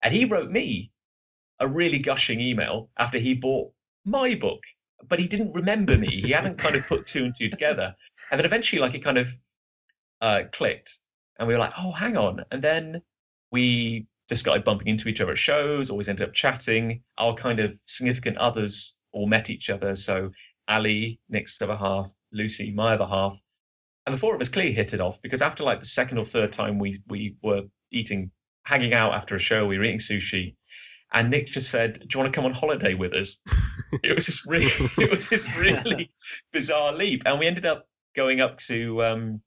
And 0.03 0.13
he 0.13 0.27
wrote 0.27 0.51
me 0.51 0.93
a 1.59 1.67
really 1.67 1.99
gushing 1.99 2.39
email 2.39 2.91
after 2.99 3.19
he 3.19 3.33
bought 3.33 3.73
my 4.05 4.35
book, 4.35 4.61
but 5.09 5.19
he 5.19 5.27
didn't 5.27 5.55
remember 5.55 5.97
me. 5.97 6.21
He 6.21 6.33
hadn't 6.33 6.59
kind 6.59 6.77
of 6.77 6.87
put 6.87 7.07
two 7.07 7.25
and 7.25 7.35
two 7.35 7.49
together. 7.49 7.97
And 8.31 8.39
then 8.39 8.45
eventually, 8.45 8.83
like 8.83 8.93
it 8.93 9.03
kind 9.03 9.17
of 9.17 9.31
uh, 10.21 10.43
clicked, 10.53 11.01
and 11.39 11.49
we 11.49 11.55
were 11.55 11.61
like, 11.61 11.73
"Oh, 11.79 11.93
hang 11.93 12.19
on!" 12.19 12.45
And 12.51 12.61
then 12.61 13.01
we 13.53 14.07
just 14.29 14.43
started 14.43 14.65
bumping 14.65 14.89
into 14.89 15.09
each 15.09 15.23
other 15.23 15.33
at 15.33 15.39
shows. 15.39 15.89
Always 15.89 16.11
ended 16.11 16.29
up 16.29 16.35
chatting. 16.35 17.03
Our 17.17 17.33
kind 17.33 17.59
of 17.59 17.81
significant 17.87 18.37
others 18.37 18.99
all 19.13 19.27
met 19.27 19.49
each 19.49 19.71
other. 19.71 19.95
So 19.95 20.31
Ali, 20.69 21.19
Nick's 21.31 21.63
other 21.63 21.77
half, 21.77 22.13
Lucy, 22.33 22.71
my 22.71 22.97
other 22.97 23.07
half, 23.07 23.41
and 24.05 24.15
the 24.15 24.19
four 24.19 24.35
of 24.35 24.43
us 24.43 24.51
clearly 24.51 24.75
hit 24.75 24.93
it 24.93 25.01
off 25.01 25.23
because 25.23 25.41
after 25.41 25.65
like 25.65 25.81
the 25.81 25.87
second 25.87 26.19
or 26.19 26.27
third 26.27 26.53
time 26.53 26.79
we 26.79 27.01
we 27.09 27.37
were 27.43 27.63
eating, 27.93 28.31
hanging 28.65 28.95
out 28.95 29.15
after 29.15 29.35
a 29.35 29.39
show, 29.39 29.67
we 29.67 29.79
were 29.79 29.85
eating 29.85 29.99
sushi, 29.99 30.55
and 31.13 31.31
Nick 31.31 31.47
just 31.47 31.71
said, 31.71 31.95
"Do 31.95 32.07
you 32.13 32.21
want 32.21 32.33
to 32.33 32.37
come 32.37 32.47
on 32.47 32.53
holiday 32.53 32.95
with 32.95 33.15
us?" 33.15 33.41
it 34.03 34.15
was 34.15 34.27
this 34.27 34.47
really, 34.47 34.71
it 34.99 35.11
was 35.11 35.29
this 35.29 35.57
really 35.57 36.11
bizarre 36.53 36.93
leap, 36.93 37.23
and 37.27 37.39
we 37.39 37.47
ended 37.47 37.65
up 37.65 37.87
going 38.15 38.41
up 38.41 38.59
to 38.59 39.03
um, 39.05 39.41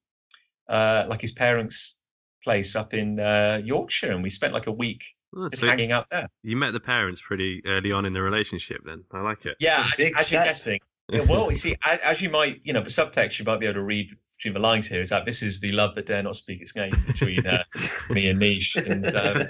uh, 0.70 1.06
like 1.10 1.22
his 1.22 1.32
parents' 1.32 1.98
place 2.44 2.76
up 2.76 2.94
in 2.94 3.20
uh, 3.20 3.62
Yorkshire, 3.64 4.12
and 4.12 4.24
we 4.24 4.30
spent 4.30 4.54
like 4.54 4.68
a 4.68 4.72
week 4.72 5.04
Oh, 5.36 5.48
just 5.50 5.62
so 5.62 5.68
hanging 5.68 5.92
out 5.92 6.08
there. 6.10 6.28
you 6.42 6.58
met 6.58 6.74
the 6.74 6.80
parents 6.80 7.22
pretty 7.22 7.62
early 7.66 7.92
on 7.92 8.06
in 8.06 8.14
the 8.14 8.22
relationship 8.22 8.82
then. 8.84 9.04
I 9.12 9.22
like 9.22 9.46
it. 9.46 9.58
Yeah, 9.60 9.86
as, 9.98 10.06
as 10.18 10.32
you're 10.32 10.44
guessing. 10.44 10.80
Yeah, 11.12 11.22
well, 11.22 11.50
you 11.50 11.56
see, 11.56 11.76
as, 11.84 11.98
as 12.04 12.22
you 12.22 12.30
might, 12.30 12.62
you 12.64 12.72
know, 12.72 12.82
the 12.82 12.90
subtext 12.90 13.40
you 13.40 13.46
might 13.46 13.60
be 13.60 13.66
able 13.66 13.74
to 13.74 13.82
read 13.82 14.12
between 14.40 14.54
the 14.54 14.60
lines 14.60 14.88
here 14.88 15.02
is 15.02 15.10
that 15.10 15.26
this 15.26 15.44
is 15.44 15.60
the 15.60 15.72
love 15.74 15.94
that 15.96 16.06
dare 16.06 16.24
not 16.24 16.36
speak 16.36 16.62
its 16.62 16.76
name 16.76 16.94
between 17.06 17.46
uh, 17.46 17.64
me 18.10 18.30
and 18.30 18.40
Nich, 18.40 18.76
and 18.78 19.14
um, 19.14 19.44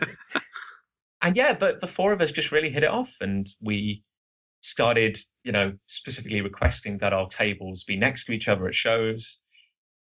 and 1.21 1.35
yeah, 1.35 1.53
but 1.53 1.79
the 1.79 1.87
four 1.87 2.11
of 2.11 2.21
us 2.21 2.31
just 2.31 2.51
really 2.51 2.71
hit 2.71 2.83
it 2.83 2.89
off, 2.89 3.15
and 3.21 3.47
we 3.61 4.03
started, 4.61 5.17
you 5.43 5.51
know, 5.51 5.73
specifically 5.85 6.41
requesting 6.41 6.97
that 6.97 7.13
our 7.13 7.27
tables 7.27 7.83
be 7.83 7.95
next 7.95 8.25
to 8.25 8.33
each 8.33 8.47
other 8.47 8.67
at 8.67 8.75
shows. 8.75 9.39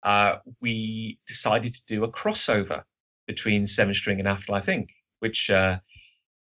Uh, 0.04 0.36
we 0.62 1.18
decided 1.28 1.74
to 1.74 1.82
do 1.88 2.04
a 2.04 2.12
crossover 2.12 2.84
between 3.28 3.66
7String 3.66 4.20
and 4.20 4.28
Afterlife 4.28 4.68
Inc., 4.68 4.90
which 5.20 5.50
uh, 5.50 5.80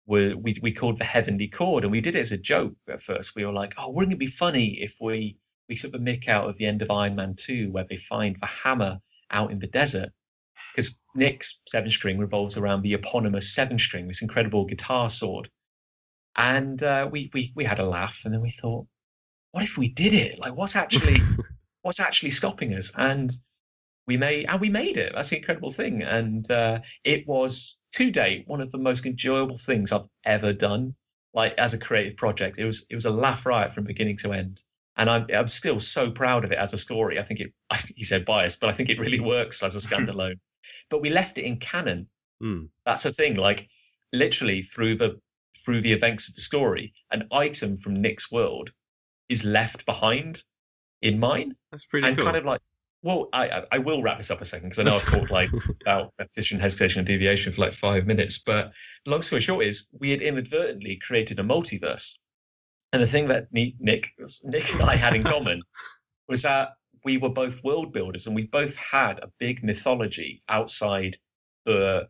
were, 0.07 0.35
we 0.37 0.57
we 0.62 0.73
called 0.73 0.99
the 0.99 1.05
Heavenly 1.05 1.47
Chord, 1.47 1.85
and 1.85 1.93
we 1.93 2.01
did 2.01 2.17
it 2.17 2.21
as 2.21 2.33
a 2.33 2.39
joke 2.39 2.75
at 2.89 3.01
first. 3.01 3.37
We 3.37 3.45
were 3.45 3.53
like, 3.53 3.75
"Oh, 3.79 3.93
wouldn't 3.93 4.15
it 4.15 4.19
be 4.19 4.27
funny 4.27 4.79
if 4.83 4.97
we 5.01 5.37
we 5.68 5.76
took 5.76 5.92
the 5.92 5.98
mick 5.98 6.29
out 6.29 6.48
of 6.48 6.57
the 6.59 6.66
end 6.66 6.83
of 6.83 6.90
Iron 6.90 7.16
Man 7.16 7.35
Two, 7.37 7.70
where 7.70 7.87
they 7.88 7.96
find 7.96 8.37
the 8.40 8.46
hammer 8.46 9.00
out 9.31 9.50
in 9.50 9.59
the 9.59 9.66
desert?" 9.66 10.12
because 10.76 11.00
Nick's 11.14 11.62
seven 11.66 11.90
string 11.90 12.18
revolves 12.18 12.57
around 12.57 12.83
the 12.83 12.92
eponymous 12.92 13.55
seven 13.55 13.79
string, 13.79 14.07
this 14.07 14.20
incredible 14.20 14.66
guitar 14.66 15.09
sword. 15.09 15.48
And 16.37 16.83
uh, 16.83 17.09
we 17.11 17.31
we 17.33 17.52
we 17.55 17.64
had 17.64 17.79
a 17.79 17.85
laugh, 17.87 18.22
and 18.24 18.35
then 18.35 18.42
we 18.42 18.50
thought, 18.50 18.87
what 19.52 19.64
if 19.64 19.79
we 19.79 19.88
did 19.88 20.12
it? 20.12 20.38
Like, 20.38 20.55
what's 20.55 20.76
actually 20.76 21.16
what's 21.83 22.00
actually 22.00 22.31
stopping 22.31 22.74
us? 22.74 22.92
And 22.98 23.31
we 24.07 24.18
made 24.18 24.46
and 24.48 24.61
we 24.61 24.68
made 24.68 24.98
it. 24.98 25.12
That's 25.14 25.31
the 25.31 25.38
incredible 25.38 25.70
thing. 25.70 26.02
And 26.02 26.48
uh, 26.50 26.81
it 27.05 27.26
was 27.26 27.79
to 27.92 28.11
date 28.11 28.44
one 28.46 28.61
of 28.61 28.70
the 28.70 28.79
most 28.79 29.07
enjoyable 29.07 29.59
things 29.59 29.92
I've 29.92 30.09
ever 30.24 30.52
done. 30.52 30.94
Like 31.33 31.55
as 31.59 31.72
a 31.72 31.79
creative 31.79 32.18
project, 32.18 32.59
it 32.59 32.66
was 32.66 32.87
it 32.90 32.94
was 32.94 33.07
a 33.07 33.11
laugh 33.11 33.46
riot 33.46 33.72
from 33.72 33.85
beginning 33.85 34.18
to 34.18 34.35
end. 34.35 34.61
And 34.98 35.11
I'm 35.11 35.26
I'm 35.35 35.48
still 35.48 35.78
so 35.78 36.11
proud 36.11 36.44
of 36.44 36.52
it 36.52 36.59
as 36.59 36.72
a 36.72 36.78
story. 36.78 37.18
I 37.18 37.22
think 37.22 37.40
it. 37.40 37.52
I, 37.70 37.78
he 37.96 38.04
said 38.04 38.24
biased, 38.24 38.61
but 38.61 38.70
I 38.70 38.72
think 38.72 38.88
it 38.88 38.98
really 38.98 39.20
works 39.20 39.62
as 39.62 39.76
a 39.76 39.78
standalone. 39.88 40.38
but 40.90 41.02
we 41.02 41.11
left 41.11 41.38
it 41.38 41.44
in 41.44 41.59
canon. 41.59 42.09
Mm. 42.42 42.68
That's 42.85 43.02
the 43.02 43.12
thing. 43.12 43.35
Like 43.37 43.68
literally 44.12 44.62
through 44.62 44.96
the 44.96 45.20
through 45.64 45.80
the 45.80 45.92
events 45.92 46.28
of 46.28 46.35
the 46.35 46.40
story, 46.40 46.92
an 47.11 47.26
item 47.32 47.76
from 47.76 47.94
Nich's 48.00 48.30
world 48.30 48.70
is 49.28 49.44
left 49.44 49.85
behind 49.87 50.42
in 51.02 51.18
mine, 51.18 51.54
That's 51.70 51.85
pretty 51.87 52.06
and 52.09 52.16
cool. 52.16 52.24
kind 52.26 52.37
of 52.37 52.44
like. 52.44 52.61
Well, 53.02 53.28
I 53.32 53.48
I- 53.48 53.64
I 53.72 53.78
will 53.78 54.02
wrap 54.02 54.16
this 54.16 54.30
up 54.30 54.40
a 54.40 54.44
second 54.44 54.70
because 54.70 54.78
I 54.78 54.85
know 54.85 54.96
I've 54.96 55.04
talked 55.04 55.30
like 55.30 55.50
about 55.82 56.12
repetition, 56.18 56.59
hesitation, 56.59 57.00
and 57.00 57.06
deviation 57.06 57.52
for 57.52 57.61
like 57.61 57.72
five 57.72 58.06
minutes. 58.06 58.38
But 58.38 58.72
long 59.06 59.22
story 59.22 59.42
short 59.42 59.64
is 59.64 59.88
we 60.00 60.11
had 60.11 60.22
inadvertently 60.22 60.96
created 60.96 61.38
a 61.38 61.42
multiverse, 61.42 62.16
and 62.96 63.02
the 63.02 63.06
thing 63.06 63.28
that 63.28 63.52
Nich 63.52 63.74
Nich, 63.78 64.14
Nich 64.44 64.72
and 64.72 64.82
I 64.82 64.96
had 64.96 65.14
in 65.14 65.22
common 65.22 65.61
was 66.28 66.42
that 66.44 66.70
we 67.04 67.18
were 67.18 67.28
both 67.28 67.62
world 67.62 67.92
builders, 67.92 68.26
and 68.26 68.35
we 68.35 68.46
both 68.46 68.74
had 68.76 69.18
a 69.18 69.30
big 69.38 69.62
mythology 69.62 70.40
outside 70.48 71.14
the 71.66 72.09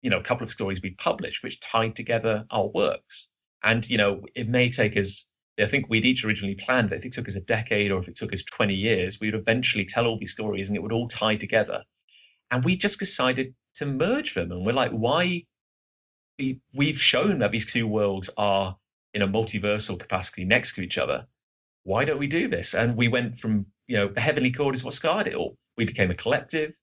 you 0.00 0.10
know 0.10 0.20
a 0.20 0.22
couple 0.22 0.44
of 0.44 0.50
stories 0.50 0.80
we 0.80 0.90
published, 0.90 1.42
which 1.42 1.58
tied 1.58 1.96
together 1.96 2.44
our 2.52 2.68
works. 2.68 3.32
And 3.64 3.88
you 3.90 3.98
know, 3.98 4.22
it 4.36 4.48
may 4.48 4.70
take 4.70 4.96
us. 4.96 5.28
I 5.58 5.66
think 5.66 5.86
we'd 5.88 6.04
each 6.04 6.24
originally 6.24 6.54
planned 6.54 6.90
that 6.90 6.98
if 6.98 7.04
it 7.04 7.12
took 7.12 7.26
us 7.26 7.34
a 7.34 7.40
decade 7.40 7.90
or 7.90 8.00
if 8.00 8.06
it 8.06 8.14
took 8.14 8.32
us 8.32 8.44
20 8.44 8.74
years, 8.74 9.18
we 9.20 9.26
would 9.26 9.40
eventually 9.40 9.84
tell 9.84 10.06
all 10.06 10.18
these 10.18 10.32
stories 10.32 10.68
and 10.68 10.76
it 10.76 10.82
would 10.82 10.92
all 10.92 11.08
tie 11.08 11.36
together. 11.36 11.82
And 12.52 12.64
we 12.64 12.76
just 12.76 13.00
decided 13.00 13.54
to 13.74 13.86
merge 13.86 14.34
them. 14.34 14.52
And 14.52 14.64
we're 14.64 14.72
like, 14.72 14.92
why? 14.92 15.44
We've 16.74 16.98
shown 16.98 17.40
that 17.40 17.50
these 17.50 17.70
two 17.70 17.86
worlds 17.86 18.30
are 18.36 18.76
in 19.14 19.22
a 19.22 19.28
multiversal 19.28 19.98
capacity 19.98 20.44
next 20.44 20.74
to 20.74 20.82
each 20.82 20.98
other. 20.98 21.26
Why 21.84 22.04
don't 22.04 22.18
we 22.18 22.26
do 22.26 22.48
this? 22.48 22.74
And 22.74 22.96
we 22.96 23.08
went 23.08 23.36
from, 23.36 23.66
you 23.88 23.96
know, 23.96 24.08
the 24.08 24.20
heavenly 24.20 24.50
chord 24.50 24.74
is 24.74 24.84
what 24.84 24.94
started 24.94 25.32
it 25.32 25.36
all. 25.36 25.56
We 25.76 25.84
became 25.84 26.10
a 26.10 26.14
collective. 26.14 26.76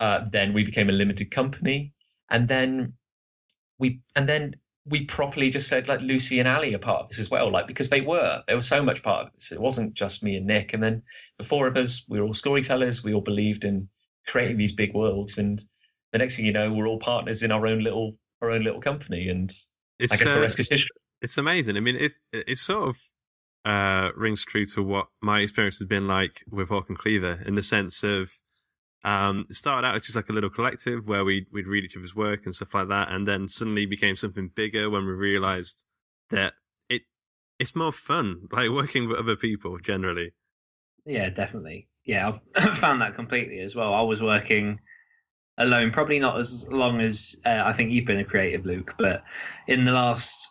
Uh, 0.00 0.20
then 0.30 0.52
we 0.52 0.64
became 0.64 0.88
a 0.88 0.92
limited 0.92 1.30
company. 1.30 1.92
And 2.30 2.46
then 2.46 2.92
we, 3.78 4.00
and 4.14 4.28
then 4.28 4.54
we 4.86 5.04
properly 5.04 5.50
just 5.50 5.68
said 5.68 5.88
like 5.88 6.00
Lucy 6.00 6.38
and 6.38 6.48
Ali 6.48 6.74
are 6.74 6.78
part 6.78 7.02
of 7.02 7.08
this 7.10 7.18
as 7.18 7.30
well, 7.30 7.50
like 7.50 7.66
because 7.66 7.88
they 7.88 8.00
were, 8.00 8.42
they 8.46 8.54
were 8.54 8.60
so 8.60 8.82
much 8.82 9.02
part 9.02 9.26
of 9.26 9.32
this. 9.34 9.52
It 9.52 9.60
wasn't 9.60 9.94
just 9.94 10.22
me 10.22 10.36
and 10.36 10.46
Nich. 10.46 10.72
And 10.72 10.82
then 10.82 11.02
the 11.38 11.44
four 11.44 11.66
of 11.66 11.76
us, 11.76 12.04
we 12.08 12.20
were 12.20 12.26
all 12.26 12.32
storytellers. 12.32 13.04
We 13.04 13.12
all 13.12 13.20
believed 13.20 13.64
in 13.64 13.88
creating 14.26 14.56
these 14.56 14.72
big 14.72 14.94
worlds. 14.94 15.38
And 15.38 15.60
the 16.12 16.18
next 16.18 16.36
thing 16.36 16.46
you 16.46 16.52
know, 16.52 16.72
we're 16.72 16.86
all 16.86 16.98
partners 16.98 17.42
in 17.42 17.52
our 17.52 17.66
own 17.66 17.80
little, 17.80 18.16
our 18.40 18.50
own 18.50 18.62
little 18.62 18.80
company. 18.80 19.28
And 19.28 19.50
it's, 19.98 20.12
I 20.12 20.16
guess 20.16 20.30
the 20.30 20.38
uh, 20.38 20.42
rest 20.42 20.60
is 20.60 20.70
history. 20.70 20.88
It's 21.22 21.38
amazing. 21.38 21.76
I 21.76 21.80
mean, 21.80 21.96
it's 21.96 22.22
it 22.32 22.58
sort 22.58 22.88
of 22.88 22.98
uh, 23.64 24.10
rings 24.16 24.44
true 24.44 24.66
to 24.66 24.82
what 24.82 25.08
my 25.20 25.40
experience 25.40 25.78
has 25.78 25.86
been 25.86 26.06
like 26.06 26.42
with 26.50 26.68
Hawk 26.68 26.88
and 26.88 26.98
Cleaver 26.98 27.40
in 27.44 27.54
the 27.54 27.62
sense 27.62 28.02
of 28.02 28.30
um, 29.04 29.46
it 29.48 29.54
started 29.54 29.86
out 29.86 29.94
as 29.94 30.02
just 30.02 30.16
like 30.16 30.28
a 30.28 30.32
little 30.32 30.50
collective 30.50 31.06
where 31.06 31.24
we'd 31.24 31.46
we'd 31.52 31.66
read 31.66 31.84
each 31.84 31.96
other's 31.96 32.16
work 32.16 32.44
and 32.44 32.54
stuff 32.54 32.74
like 32.74 32.88
that, 32.88 33.10
and 33.10 33.26
then 33.26 33.48
suddenly 33.48 33.86
became 33.86 34.16
something 34.16 34.50
bigger 34.54 34.90
when 34.90 35.06
we 35.06 35.12
realized 35.12 35.86
that 36.30 36.54
it 36.88 37.02
it's 37.58 37.76
more 37.76 37.92
fun 37.92 38.48
like 38.52 38.70
working 38.70 39.08
with 39.08 39.18
other 39.18 39.36
people 39.36 39.78
generally. 39.78 40.32
Yeah, 41.06 41.30
definitely. 41.30 41.88
Yeah, 42.04 42.38
I've 42.56 42.78
found 42.78 43.00
that 43.02 43.14
completely 43.14 43.60
as 43.60 43.74
well. 43.74 43.94
I 43.94 44.02
was 44.02 44.20
working 44.20 44.80
alone, 45.58 45.90
probably 45.90 46.18
not 46.18 46.38
as 46.38 46.66
long 46.68 47.00
as 47.00 47.36
uh, 47.44 47.62
I 47.64 47.72
think 47.72 47.92
you've 47.92 48.06
been 48.06 48.20
a 48.20 48.24
creative, 48.24 48.64
Luke, 48.64 48.94
but 48.98 49.22
in 49.66 49.84
the 49.84 49.92
last, 49.92 50.50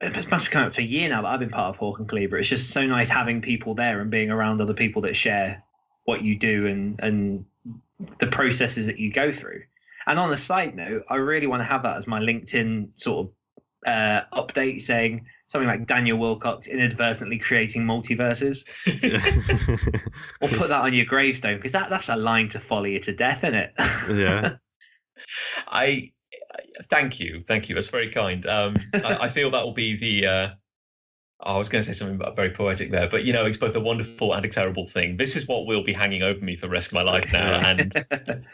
it 0.00 0.30
must 0.30 0.44
be 0.44 0.50
coming 0.50 0.68
up 0.68 0.74
for 0.74 0.80
a 0.80 0.84
year 0.84 1.08
now 1.08 1.22
that 1.22 1.28
I've 1.28 1.40
been 1.40 1.50
part 1.50 1.70
of 1.70 1.76
Hawk 1.76 1.98
and 1.98 2.08
Cleaver. 2.08 2.38
It's 2.38 2.48
just 2.48 2.70
so 2.70 2.86
nice 2.86 3.08
having 3.08 3.40
people 3.40 3.74
there 3.74 4.00
and 4.00 4.10
being 4.10 4.30
around 4.30 4.60
other 4.60 4.74
people 4.74 5.02
that 5.02 5.16
share 5.16 5.62
what 6.04 6.22
you 6.22 6.36
do 6.36 6.66
and 6.66 6.98
and 7.00 7.44
the 8.20 8.28
processes 8.28 8.86
that 8.86 8.98
you 8.98 9.12
go 9.12 9.32
through. 9.32 9.62
And 10.06 10.18
on 10.18 10.32
a 10.32 10.36
side 10.36 10.74
note, 10.74 11.04
I 11.10 11.16
really 11.16 11.46
want 11.46 11.60
to 11.60 11.64
have 11.64 11.82
that 11.82 11.96
as 11.96 12.06
my 12.06 12.20
LinkedIn 12.20 12.90
sort 12.96 13.26
of 13.26 13.32
uh, 13.86 14.22
update 14.32 14.80
saying 14.80 15.26
something 15.48 15.68
like 15.68 15.86
Daniel 15.86 16.18
Wilcox 16.18 16.66
inadvertently 16.66 17.38
creating 17.38 17.84
multiverses. 17.84 18.64
Or 20.40 20.48
put 20.48 20.68
that 20.68 20.80
on 20.80 20.94
your 20.94 21.04
gravestone 21.04 21.56
because 21.56 21.72
that, 21.72 21.90
that's 21.90 22.08
a 22.08 22.16
line 22.16 22.48
to 22.50 22.60
follow 22.60 22.84
you 22.84 23.00
to 23.00 23.12
death, 23.12 23.42
isn't 23.44 23.54
it? 23.54 23.72
yeah. 24.10 24.56
I, 25.68 25.84
I 25.86 26.10
thank 26.90 27.20
you, 27.20 27.40
thank 27.42 27.68
you. 27.68 27.74
That's 27.74 27.88
very 27.88 28.08
kind. 28.10 28.44
Um, 28.46 28.76
I, 28.94 29.18
I 29.22 29.28
feel 29.28 29.50
that 29.50 29.64
will 29.64 29.72
be 29.72 29.96
the. 29.96 30.26
Uh, 30.26 30.48
I 31.40 31.56
was 31.56 31.68
going 31.68 31.80
to 31.82 31.86
say 31.86 31.92
something 31.92 32.20
very 32.34 32.50
poetic 32.50 32.90
there, 32.90 33.08
but 33.08 33.24
you 33.24 33.32
know, 33.32 33.46
it's 33.46 33.56
both 33.56 33.76
a 33.76 33.80
wonderful 33.80 34.34
and 34.34 34.44
a 34.44 34.48
terrible 34.48 34.86
thing. 34.86 35.16
This 35.16 35.36
is 35.36 35.46
what 35.46 35.66
will 35.66 35.84
be 35.84 35.92
hanging 35.92 36.22
over 36.22 36.40
me 36.40 36.56
for 36.56 36.66
the 36.66 36.72
rest 36.72 36.88
of 36.88 36.94
my 36.94 37.02
life 37.02 37.32
now, 37.32 37.60
and 37.64 37.94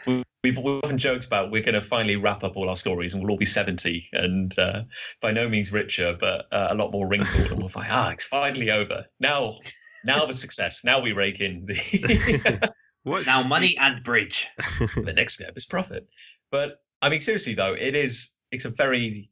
we- 0.05 0.23
we've, 0.43 0.57
we've 0.57 0.83
often 0.83 0.97
joked 0.97 1.25
about 1.25 1.49
we're 1.49 1.63
going 1.63 1.73
to 1.73 1.81
finally 1.81 2.15
wrap 2.15 2.43
up 2.43 2.55
all 2.55 2.69
our 2.69 2.75
stories, 2.75 3.13
and 3.13 3.21
we'll 3.23 3.31
all 3.31 3.37
be 3.37 3.45
seventy, 3.45 4.07
and 4.13 4.57
uh, 4.59 4.83
by 5.21 5.31
no 5.31 5.49
means 5.49 5.71
richer, 5.71 6.15
but 6.19 6.45
uh, 6.51 6.67
a 6.69 6.75
lot 6.75 6.91
more 6.91 7.07
wrinkled, 7.07 7.51
and 7.51 7.59
we'll 7.59 7.69
find 7.69 7.87
ah, 7.89 8.09
it's 8.09 8.25
finally 8.25 8.69
over 8.69 9.05
now. 9.19 9.57
Now 10.05 10.23
the 10.27 10.33
success. 10.33 10.83
Now 10.83 10.99
we 10.99 11.13
rake 11.13 11.41
in 11.41 11.65
the 11.65 12.71
What's 13.03 13.27
now, 13.27 13.47
money 13.47 13.75
and 13.79 14.03
bridge. 14.03 14.47
the 14.95 15.13
next 15.15 15.35
step 15.35 15.53
is 15.55 15.65
profit. 15.65 16.07
But 16.51 16.77
I 17.05 17.09
mean, 17.09 17.21
seriously 17.21 17.53
though, 17.53 17.75
it 17.75 17.95
is. 17.95 18.33
It's 18.51 18.65
a 18.65 18.69
very. 18.71 19.29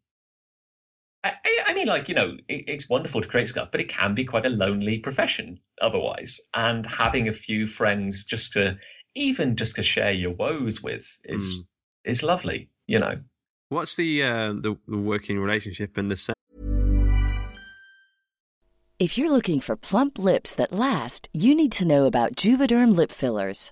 I, 1.24 1.34
I- 1.44 1.64
I 1.68 1.74
mean, 1.74 1.88
like 1.88 2.08
you 2.08 2.14
know, 2.14 2.38
it, 2.48 2.64
it's 2.68 2.88
wonderful 2.88 3.20
to 3.22 3.28
create 3.28 3.48
stuff, 3.48 3.72
but 3.72 3.82
it 3.82 3.90
can 3.90 4.14
be 4.14 4.24
quite 4.26 4.46
a 4.46 4.50
lonely 4.50 5.00
profession 5.00 5.60
otherwise. 5.82 6.40
And 6.54 6.86
having 6.86 7.28
a 7.28 7.34
few 7.34 7.66
friends 7.66 8.24
just 8.24 8.54
to, 8.54 8.78
even 9.16 9.56
just 9.56 9.76
to 9.78 9.84
share 9.84 10.12
your 10.12 10.34
woes 10.36 10.84
with, 10.84 11.20
is 11.24 11.66
is 12.06 12.22
lovely. 12.22 12.70
You 12.86 13.00
know. 13.00 13.16
What's 13.70 13.96
the 13.96 14.22
uh, 14.22 14.54
the, 14.54 14.76
the 14.88 14.98
working 14.98 15.40
relationship 15.40 15.98
and 15.98 16.12
the 16.12 16.16
se- 16.16 16.34
If 19.00 19.18
you're 19.18 19.32
looking 19.32 19.60
for 19.62 19.76
plump 19.76 20.20
lips 20.20 20.54
that 20.56 20.72
last, 20.72 21.28
you 21.34 21.56
need 21.56 21.72
to 21.74 21.88
know 21.88 22.06
about 22.06 22.36
Juvederm 22.36 22.96
lip 22.96 23.12
fillers. 23.12 23.72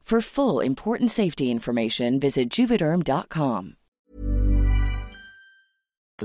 For 0.11 0.19
full 0.19 0.59
important 0.59 1.09
safety 1.09 1.49
information, 1.49 2.19
visit 2.19 2.49
juvederm.com. 2.49 3.77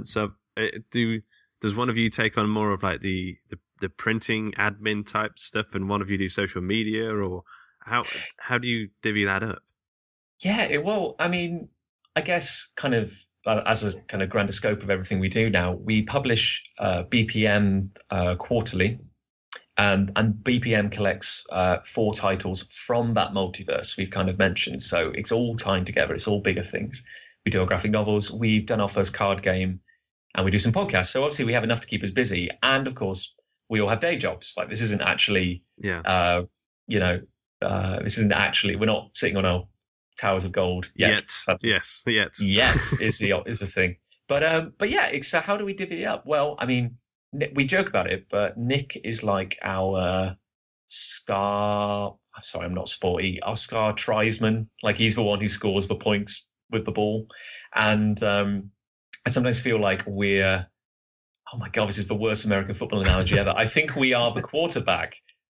so 0.02 0.32
uh, 0.56 0.66
do 0.90 1.20
does 1.60 1.76
one 1.76 1.88
of 1.88 1.96
you 1.96 2.10
take 2.10 2.36
on 2.36 2.50
more 2.50 2.72
of 2.72 2.82
like 2.82 3.00
the, 3.00 3.36
the 3.48 3.56
the 3.80 3.88
printing 3.88 4.50
admin 4.54 5.06
type 5.06 5.38
stuff 5.38 5.76
and 5.76 5.88
one 5.88 6.02
of 6.02 6.10
you 6.10 6.18
do 6.18 6.28
social 6.28 6.60
media 6.60 7.14
or 7.14 7.44
how 7.78 8.02
how 8.40 8.58
do 8.58 8.66
you 8.66 8.88
divvy 9.02 9.24
that 9.24 9.44
up? 9.44 9.62
Yeah, 10.42 10.64
it, 10.64 10.82
well, 10.82 11.14
I 11.20 11.28
mean, 11.28 11.68
I 12.16 12.22
guess 12.22 12.72
kind 12.74 12.92
of 12.92 13.12
uh, 13.46 13.62
as 13.66 13.84
a 13.84 14.00
kind 14.08 14.20
of 14.20 14.30
grander 14.30 14.50
scope 14.50 14.82
of 14.82 14.90
everything 14.90 15.20
we 15.20 15.28
do 15.28 15.48
now, 15.48 15.74
we 15.74 16.02
publish 16.02 16.60
uh, 16.80 17.04
BPM 17.04 17.90
uh, 18.10 18.34
quarterly, 18.34 18.98
and 19.78 20.10
and 20.16 20.34
BPM 20.34 20.90
collects 20.90 21.46
uh, 21.50 21.78
four 21.84 22.14
titles 22.14 22.68
from 22.72 23.14
that 23.14 23.32
multiverse 23.32 23.96
we've 23.96 24.10
kind 24.10 24.28
of 24.28 24.38
mentioned. 24.38 24.82
So 24.82 25.10
it's 25.14 25.32
all 25.32 25.56
tied 25.56 25.86
together. 25.86 26.14
It's 26.14 26.26
all 26.26 26.40
bigger 26.40 26.62
things. 26.62 27.02
We 27.44 27.50
do 27.50 27.60
our 27.60 27.66
graphic 27.66 27.90
novels. 27.90 28.32
We've 28.32 28.66
done 28.66 28.80
our 28.80 28.88
first 28.88 29.14
card 29.14 29.42
game, 29.42 29.80
and 30.34 30.44
we 30.44 30.50
do 30.50 30.58
some 30.58 30.72
podcasts. 30.72 31.06
So 31.12 31.22
obviously 31.22 31.44
we 31.44 31.52
have 31.52 31.64
enough 31.64 31.80
to 31.80 31.86
keep 31.86 32.02
us 32.02 32.10
busy. 32.10 32.48
And 32.62 32.86
of 32.86 32.94
course, 32.94 33.34
we 33.68 33.80
all 33.80 33.88
have 33.88 34.00
day 34.00 34.16
jobs. 34.16 34.54
Like 34.56 34.68
this 34.70 34.80
isn't 34.80 35.02
actually, 35.02 35.62
Yeah. 35.78 36.00
uh, 36.00 36.44
you 36.88 36.98
know, 36.98 37.20
uh, 37.62 38.00
this 38.00 38.16
isn't 38.18 38.32
actually. 38.32 38.76
We're 38.76 38.86
not 38.86 39.10
sitting 39.14 39.36
on 39.36 39.44
our 39.44 39.66
towers 40.18 40.44
of 40.44 40.52
gold 40.52 40.90
yet. 40.96 41.28
sadly 41.30 41.68
Yes. 41.70 42.02
Yet. 42.06 42.38
yet 42.40 42.76
is 43.00 43.18
the 43.18 43.42
is 43.46 43.58
the 43.60 43.66
thing. 43.66 43.96
But 44.28 44.42
um, 44.42 44.72
but 44.78 44.90
yeah, 44.90 45.06
it's, 45.08 45.28
so 45.28 45.40
how 45.40 45.56
do 45.56 45.64
we 45.64 45.72
divvy 45.72 46.02
it 46.02 46.06
up? 46.06 46.24
Well, 46.26 46.56
I 46.58 46.66
mean, 46.66 46.96
we 47.54 47.64
joke 47.64 47.88
about 47.88 48.10
it, 48.10 48.26
but 48.30 48.56
Nich 48.56 48.96
is 49.04 49.22
like 49.22 49.58
our 49.62 50.36
star. 50.86 52.14
I'm 52.34 52.42
sorry, 52.42 52.66
I'm 52.66 52.74
not 52.74 52.88
sporty. 52.88 53.40
Our 53.42 53.56
star 53.56 53.92
trisman. 53.92 54.68
Like 54.82 54.96
he's 54.96 55.14
the 55.14 55.22
one 55.22 55.40
who 55.40 55.48
scores 55.48 55.86
the 55.86 55.96
points 55.96 56.48
with 56.70 56.84
the 56.84 56.92
ball, 56.92 57.26
and 57.74 58.22
um, 58.22 58.70
I 59.26 59.30
sometimes 59.30 59.60
feel 59.60 59.80
like 59.80 60.02
we're. 60.06 60.66
Oh 61.52 61.58
my 61.58 61.68
god, 61.68 61.88
this 61.88 61.98
is 61.98 62.08
the 62.08 62.14
worst 62.14 62.44
American 62.44 62.74
football 62.74 63.02
analogy 63.02 63.38
ever. 63.38 63.54
I 63.56 63.66
think 63.66 63.94
we 63.94 64.12
are 64.12 64.34
the 64.34 64.42
quarterback 64.42 65.14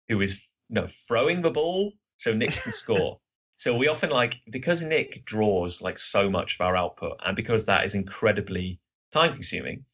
who 0.08 0.20
is 0.20 0.52
no 0.68 0.86
throwing 0.86 1.40
the 1.40 1.50
ball 1.50 1.92
so 2.16 2.34
Nich 2.34 2.60
can 2.62 2.72
score. 2.72 3.18
So 3.56 3.76
we 3.76 3.88
often 3.88 4.10
like 4.10 4.36
because 4.50 4.82
Nich 4.82 5.22
draws 5.24 5.82
like 5.82 5.98
so 5.98 6.30
much 6.30 6.54
of 6.54 6.60
our 6.60 6.76
output, 6.76 7.18
and 7.24 7.34
because 7.34 7.66
that 7.66 7.84
is 7.84 7.94
incredibly 7.94 8.78
time 9.12 9.32
consuming, 9.32 9.84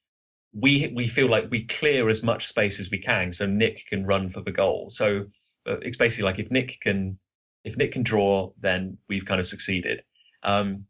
we 0.55 0.93
we 0.95 1.07
feel 1.07 1.29
like 1.29 1.51
we 1.51 1.65
clear 1.65 2.09
as 2.09 2.23
much 2.23 2.47
space 2.47 2.79
as 2.79 2.91
we 2.91 2.99
can, 2.99 3.33
so 3.33 3.47
Nich 3.47 3.87
can 3.89 4.07
run 4.07 4.29
for 4.29 4.41
the 4.41 4.53
goal. 4.53 4.89
So 4.91 5.27
uh, 5.67 5.79
it's 5.81 5.97
basically 5.97 6.25
like 6.25 6.39
if 6.39 6.51
Nich 6.51 6.79
can 6.81 7.19
if 7.65 7.77
Nich 7.77 7.93
can 7.93 8.03
draw, 8.03 8.51
then 8.61 8.97
we've 9.09 9.25
kind 9.25 9.41
of 9.41 9.47
succeeded. 9.47 10.03
Um, 10.43 10.85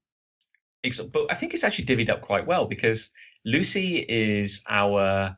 but 1.12 1.26
I 1.30 1.34
think 1.34 1.54
it's 1.54 1.64
actually 1.64 1.86
divvied 1.86 2.10
up 2.10 2.20
quite 2.20 2.46
well 2.46 2.66
because 2.66 3.10
Lucy 3.44 4.04
is 4.08 4.62
our 4.68 5.34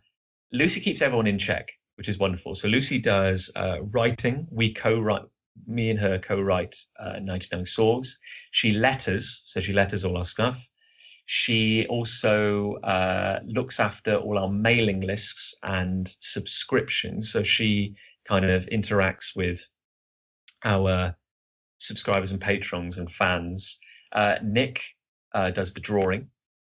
Lucy 0.52 0.80
keeps 0.80 1.02
everyone 1.02 1.26
in 1.26 1.38
check, 1.38 1.70
which 1.96 2.08
is 2.08 2.18
wonderful. 2.18 2.54
So 2.54 2.68
Lucy 2.68 2.98
does 2.98 3.50
uh, 3.54 3.82
writing. 3.82 4.46
We 4.50 4.72
co-write 4.72 5.22
me 5.66 5.90
and 5.90 5.98
her 5.98 6.18
co-write 6.18 6.76
uh, 6.98 7.18
99 7.20 7.64
Swords. 7.64 8.18
She 8.50 8.72
letters, 8.72 9.42
so 9.44 9.60
she 9.60 9.72
letters 9.72 10.04
all 10.04 10.16
our 10.16 10.24
stuff. 10.24 10.68
She 11.26 11.86
also 11.88 12.74
uh, 12.84 13.40
looks 13.44 13.80
after 13.80 14.14
all 14.14 14.38
our 14.38 14.48
mailing 14.48 15.00
lists 15.00 15.54
and 15.64 16.08
subscriptions. 16.20 17.32
So 17.32 17.42
she 17.42 17.96
kind 18.24 18.44
of 18.44 18.66
interacts 18.66 19.36
with 19.36 19.68
our 20.64 21.16
subscribers 21.78 22.30
and 22.30 22.40
patrons 22.40 22.98
and 22.98 23.10
fans. 23.10 23.78
Uh, 24.12 24.36
Nich 24.42 24.96
uh, 25.34 25.50
does 25.50 25.72
the 25.72 25.80
drawing, 25.80 26.28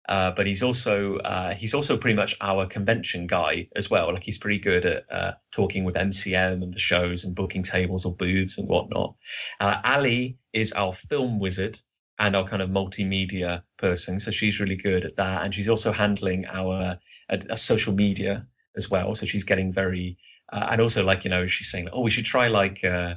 uh, 0.08 0.32
but 0.32 0.45
he's 0.45 0.62
also 0.62 1.18
uh, 1.20 1.54
he's 1.56 1.74
also 1.74 1.97
pretty 1.97 2.16
much 2.16 2.36
our 2.39 2.68
convention 2.68 3.26
guy 3.26 3.68
as 3.76 3.89
well. 3.89 4.14
Like 4.14 4.24
he's 4.24 4.38
pretty 4.38 4.60
good 4.60 4.86
at 4.86 5.12
uh, 5.12 5.32
talking 5.51 5.84
with 5.84 5.95
MCM 5.95 6.62
and 6.62 6.74
the 6.74 6.80
shows 6.80 7.26
and 7.26 7.36
booking 7.36 7.64
tables 7.64 8.06
or 8.06 8.16
booths 8.16 8.60
and 8.60 8.70
whatnot. 8.70 9.16
Uh, 9.60 9.78
Ali 9.84 10.38
is 10.54 10.74
our 10.74 10.93
film 10.93 11.39
wizard 11.39 11.80
and 12.24 12.38
our 12.38 12.45
kind 12.45 12.61
of 12.61 12.69
multimedia 12.69 13.61
person, 13.78 14.17
so 14.17 14.32
she's 14.32 14.59
really 14.61 14.78
good 14.78 15.03
at 15.03 15.17
that. 15.17 15.43
And 15.43 15.53
she's 15.53 15.67
also 15.67 15.91
handling 15.91 16.45
our 16.45 16.97
uh, 17.30 17.38
uh, 17.49 17.55
social 17.55 17.93
media 17.93 18.47
as 18.78 18.89
well. 18.89 19.13
So 19.13 19.26
she's 19.26 19.43
getting 19.43 19.74
very 19.74 20.17
uh, 20.53 20.67
and 20.71 20.80
also 20.82 21.03
like 21.03 21.26
you 21.26 21.30
know 21.30 21.47
she's 21.47 21.69
saying 21.69 21.89
oh 21.91 22.01
we 22.01 22.11
should 22.11 22.26
try 22.26 22.47
like. 22.47 22.84
Uh, 22.84 23.15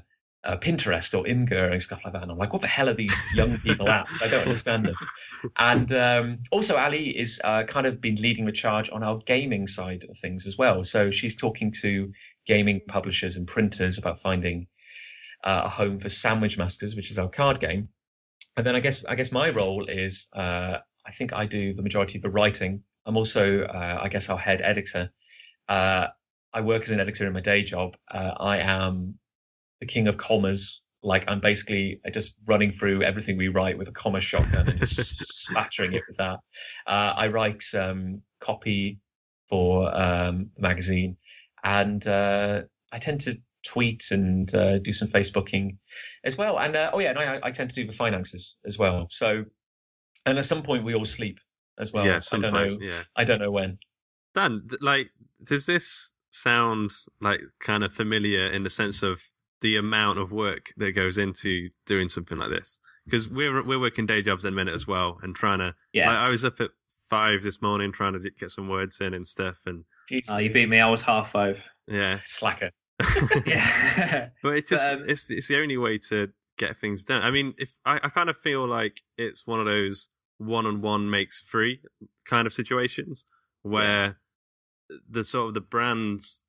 Pinterest 0.67 1.13
or 1.19 1.25
Imgur 1.25 1.73
and 1.73 1.83
stuff 1.83 2.05
like 2.05 2.13
that. 2.13 2.23
And 2.23 2.31
I'm 2.31 2.39
like, 2.39 2.53
what 2.53 2.63
the 2.63 2.69
hell 2.69 2.89
are 2.89 2.95
these 2.95 3.19
young 3.35 3.59
people 3.67 3.87
apps? 3.87 4.23
I 4.23 4.29
don't 4.29 4.47
understand 4.47 4.87
them. 4.87 4.95
And 5.57 5.91
um, 5.93 6.39
also, 6.53 6.77
Ali 6.77 7.09
is 7.19 7.41
kind 7.67 7.85
of 7.85 8.01
been 8.01 8.15
leading 8.15 8.45
the 8.47 8.53
charge 8.53 8.89
on 8.93 9.03
our 9.03 9.19
gaming 9.27 9.67
side 9.67 10.05
of 10.09 10.17
things 10.17 10.47
as 10.47 10.57
well. 10.57 10.85
So 10.85 11.11
she's 11.11 11.35
talking 11.35 11.73
to 11.83 12.13
gaming 12.47 12.81
publishers 12.87 13.37
and 13.37 13.45
printers 13.49 13.99
about 13.99 14.21
finding 14.21 14.69
a 15.43 15.69
home 15.69 15.99
for 15.99 16.09
Sandwich 16.09 16.57
Masters, 16.59 16.95
which 16.95 17.11
is 17.11 17.19
our 17.19 17.29
card 17.29 17.59
game. 17.59 17.89
And 18.57 18.67
then 18.67 18.75
I 18.75 18.81
guess 18.81 19.05
I 19.05 19.15
guess 19.15 19.33
my 19.33 19.51
role 19.51 19.87
is 19.87 20.29
uh, 20.35 20.79
I 21.07 21.11
think 21.11 21.33
I 21.33 21.47
do 21.47 21.75
the 21.75 21.83
majority 21.83 22.19
of 22.19 22.23
the 22.23 22.31
writing. 22.31 22.83
I'm 23.05 23.17
also 23.17 23.65
uh, 23.65 24.01
I 24.03 24.09
guess 24.09 24.29
our 24.31 24.39
head 24.39 24.63
editor. 24.63 25.11
Uh, 25.69 26.07
I 26.53 26.61
work 26.63 26.83
as 26.83 26.91
an 26.91 27.01
editor 27.01 27.27
in 27.27 27.33
my 27.35 27.41
day 27.41 27.63
job. 27.63 27.97
Uh, 28.11 28.33
I 28.41 28.59
am 28.59 29.19
the 29.81 29.87
king 29.87 30.09
of 30.09 30.17
commas. 30.17 30.83
Like 31.03 31.25
I'm 31.29 31.41
basically 31.41 32.01
just 32.13 32.35
running 32.47 32.73
through 32.73 33.03
everything 33.03 33.37
we 33.37 33.49
write 33.49 33.77
with 33.77 33.89
a 33.89 33.93
comma 33.93 34.21
shotgun 34.21 34.69
and 34.69 34.79
just 34.81 35.51
it 35.79 35.93
with 36.09 36.17
that. 36.17 36.39
Uh, 36.87 37.13
I 37.15 37.29
write 37.29 37.63
um, 37.75 38.23
copy 38.41 38.99
for 39.49 39.95
um, 39.95 40.51
magazine, 40.59 41.17
and 41.63 42.07
uh, 42.09 42.63
I 42.91 42.99
tend 42.99 43.21
to 43.23 43.39
tweet 43.67 44.05
and 44.11 44.55
uh, 44.55 44.79
do 44.79 44.93
some 44.93 45.09
Facebooking 45.09 45.77
as 46.25 46.37
well. 46.39 46.59
And 46.59 46.77
uh, 46.77 46.91
oh 46.93 46.99
yeah, 46.99 47.11
and 47.11 47.19
I, 47.19 47.41
I 47.43 47.51
tend 47.51 47.71
to 47.71 47.75
do 47.75 47.87
the 47.87 47.93
finances 47.93 48.59
as 48.67 48.79
well. 48.79 49.07
So, 49.11 49.45
and 50.25 50.39
at 50.39 50.45
some 50.45 50.63
point 50.63 50.85
we 50.85 50.95
all 50.95 51.05
sleep 51.05 51.39
as 51.79 51.93
well. 51.93 52.07
yeah. 52.07 52.21
I 52.33 52.39
don't 52.39 52.53
point, 52.53 52.81
know. 52.81 52.87
Yeah. 52.87 53.03
I 53.17 53.25
don't 53.25 53.41
know 53.41 53.51
when. 53.51 53.79
Dan, 54.35 54.67
like, 54.81 55.11
does 55.43 55.67
this 55.67 56.13
sound 56.31 56.91
like 57.21 57.41
kind 57.61 57.83
of 57.85 57.93
familiar 57.93 58.51
in 58.51 58.63
the 58.63 58.71
sense 58.71 59.03
of 59.03 59.31
the 59.63 59.77
amount 59.77 60.19
of 60.19 60.31
work 60.31 60.73
that 60.77 60.93
goes 60.93 61.17
into 61.19 61.69
doing 61.87 62.09
something 62.09 62.39
like 62.39 62.51
this? 62.51 62.81
Because 63.05 63.29
we're 63.29 63.65
we're 63.65 63.81
working 63.81 64.07
day 64.07 64.21
jobs 64.23 64.45
in 64.45 64.53
a 64.53 64.57
minute 64.57 64.75
as 64.75 64.87
well, 64.87 65.19
and 65.23 65.35
trying 65.35 65.59
to. 65.61 65.75
Yeah. 65.93 66.09
Like, 66.09 66.19
I 66.19 66.29
was 66.31 66.45
up 66.45 66.61
at 66.61 66.71
five 67.09 67.43
this 67.43 67.63
morning 67.63 67.93
trying 67.93 68.15
to 68.15 68.19
get 68.19 68.51
some 68.51 68.69
words 68.69 69.01
in 69.01 69.15
and 69.15 69.27
stuff, 69.27 69.61
and 69.67 69.85
Jeez, 70.11 70.27
Oh, 70.31 70.39
you 70.39 70.53
beat 70.53 70.69
me. 70.69 70.81
I 70.81 70.91
was 70.91 71.03
half 71.03 71.31
five. 71.31 71.65
yeah. 71.87 72.19
slacker. 72.25 72.71
Yeah. 73.47 74.29
But 74.43 74.57
it's 74.57 74.71
just 74.71 74.85
But, 74.85 74.95
um, 74.95 75.05
it's 75.09 75.31
it's 75.31 75.49
the 75.49 75.61
only 75.61 75.77
way 75.77 75.99
to 76.11 76.31
get 76.59 76.77
things 76.77 77.05
done. 77.05 77.23
I 77.23 77.31
mean, 77.31 77.55
if 77.59 77.77
I, 77.85 77.97
I 78.03 78.09
kind 78.09 78.31
of 78.31 78.37
feel 78.39 78.67
like 78.67 79.01
it's 79.19 79.47
one 79.47 79.61
of 79.61 79.67
those 79.67 80.09
one 80.39 80.67
on 80.67 80.81
one 80.81 81.11
makes 81.11 81.41
free 81.43 81.81
kind 82.25 82.47
of 82.47 82.53
situations 82.53 83.25
where 83.63 84.19
the 85.09 85.25
sort 85.25 85.49
of 85.49 85.55
the 85.55 85.61
brands, 85.61 86.45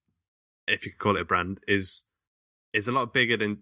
if 0.67 0.85
you 0.85 0.91
could 0.91 0.99
call 0.99 1.15
it 1.17 1.21
a 1.21 1.25
brand, 1.25 1.59
is 1.67 2.05
is 2.73 2.87
a 2.87 2.91
lot 2.91 3.13
bigger 3.13 3.37
than 3.37 3.59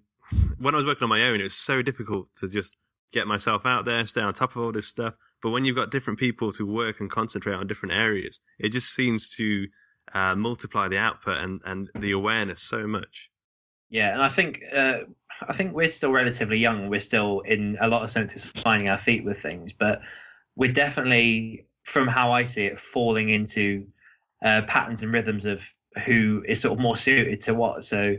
when 0.58 0.74
I 0.74 0.78
was 0.78 0.86
working 0.86 1.04
on 1.04 1.10
my 1.10 1.24
own. 1.28 1.40
It 1.40 1.44
was 1.44 1.56
so 1.56 1.82
difficult 1.82 2.30
to 2.40 2.48
just 2.48 2.78
get 3.12 3.28
myself 3.28 3.66
out 3.66 3.86
there, 3.86 4.06
stay 4.06 4.22
on 4.22 4.34
top 4.34 4.56
of 4.56 4.64
all 4.64 4.72
this 4.72 4.88
stuff. 4.88 5.14
But 5.42 5.52
when 5.52 5.64
you've 5.64 5.76
got 5.76 5.92
different 5.92 6.20
people 6.20 6.52
to 6.54 6.66
work 6.66 7.00
and 7.00 7.10
concentrate 7.10 7.54
on 7.54 7.68
different 7.68 7.94
areas, 7.94 8.42
it 8.60 8.70
just 8.70 8.94
seems 8.94 9.30
to 9.36 9.68
uh, 10.14 10.36
multiply 10.36 10.88
the 10.88 10.98
output 10.98 11.38
and, 11.38 11.62
and 11.66 11.90
the 11.96 12.12
awareness 12.12 12.62
so 12.62 12.88
much. 12.88 13.30
Yeah, 13.90 14.14
and 14.14 14.22
I 14.22 14.30
think 14.30 14.62
uh, 14.76 15.00
I 15.48 15.54
think 15.54 15.74
we're 15.74 15.90
still 15.90 16.12
relatively 16.12 16.58
young. 16.58 16.90
We're 16.90 17.00
still 17.00 17.42
in 17.42 17.78
a 17.82 17.88
lot 17.88 18.04
of 18.04 18.12
senses 18.12 18.44
finding 18.44 18.90
our 18.90 18.98
feet 18.98 19.24
with 19.24 19.42
things, 19.42 19.74
but 19.74 20.02
we're 20.56 20.72
definitely, 20.72 21.66
from 21.84 22.08
how 22.08 22.32
I 22.32 22.46
see 22.46 22.66
it, 22.66 22.80
falling 22.80 23.30
into 23.30 23.86
uh, 24.44 24.64
patterns 24.68 25.04
and 25.04 25.12
rhythms 25.12 25.46
of 25.46 25.64
who 26.06 26.44
is 26.48 26.62
sort 26.62 26.74
of 26.74 26.82
more 26.82 26.98
suited 26.98 27.42
to 27.42 27.54
what. 27.54 27.84
So, 27.84 28.16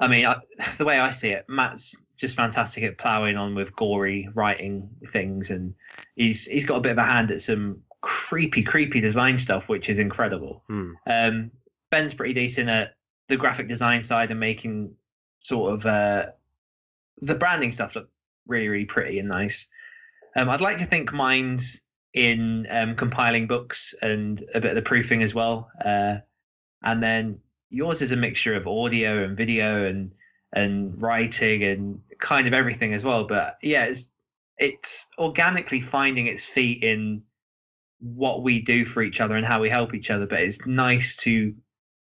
I 0.00 0.08
mean, 0.08 0.26
I, 0.26 0.36
the 0.78 0.84
way 0.84 0.98
I 0.98 1.10
see 1.10 1.28
it, 1.28 1.46
Matt's 1.48 1.94
just 2.16 2.36
fantastic 2.36 2.84
at 2.84 2.98
ploughing 2.98 3.36
on 3.36 3.54
with 3.54 3.74
gory 3.76 4.28
writing 4.34 4.88
things, 5.08 5.50
and 5.50 5.74
he's 6.14 6.46
he's 6.46 6.66
got 6.66 6.76
a 6.76 6.80
bit 6.80 6.92
of 6.92 6.98
a 6.98 7.04
hand 7.04 7.30
at 7.30 7.42
some 7.42 7.80
creepy, 8.06 8.62
creepy 8.62 9.00
design 9.00 9.36
stuff, 9.36 9.68
which 9.68 9.88
is 9.88 9.98
incredible. 9.98 10.62
Hmm. 10.68 10.92
Um, 11.08 11.50
Ben's 11.90 12.14
pretty 12.14 12.34
decent 12.34 12.68
at 12.68 12.94
the 13.28 13.36
graphic 13.36 13.66
design 13.66 14.00
side 14.00 14.30
and 14.30 14.38
making 14.38 14.94
sort 15.42 15.72
of 15.72 15.86
uh, 15.86 16.26
the 17.20 17.34
branding 17.34 17.72
stuff 17.72 17.96
look 17.96 18.08
really, 18.46 18.68
really 18.68 18.84
pretty 18.84 19.18
and 19.18 19.28
nice. 19.28 19.66
Um, 20.36 20.48
I'd 20.48 20.60
like 20.60 20.78
to 20.78 20.86
think 20.86 21.12
mine's 21.12 21.80
in 22.14 22.68
um, 22.70 22.94
compiling 22.94 23.48
books 23.48 23.92
and 24.02 24.44
a 24.54 24.60
bit 24.60 24.70
of 24.70 24.76
the 24.76 24.82
proofing 24.82 25.24
as 25.24 25.34
well. 25.34 25.68
Uh, 25.84 26.18
and 26.84 27.02
then 27.02 27.40
yours 27.70 28.02
is 28.02 28.12
a 28.12 28.16
mixture 28.16 28.54
of 28.54 28.68
audio 28.68 29.24
and 29.24 29.36
video 29.36 29.84
and 29.84 30.12
and 30.52 31.02
writing 31.02 31.64
and 31.64 32.00
kind 32.20 32.46
of 32.46 32.54
everything 32.54 32.94
as 32.94 33.02
well. 33.02 33.26
But 33.26 33.58
yeah, 33.62 33.86
it's 33.86 34.12
it's 34.58 35.06
organically 35.18 35.80
finding 35.80 36.28
its 36.28 36.44
feet 36.44 36.84
in 36.84 37.22
what 38.00 38.42
we 38.42 38.60
do 38.60 38.84
for 38.84 39.02
each 39.02 39.20
other 39.20 39.36
and 39.36 39.46
how 39.46 39.60
we 39.60 39.68
help 39.68 39.94
each 39.94 40.10
other. 40.10 40.26
But 40.26 40.40
it's 40.40 40.64
nice 40.66 41.16
to 41.16 41.54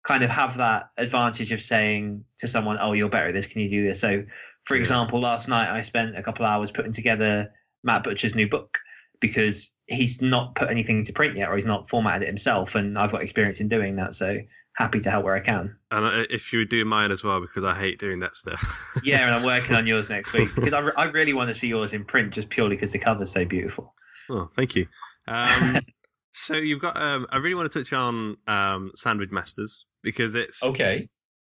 kind 0.04 0.24
of 0.24 0.30
have 0.30 0.56
that 0.56 0.90
advantage 0.96 1.52
of 1.52 1.62
saying 1.62 2.24
to 2.38 2.48
someone, 2.48 2.78
"Oh, 2.80 2.92
you're 2.92 3.08
better 3.08 3.28
at 3.28 3.34
this. 3.34 3.46
Can 3.46 3.60
you 3.62 3.70
do 3.70 3.86
this?" 3.86 4.00
So, 4.00 4.24
for 4.64 4.76
example, 4.76 5.20
last 5.20 5.48
night 5.48 5.70
I 5.70 5.82
spent 5.82 6.16
a 6.16 6.22
couple 6.22 6.46
hours 6.46 6.70
putting 6.70 6.92
together 6.92 7.52
Matt 7.84 8.04
Butcher's 8.04 8.34
new 8.34 8.48
book 8.48 8.78
because 9.20 9.70
he's 9.86 10.20
not 10.20 10.54
put 10.56 10.68
anything 10.68 11.04
to 11.04 11.12
print 11.12 11.36
yet, 11.36 11.48
or 11.48 11.54
he's 11.54 11.64
not 11.64 11.88
formatted 11.88 12.22
it 12.22 12.26
himself, 12.26 12.74
and 12.74 12.98
I've 12.98 13.12
got 13.12 13.22
experience 13.22 13.60
in 13.60 13.68
doing 13.68 13.96
that, 13.96 14.14
so 14.14 14.38
happy 14.76 15.00
to 15.00 15.10
help 15.10 15.24
where 15.24 15.34
I 15.34 15.40
can. 15.40 15.76
And 15.90 16.04
uh, 16.04 16.24
if 16.30 16.52
you 16.52 16.60
would 16.60 16.68
do 16.68 16.84
mine 16.84 17.12
as 17.12 17.22
well, 17.22 17.40
because 17.40 17.64
I 17.64 17.74
hate 17.74 17.98
doing 17.98 18.20
that 18.20 18.34
stuff. 18.34 18.64
yeah, 19.04 19.24
and 19.26 19.34
I'm 19.34 19.44
working 19.44 19.76
on 19.76 19.86
yours 19.86 20.08
next 20.08 20.32
week 20.32 20.48
because 20.54 20.72
I, 20.72 20.80
re- 20.80 20.92
I 20.96 21.04
really 21.04 21.32
want 21.32 21.48
to 21.48 21.54
see 21.54 21.68
yours 21.68 21.92
in 21.92 22.04
print, 22.04 22.32
just 22.32 22.48
purely 22.48 22.76
because 22.76 22.92
the 22.92 22.98
cover's 22.98 23.30
so 23.30 23.44
beautiful. 23.44 23.94
Oh, 24.30 24.50
thank 24.56 24.74
you. 24.74 24.86
Um, 25.28 25.78
so 26.32 26.54
you've 26.56 26.80
got. 26.80 27.00
Um, 27.00 27.26
I 27.30 27.38
really 27.38 27.54
want 27.54 27.70
to 27.72 27.78
touch 27.82 27.92
on 27.92 28.36
um, 28.46 28.90
Sandwich 28.94 29.30
Masters 29.30 29.86
because 30.02 30.34
it's 30.34 30.62
Okay. 30.64 31.08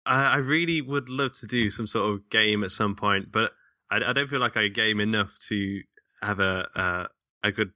I, 0.07 0.33
I 0.33 0.37
really 0.37 0.81
would 0.81 1.09
love 1.09 1.35
to 1.41 1.47
do 1.47 1.71
some 1.71 1.87
sort 1.87 2.13
of 2.13 2.29
game 2.31 2.65
at 2.65 2.71
some 2.71 2.97
point, 2.97 3.31
but 3.31 3.53
I, 3.91 3.97
I 3.97 4.13
don't 4.13 4.29
feel 4.29 4.41
like 4.41 4.57
I 4.57 4.69
game 4.69 5.01
enough 5.01 5.39
to 5.49 5.81
have 6.23 6.41
a 6.41 6.67
uh, 6.75 7.07
a 7.45 7.53
good. 7.53 7.71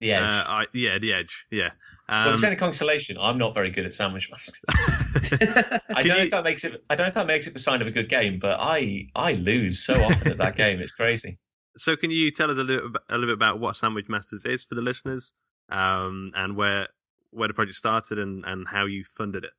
The 0.00 0.12
edge. 0.12 0.34
Uh, 0.34 0.44
I, 0.48 0.64
yeah, 0.72 0.98
the 0.98 1.12
edge. 1.12 1.46
Yeah. 1.52 1.70
well, 2.08 2.28
Um, 2.28 2.34
it's 2.34 2.42
any 2.42 2.56
consolation. 2.56 3.16
I'm 3.20 3.38
not 3.38 3.54
very 3.54 3.70
good 3.70 3.84
at 3.86 3.92
sandwich 3.94 4.28
masters. 4.32 4.60
I 5.94 6.02
don't 6.02 6.08
know 6.08 6.16
you- 6.16 6.22
if 6.24 6.30
that 6.32 6.42
makes 6.44 6.64
it. 6.64 6.82
I 6.90 6.96
don't 6.96 7.04
know 7.04 7.08
if 7.08 7.14
that 7.14 7.26
makes 7.28 7.46
it 7.46 7.52
the 7.52 7.60
sign 7.60 7.80
of 7.82 7.86
a 7.86 7.92
good 7.92 8.08
game, 8.08 8.38
but 8.40 8.58
I 8.60 9.06
I 9.14 9.34
lose 9.34 9.84
so 9.84 10.02
often 10.02 10.32
at 10.32 10.38
that 10.38 10.56
game. 10.56 10.80
It's 10.80 10.90
crazy. 10.92 11.38
So, 11.76 11.96
can 11.96 12.10
you 12.10 12.30
tell 12.30 12.50
us 12.50 12.58
a 12.58 12.64
little, 12.64 12.90
a 13.08 13.14
little 13.14 13.28
bit 13.28 13.34
about 13.34 13.60
what 13.60 13.76
Sandwich 13.76 14.06
Masters 14.08 14.44
is 14.44 14.64
for 14.64 14.74
the 14.74 14.82
listeners, 14.82 15.34
um, 15.70 16.32
and 16.34 16.56
where 16.56 16.88
where 17.30 17.48
the 17.48 17.54
project 17.54 17.76
started 17.76 18.18
and, 18.18 18.44
and 18.46 18.66
how 18.68 18.86
you 18.86 19.04
funded 19.04 19.44
it? 19.44 19.52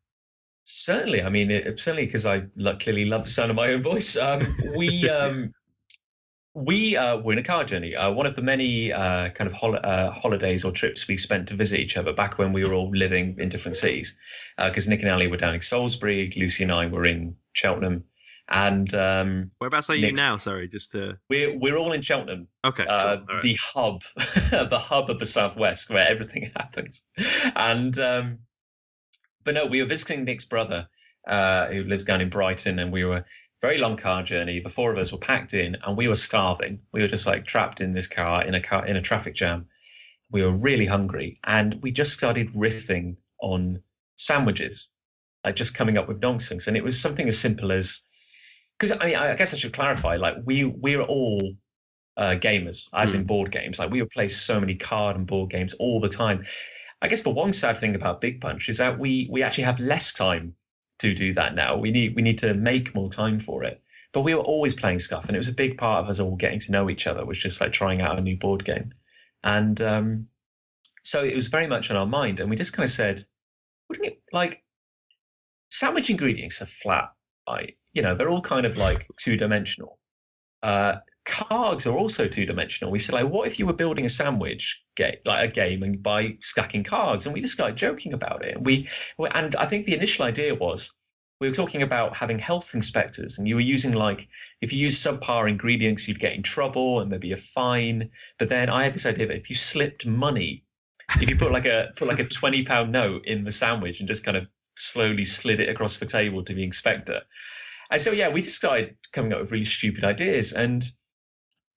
Certainly, 0.64 1.24
I 1.24 1.30
mean, 1.30 1.52
it, 1.52 1.80
certainly 1.80 2.06
because 2.06 2.26
I 2.26 2.44
lo- 2.56 2.76
clearly 2.78 3.06
love 3.06 3.24
the 3.24 3.30
sound 3.30 3.50
of 3.50 3.58
my 3.58 3.74
own 3.74 3.82
voice. 3.82 4.16
Um, 4.16 4.46
we 4.76 5.10
um, 5.10 5.52
we 6.54 6.96
uh, 6.96 7.18
were 7.18 7.34
in 7.34 7.40
a 7.40 7.44
car 7.44 7.64
journey. 7.64 7.96
Uh, 7.96 8.12
one 8.12 8.26
of 8.26 8.36
the 8.36 8.42
many 8.42 8.94
uh, 8.94 9.30
kind 9.30 9.48
of 9.48 9.54
hol- 9.54 9.80
uh, 9.84 10.12
holidays 10.12 10.64
or 10.64 10.72
trips 10.72 11.08
we 11.08 11.18
spent 11.18 11.48
to 11.48 11.56
visit 11.56 11.80
each 11.80 11.98
other 11.98 12.14
back 12.14 12.38
when 12.38 12.54
we 12.54 12.64
were 12.64 12.74
all 12.74 12.92
living 12.92 13.36
in 13.40 13.50
different 13.50 13.76
cities. 13.76 14.18
Because 14.58 14.88
Nich 14.88 15.02
and 15.02 15.10
Ali 15.10 15.28
were 15.28 15.38
down 15.38 15.56
in 15.56 15.62
Salisbury, 15.62 16.32
Lucy 16.38 16.64
and 16.64 16.72
I 16.72 16.86
were 16.86 17.06
in 17.06 17.36
Cheltenham, 17.54 18.04
and 18.54 18.94
um, 18.94 19.52
Whereabouts 19.60 19.90
are 19.90 19.96
you 19.96 20.08
Next- 20.08 20.20
now? 20.20 20.38
Sorry, 20.38 20.68
just 20.68 20.92
to. 20.92 21.18
we're 21.30 21.58
we're 21.58 21.78
all 21.78 21.92
in 21.94 22.02
Cheltenham. 22.02 22.48
Okay. 22.66 22.86
uh, 22.88 23.18
cool. 23.18 23.26
Right. 23.36 23.42
the 23.42 23.58
hub, 23.62 24.02
the 24.70 24.80
hub 24.80 25.10
of 25.10 25.20
the 25.20 25.26
southwest 25.26 25.90
where 25.90 26.08
everything 26.08 26.52
happens. 26.56 27.04
And 27.56 27.98
um, 28.00 28.40
but 29.44 29.56
no, 29.56 29.66
we 29.66 29.82
were 29.82 29.88
visiting 29.88 30.24
Nich's 30.24 30.46
brother, 30.46 30.88
uh, 31.28 31.68
who 31.68 31.84
lives 31.84 32.04
down 32.04 32.22
in 32.22 32.30
Brighton, 32.30 32.80
and 32.80 32.92
we 32.94 33.04
were 33.04 33.26
very 33.62 33.78
long 33.78 33.96
car 33.98 34.24
journey. 34.24 34.60
The 34.60 34.70
four 34.70 34.92
of 34.92 34.98
us 34.98 35.12
were 35.12 35.18
packed 35.18 35.54
in, 35.54 35.76
and 35.84 35.98
we 35.98 36.08
were 36.08 36.16
starving. 36.16 36.80
We 36.92 37.02
were 37.02 37.08
just 37.08 37.26
like 37.28 37.46
trapped 37.46 37.82
in 37.82 37.94
this 37.94 38.08
car 38.08 38.44
in 38.44 38.54
a 38.56 38.62
car 38.62 38.86
in 38.86 38.96
a 38.98 39.02
traffic 39.02 39.34
jam. 39.36 39.66
We 40.32 40.42
were 40.44 40.56
really 40.62 40.86
hungry, 40.86 41.38
and 41.46 41.80
we 41.82 41.92
just 41.92 42.14
started 42.14 42.50
riffing 42.50 43.18
on 43.42 43.82
sandwiches, 44.16 44.90
like 45.44 45.56
just 45.56 45.76
coming 45.76 45.98
up 45.98 46.08
with 46.08 46.22
nonsense. 46.22 46.68
And 46.68 46.78
it 46.78 46.84
was 46.84 47.00
something 47.00 47.28
as 47.28 47.38
simple 47.40 47.72
as 47.72 48.02
because 48.84 48.98
I 49.02 49.06
mean, 49.06 49.16
I 49.16 49.34
guess 49.36 49.54
I 49.54 49.58
should 49.58 49.72
clarify. 49.72 50.18
Like 50.18 50.36
we 50.44 50.66
we're 50.66 51.02
all 51.02 51.54
uh, 52.18 52.36
gamers, 52.36 52.90
as 52.94 53.14
in 53.14 53.24
board 53.24 53.50
games. 53.50 53.80
Like 53.80 53.92
we 53.92 54.02
would 54.02 54.10
play 54.10 54.28
so 54.28 54.60
many 54.60 54.76
card 54.76 55.16
and 55.16 55.26
board 55.26 55.50
games 55.50 55.74
all 55.76 56.02
the 56.02 56.10
time. 56.10 56.44
I 57.02 57.08
guess 57.08 57.22
the 57.22 57.30
one 57.30 57.54
sad 57.54 57.78
thing 57.78 57.96
about 57.96 58.20
Big 58.20 58.42
Punch 58.42 58.68
is 58.68 58.78
that 58.80 59.00
we 59.00 59.30
we 59.32 59.42
actually 59.42 59.64
have 59.64 59.80
less 59.80 60.12
time 60.12 60.54
to 61.00 61.14
do 61.14 61.34
that 61.34 61.56
now. 61.56 61.78
We 61.78 61.92
need 61.92 62.16
we 62.16 62.22
need 62.22 62.38
to 62.40 62.54
make 62.56 62.94
more 62.94 63.10
time 63.10 63.40
for 63.40 63.64
it. 63.64 63.82
But 64.12 64.22
we 64.22 64.36
were 64.36 64.42
always 64.42 64.76
playing 64.76 65.00
stuff, 65.00 65.28
and 65.28 65.36
it 65.36 65.40
was 65.40 65.50
a 65.50 65.54
big 65.54 65.78
part 65.78 66.04
of 66.04 66.10
us 66.10 66.20
all 66.20 66.36
getting 66.36 66.60
to 66.60 66.72
know 66.74 66.90
each 66.90 67.08
other. 67.08 67.26
Was 67.26 67.40
just 67.40 67.62
like 67.62 67.72
trying 67.72 68.02
out 68.02 68.20
a 68.20 68.22
new 68.22 68.36
board 68.36 68.66
game, 68.66 68.94
and 69.46 69.82
um, 69.82 70.28
so 71.04 71.24
it 71.24 71.36
was 71.36 71.48
very 71.48 71.68
much 71.68 71.90
on 71.90 71.96
our 71.96 72.06
mind. 72.06 72.42
And 72.42 72.50
we 72.50 72.58
just 72.58 72.74
kind 72.74 72.84
of 72.84 72.92
said, 72.92 73.22
wouldn't 73.88 74.08
it 74.08 74.22
like 74.34 74.62
sandwich 75.70 76.10
ingredients 76.10 76.62
are 76.62 76.66
flat, 76.66 77.14
right? 77.50 77.78
You 77.94 78.02
know, 78.02 78.16
they're 78.16 78.30
all 78.30 78.42
kind 78.42 78.66
of 78.66 78.78
like 78.78 79.08
two 79.18 79.38
dimensional. 79.38 80.00
Uh, 80.64 80.96
cards 81.26 81.86
are 81.86 81.98
also 81.98 82.28
two 82.28 82.46
dimensional. 82.46 82.92
We 82.92 83.00
said, 83.00 83.14
like, 83.14 83.28
what 83.28 83.48
if 83.48 83.60
you 83.60 83.66
were 83.66 83.74
building 83.74 84.06
a 84.06 84.10
sandwich 84.10 84.82
game, 84.96 85.16
like 85.26 85.50
a 85.50 85.52
game, 85.52 85.84
and 85.84 86.02
by 86.02 86.38
stacking 86.40 86.84
cards? 86.84 87.26
And 87.26 87.34
we 87.34 87.42
just 87.42 87.54
started 87.54 87.76
joking 87.76 88.14
about 88.14 88.46
it. 88.46 88.56
And 88.56 88.66
we, 88.66 88.88
and 89.36 89.56
I 89.58 89.66
think 89.66 89.86
the 89.86 89.96
initial 89.96 90.26
idea 90.26 90.56
was 90.56 90.94
we 91.40 91.50
were 91.50 91.54
talking 91.54 91.82
about 91.82 92.16
having 92.16 92.40
health 92.40 92.74
inspectors, 92.74 93.38
and 93.38 93.48
you 93.48 93.56
were 93.56 93.62
using 93.62 93.94
like 93.94 94.30
if 94.62 94.72
you 94.72 94.80
use 94.80 95.04
subpar 95.04 95.50
ingredients, 95.50 96.08
you'd 96.08 96.20
get 96.20 96.34
in 96.34 96.44
trouble 96.44 97.02
and 97.02 97.12
there'd 97.12 97.22
be 97.22 97.34
a 97.34 97.38
fine. 97.38 98.10
But 98.40 98.48
then 98.48 98.70
I 98.70 98.84
had 98.84 98.94
this 98.94 99.06
idea 99.06 99.28
that 99.28 99.38
if 99.38 99.50
you 99.50 99.56
slipped 99.58 100.06
money, 100.06 100.64
if 101.20 101.30
you 101.30 101.36
put 101.36 101.52
like 101.52 101.66
a 101.66 101.92
put 101.98 102.08
like 102.08 102.20
a 102.20 102.26
twenty 102.26 102.64
pound 102.64 102.94
note 102.94 103.26
in 103.26 103.44
the 103.44 103.52
sandwich 103.52 104.00
and 104.00 104.08
just 104.08 104.24
kind 104.24 104.38
of 104.38 104.48
slowly 104.78 105.26
slid 105.26 105.60
it 105.60 105.70
across 105.70 105.98
the 105.98 106.06
table 106.06 106.44
to 106.44 106.54
the 106.54 106.64
inspector. 106.64 107.22
And 107.94 108.02
so 108.02 108.12
yeah, 108.12 108.30
we 108.30 108.42
just 108.42 108.58
started 108.58 108.98
coming 109.14 109.34
up 109.34 109.40
with 109.42 109.52
really 109.54 109.66
stupid 109.66 110.04
ideas 110.04 110.52
and 110.54 110.84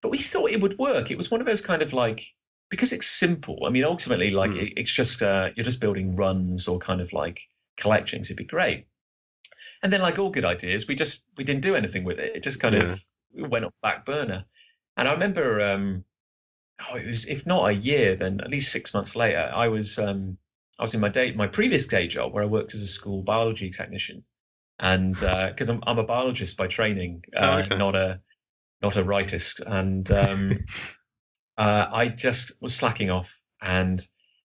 but 0.02 0.10
we 0.10 0.18
thought 0.18 0.50
it 0.50 0.60
would 0.62 0.78
work. 0.78 1.10
It 1.10 1.16
was 1.16 1.30
one 1.30 1.40
of 1.40 1.46
those 1.46 1.60
kind 1.60 1.82
of 1.82 1.92
like 1.92 2.22
because 2.70 2.92
it's 2.92 3.06
simple. 3.06 3.64
I 3.66 3.70
mean, 3.70 3.84
ultimately, 3.84 4.30
like 4.30 4.52
Hmm. 4.52 4.56
it, 4.56 4.74
it's 4.76 4.92
just 4.92 5.22
uh, 5.22 5.50
you're 5.56 5.64
just 5.64 5.80
building 5.80 6.16
runs 6.16 6.68
or 6.68 6.78
kind 6.78 7.00
of 7.00 7.12
like 7.12 7.40
collections. 7.76 8.28
It'd 8.28 8.38
be 8.38 8.44
great. 8.44 8.88
And 9.82 9.92
then, 9.92 10.00
like 10.02 10.18
all 10.18 10.30
good 10.30 10.44
ideas, 10.44 10.86
we 10.88 10.94
just 10.94 11.24
we 11.36 11.44
didn't 11.44 11.62
do 11.62 11.76
anything 11.76 12.04
with 12.04 12.18
it. 12.18 12.36
It 12.36 12.42
just 12.42 12.60
kind 12.60 12.74
of 12.74 13.00
went 13.34 13.64
up 13.64 13.74
back 13.82 14.04
burner. 14.04 14.44
And 14.96 15.08
I 15.08 15.12
remember, 15.12 15.60
um, 15.60 16.04
oh, 16.90 16.96
it 16.96 17.06
was 17.06 17.26
if 17.26 17.46
not 17.46 17.68
a 17.70 17.74
year, 17.74 18.16
then 18.16 18.40
at 18.40 18.50
least 18.50 18.72
six 18.72 18.94
months 18.94 19.16
later, 19.16 19.50
I 19.54 19.68
was 19.68 19.98
um, 19.98 20.38
I 20.78 20.82
was 20.84 20.94
in 20.94 21.00
my 21.00 21.08
day 21.10 21.32
my 21.32 21.46
previous 21.46 21.86
day 21.86 22.08
job 22.08 22.32
where 22.32 22.42
I 22.44 22.46
worked 22.46 22.74
as 22.74 22.82
a 22.82 22.86
school 22.86 23.22
biology 23.22 23.70
technician, 23.70 24.24
and 24.80 25.14
because 25.14 25.68
I'm 25.70 25.82
I'm 25.86 25.98
a 25.98 26.04
biologist 26.04 26.56
by 26.56 26.66
training, 26.66 27.24
uh, 27.36 27.40
Oh, 27.40 27.58
okay. 27.58 27.76
not 27.76 27.94
a 27.94 28.20
not 28.82 28.96
a 28.96 29.04
rightist, 29.04 29.62
and 29.66 30.10
um, 30.10 30.58
uh, 31.58 31.86
I 31.92 32.08
just 32.08 32.60
was 32.62 32.74
slacking 32.74 33.10
off, 33.10 33.40
and 33.62 34.00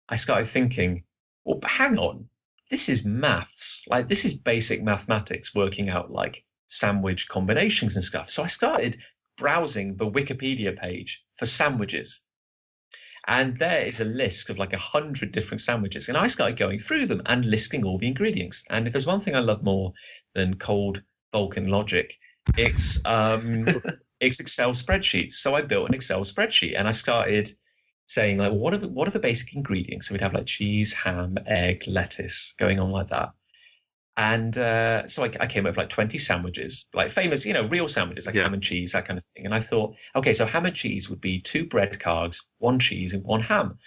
I 0.10 0.16
started 0.16 0.46
thinking, 0.48 1.04
well, 1.46 1.60
hang 1.66 1.98
on, 1.98 2.28
this 2.70 2.88
is 2.90 3.06
maths, 3.06 3.84
like 3.88 4.08
this 4.08 4.26
is 4.26 4.34
basic 4.34 4.82
mathematics, 4.84 5.54
working 5.56 5.90
out 5.90 6.12
like 6.12 6.44
sandwich 6.68 7.28
combinations 7.28 7.96
and 7.96 8.04
stuff. 8.04 8.30
So 8.30 8.44
I 8.44 8.48
started 8.48 8.98
browsing 9.38 9.98
the 9.98 10.10
Wikipedia 10.10 10.78
page 10.78 11.24
for 11.38 11.46
sandwiches. 11.46 12.22
And 13.28 13.56
there 13.58 13.82
is 13.82 14.00
a 14.00 14.06
list 14.06 14.50
of 14.50 14.58
like 14.58 14.74
a 14.74 14.78
hundred 14.78 15.32
different 15.32 15.62
sandwiches. 15.62 16.10
And 16.10 16.18
I 16.18 16.28
started 16.28 16.58
going 16.58 16.80
through 16.80 17.06
them 17.06 17.22
and 17.28 17.46
listing 17.46 17.86
all 17.86 17.98
the 17.98 18.08
ingredients. 18.08 18.64
And 18.70 18.88
if 18.88 18.94
there's 18.94 19.06
one 19.06 19.20
thing 19.20 19.36
I 19.36 19.40
love 19.40 19.64
more 19.64 19.94
than 20.34 20.56
cold 20.56 21.04
Vulcan 21.32 21.68
logic, 21.68 22.18
it's 22.58 23.04
um, 23.06 23.66
it's 24.20 24.40
Excel 24.40 24.72
spreadsheets. 24.72 25.34
So 25.34 25.56
I 25.56 25.62
built 25.62 25.90
an 25.90 25.96
Excel 25.96 26.22
spreadsheet 26.22 26.76
and 26.78 26.88
I 26.88 26.92
started 26.92 27.52
saying 28.08 28.38
like, 28.38 28.50
well, 28.50 28.60
what 28.60 28.74
are 28.74 28.78
the 28.78 28.90
what 28.90 29.08
are 29.08 29.12
the 29.12 29.20
basic 29.20 29.54
ingredients? 29.56 30.08
So 30.08 30.14
we'd 30.14 30.22
have 30.22 30.34
like 30.34 30.46
cheese, 30.46 30.94
ham, 30.94 31.38
egg, 31.48 31.84
lettuce, 31.88 32.54
going 32.58 32.80
on 32.80 32.92
like 32.92 33.08
that. 33.08 33.32
And 34.18 34.58
uh, 34.58 35.08
so 35.08 35.24
I, 35.24 35.32
I 35.40 35.48
came 35.48 35.66
up 35.66 35.72
with 35.72 35.78
like 35.78 35.90
20 35.90 36.18
sandwiches, 36.18 36.88
like 36.94 37.10
famous, 37.10 37.46
you 37.46 37.54
know, 37.54 37.68
real 37.68 37.88
sandwiches, 37.88 38.26
like 38.26 38.36
Yeah. 38.36 38.44
ham 38.44 38.54
and 38.54 38.62
cheese, 38.62 38.92
that 38.92 39.06
kind 39.06 39.18
of 39.18 39.24
thing. 39.24 39.46
And 39.46 39.56
I 39.56 39.60
thought, 39.62 39.98
okay, 40.16 40.34
so 40.34 40.46
ham 40.46 40.66
and 40.66 40.76
cheese 40.76 41.10
would 41.10 41.22
be 41.22 41.40
two 41.40 41.66
bread 41.66 42.00
cards, 42.00 42.50
one 42.58 42.78
cheese, 42.78 43.14
and 43.14 43.24
one 43.24 43.42
ham. 43.42 43.78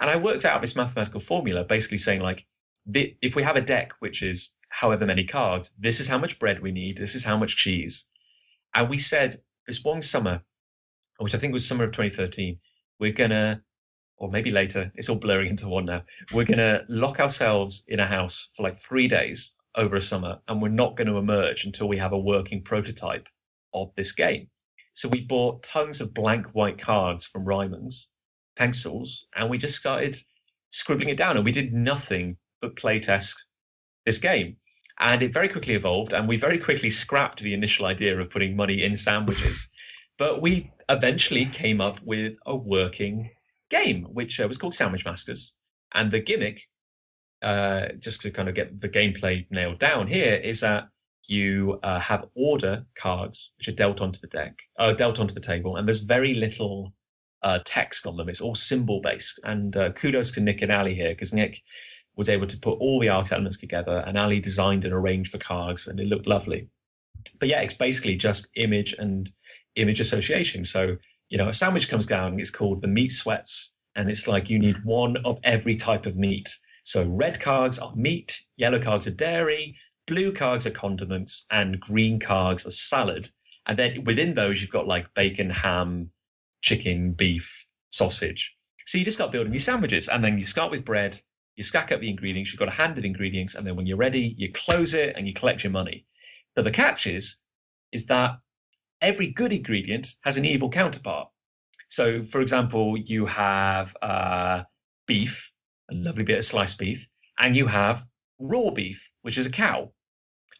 And 0.00 0.10
I 0.10 0.16
worked 0.16 0.44
out 0.44 0.60
this 0.60 0.76
mathematical 0.76 1.20
formula, 1.20 1.64
basically 1.64 1.98
saying 1.98 2.20
like, 2.20 2.46
the, 2.86 3.16
if 3.22 3.36
we 3.36 3.42
have 3.42 3.56
a 3.56 3.60
deck 3.60 3.92
which 4.00 4.22
is 4.22 4.54
however 4.68 5.06
many 5.06 5.24
cards, 5.24 5.72
this 5.78 6.00
is 6.00 6.08
how 6.08 6.18
much 6.18 6.38
bread 6.38 6.60
we 6.60 6.72
need, 6.72 6.96
this 6.96 7.14
is 7.14 7.24
how 7.24 7.36
much 7.36 7.56
cheese. 7.56 8.06
And 8.74 8.88
we 8.88 8.98
said 8.98 9.36
this 9.66 9.84
one 9.84 10.02
summer, 10.02 10.42
which 11.18 11.34
I 11.34 11.38
think 11.38 11.52
was 11.52 11.66
summer 11.66 11.84
of 11.84 11.92
2013, 11.92 12.58
we're 13.00 13.12
gonna, 13.12 13.62
or 14.18 14.30
maybe 14.30 14.50
later, 14.50 14.92
it's 14.94 15.08
all 15.08 15.16
blurring 15.16 15.48
into 15.48 15.68
one 15.68 15.84
now. 15.84 16.04
We're 16.32 16.44
gonna 16.44 16.84
lock 16.88 17.20
ourselves 17.20 17.84
in 17.88 18.00
a 18.00 18.06
house 18.06 18.50
for 18.54 18.62
like 18.62 18.76
three 18.76 19.08
days 19.08 19.56
over 19.78 19.96
a 19.96 20.00
summer, 20.00 20.38
and 20.48 20.60
we're 20.60 20.68
not 20.68 20.96
going 20.96 21.06
to 21.06 21.18
emerge 21.18 21.64
until 21.64 21.88
we 21.88 21.96
have 21.98 22.12
a 22.12 22.18
working 22.18 22.62
prototype 22.62 23.26
of 23.74 23.90
this 23.96 24.12
game. 24.12 24.48
So 24.94 25.08
we 25.08 25.20
bought 25.22 25.62
tons 25.62 26.00
of 26.00 26.12
blank 26.12 26.48
white 26.48 26.78
cards 26.78 27.26
from 27.26 27.44
Ryman's, 27.44 28.10
pencils, 28.56 29.28
and 29.36 29.48
we 29.48 29.56
just 29.56 29.76
started 29.76 30.16
scribbling 30.70 31.10
it 31.10 31.16
down. 31.16 31.36
And 31.36 31.44
we 31.44 31.52
did 31.52 31.72
nothing 31.72 32.36
but 32.60 32.76
play 32.76 32.98
playtest 32.98 33.36
this 34.08 34.18
game. 34.18 34.56
And 35.00 35.22
it 35.22 35.32
very 35.32 35.48
quickly 35.48 35.74
evolved, 35.74 36.12
and 36.12 36.26
we 36.26 36.36
very 36.36 36.58
quickly 36.58 36.90
scrapped 36.90 37.40
the 37.40 37.54
initial 37.54 37.86
idea 37.86 38.18
of 38.18 38.30
putting 38.30 38.56
money 38.56 38.82
in 38.82 38.96
sandwiches. 38.96 39.68
but 40.18 40.42
we 40.42 40.72
eventually 40.88 41.46
came 41.46 41.80
up 41.80 42.00
with 42.02 42.36
a 42.46 42.56
working 42.56 43.30
game, 43.70 44.02
which 44.18 44.40
uh, 44.40 44.48
was 44.48 44.58
called 44.58 44.74
Sandwich 44.74 45.04
Masters. 45.04 45.54
And 45.94 46.10
the 46.10 46.20
gimmick, 46.20 46.62
uh, 47.42 47.82
just 48.00 48.20
to 48.22 48.30
kind 48.30 48.48
of 48.48 48.54
get 48.56 48.80
the 48.80 48.88
gameplay 48.88 49.46
nailed 49.50 49.78
down 49.78 50.08
here, 50.08 50.34
is 50.34 50.60
that 50.60 50.88
you 51.26 51.78
uh, 51.82 52.00
have 52.00 52.26
order 52.34 52.84
cards 52.96 53.52
which 53.58 53.68
are 53.68 53.80
dealt 53.82 54.00
onto 54.00 54.18
the 54.20 54.26
deck, 54.26 54.58
uh, 54.78 54.92
dealt 54.92 55.20
onto 55.20 55.34
the 55.34 55.48
table, 55.52 55.76
and 55.76 55.86
there's 55.86 56.00
very 56.00 56.34
little 56.34 56.92
uh, 57.42 57.58
text 57.64 58.06
on 58.06 58.16
them. 58.16 58.28
It's 58.28 58.40
all 58.40 58.54
symbol 58.54 59.00
based. 59.00 59.38
And 59.44 59.76
uh, 59.76 59.92
kudos 59.92 60.32
to 60.32 60.40
Nich 60.40 60.62
and 60.62 60.72
Ali 60.72 60.94
here 60.94 61.10
because 61.10 61.32
Nich 61.32 61.62
was 62.18 62.28
able 62.28 62.46
to 62.46 62.58
put 62.58 62.78
all 62.80 63.00
the 63.00 63.08
art 63.08 63.32
elements 63.32 63.56
together, 63.56 64.04
and 64.06 64.18
Ali 64.18 64.40
designed 64.40 64.84
and 64.84 64.92
arranged 64.92 65.32
the 65.32 65.38
cards, 65.38 65.86
and 65.86 65.98
it 65.98 66.08
looked 66.08 66.26
lovely. 66.26 66.68
But 67.40 67.48
yeah, 67.48 67.62
it's 67.62 67.74
basically 67.74 68.16
just 68.16 68.48
image 68.56 68.92
and 68.98 69.30
image 69.76 70.00
association. 70.00 70.64
So 70.64 70.98
you 71.28 71.36
know, 71.36 71.48
a 71.48 71.52
sandwich 71.52 71.88
comes 71.88 72.06
down, 72.06 72.40
it's 72.40 72.50
called 72.50 72.80
the 72.80 72.88
meat 72.88 73.12
sweats, 73.12 73.74
and 73.96 74.10
it's 74.10 74.26
like 74.26 74.48
you 74.48 74.58
need 74.58 74.82
one 74.84 75.16
of 75.24 75.38
every 75.44 75.76
type 75.76 76.06
of 76.06 76.16
meat. 76.16 76.48
So 76.84 77.04
red 77.04 77.38
cards 77.38 77.78
are 77.78 77.94
meat, 77.94 78.40
yellow 78.56 78.80
cards 78.80 79.06
are 79.06 79.14
dairy, 79.14 79.76
blue 80.06 80.32
cards 80.32 80.66
are 80.66 80.70
condiments, 80.70 81.46
and 81.50 81.78
green 81.80 82.18
cards 82.18 82.66
are 82.66 82.70
salad. 82.70 83.28
And 83.66 83.78
then 83.78 84.04
within 84.04 84.32
those, 84.32 84.60
you've 84.60 84.70
got 84.70 84.86
like 84.86 85.12
bacon, 85.14 85.50
ham, 85.50 86.10
chicken, 86.62 87.12
beef, 87.12 87.66
sausage. 87.90 88.54
So 88.86 88.96
you 88.96 89.04
just 89.04 89.18
start 89.18 89.32
building 89.32 89.52
these 89.52 89.64
sandwiches, 89.64 90.08
and 90.08 90.24
then 90.24 90.38
you 90.38 90.46
start 90.46 90.70
with 90.70 90.84
bread, 90.84 91.20
you 91.58 91.64
stack 91.64 91.90
up 91.90 92.00
the 92.00 92.08
ingredients, 92.08 92.52
you've 92.52 92.60
got 92.60 92.68
a 92.68 92.82
hand 92.82 92.96
of 92.98 93.04
ingredients, 93.04 93.56
and 93.56 93.66
then 93.66 93.74
when 93.74 93.84
you're 93.84 93.96
ready, 93.96 94.32
you 94.38 94.48
close 94.52 94.94
it 94.94 95.14
and 95.16 95.26
you 95.26 95.34
collect 95.34 95.64
your 95.64 95.72
money. 95.72 96.06
But 96.54 96.62
the 96.62 96.70
catch 96.70 97.08
is, 97.08 97.38
is 97.90 98.06
that 98.06 98.38
every 99.00 99.26
good 99.26 99.52
ingredient 99.52 100.14
has 100.22 100.36
an 100.36 100.44
evil 100.44 100.70
counterpart. 100.70 101.28
So, 101.88 102.22
for 102.22 102.40
example, 102.40 102.96
you 102.96 103.26
have 103.26 103.96
uh, 104.00 104.62
beef, 105.08 105.50
a 105.90 105.96
lovely 105.96 106.22
bit 106.22 106.38
of 106.38 106.44
sliced 106.44 106.78
beef, 106.78 107.08
and 107.40 107.56
you 107.56 107.66
have 107.66 108.04
raw 108.38 108.70
beef, 108.70 109.12
which 109.22 109.36
is 109.36 109.46
a 109.46 109.50
cow. 109.50 109.90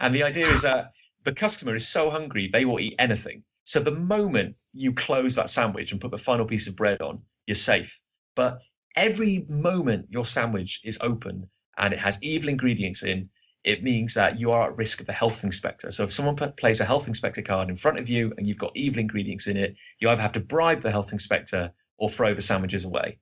And 0.01 0.12
the 0.12 0.24
idea 0.24 0.46
is 0.46 0.62
that 0.62 0.90
the 1.22 1.32
customer 1.32 1.76
is 1.76 1.86
so 1.86 2.11
hungry, 2.11 2.51
they 2.53 2.64
will 2.64 2.80
eat 2.80 2.96
anything. 2.99 3.44
So, 3.62 3.78
the 3.78 3.92
moment 3.92 4.59
you 4.72 4.92
close 4.92 5.36
that 5.36 5.49
sandwich 5.49 5.92
and 5.92 6.01
put 6.01 6.11
the 6.11 6.18
final 6.18 6.44
piece 6.44 6.66
of 6.66 6.74
bread 6.74 7.01
on, 7.03 7.22
you're 7.46 7.55
safe. 7.55 8.01
But 8.34 8.59
every 8.99 9.46
moment 9.49 10.07
your 10.11 10.24
sandwich 10.24 10.80
is 10.84 10.99
open 11.01 11.49
and 11.78 11.94
it 11.94 12.01
has 12.01 12.18
evil 12.22 12.49
ingredients 12.49 13.05
in, 13.05 13.28
it 13.64 13.82
means 13.82 14.12
that 14.14 14.38
you 14.38 14.51
are 14.51 14.68
at 14.68 14.76
risk 14.76 15.01
of 15.01 15.07
the 15.07 15.12
health 15.12 15.44
inspector. 15.44 15.90
So 15.90 16.05
if 16.05 16.12
someone 16.12 16.36
put, 16.36 16.57
plays 16.57 16.80
a 16.80 16.84
health 16.84 17.07
inspector 17.07 17.42
card 17.42 17.68
in 17.68 17.76
front 17.76 17.99
of 17.99 18.09
you 18.09 18.32
and 18.36 18.46
you've 18.46 18.59
got 18.59 18.72
evil 18.74 18.99
ingredients 18.99 19.46
in 19.46 19.57
it, 19.57 19.76
you 20.01 20.09
either 20.09 20.20
have 20.20 20.32
to 20.32 20.40
bribe 20.40 20.80
the 20.82 20.90
health 20.90 21.12
inspector 21.12 21.70
or 21.96 22.11
throw 22.11 22.34
the 22.34 22.42
sandwiches 22.42 22.84
away. 22.84 23.18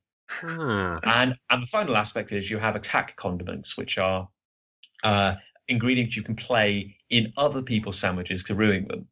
And 1.04 1.34
and 1.50 1.62
the 1.62 1.66
final 1.66 1.96
aspect 1.96 2.32
is 2.32 2.50
you 2.50 2.58
have 2.58 2.74
attack 2.74 3.16
condiments, 3.16 3.76
which 3.76 3.98
are 3.98 4.28
uh, 5.04 5.34
ingredients 5.68 6.16
you 6.16 6.22
can 6.22 6.34
play 6.36 6.96
in 7.10 7.32
other 7.36 7.62
people's 7.62 7.98
sandwiches 7.98 8.42
to 8.44 8.54
ruin 8.54 8.86
them. 8.88 9.06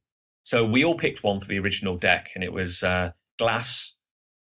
So 0.44 0.64
we 0.64 0.84
all 0.84 0.96
picked 0.96 1.22
one 1.22 1.40
for 1.40 1.46
the 1.46 1.58
original 1.58 1.96
deck, 1.96 2.30
and 2.34 2.44
it 2.44 2.52
was 2.52 2.82
uh, 2.82 3.12
glass, 3.38 3.93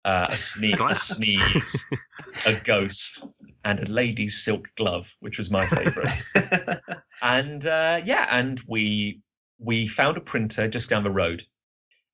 uh, 0.05 0.27
a 0.31 0.37
sneeze, 0.37 0.81
a 0.81 0.95
sneeze, 0.95 1.85
a 2.47 2.55
ghost, 2.55 3.27
and 3.65 3.81
a 3.81 3.91
lady's 3.93 4.43
silk 4.43 4.69
glove, 4.77 5.15
which 5.21 5.39
was 5.39 5.51
my 5.51 5.67
favorite. 5.67 6.81
and 7.23 7.67
uh, 7.67 8.01
yeah, 8.05 8.27
and 8.31 8.61
we 8.67 9.21
we 9.59 9.87
found 9.87 10.17
a 10.17 10.21
printer 10.21 10.69
just 10.69 10.89
down 10.89 11.03
the 11.05 11.11
road. 11.11 11.43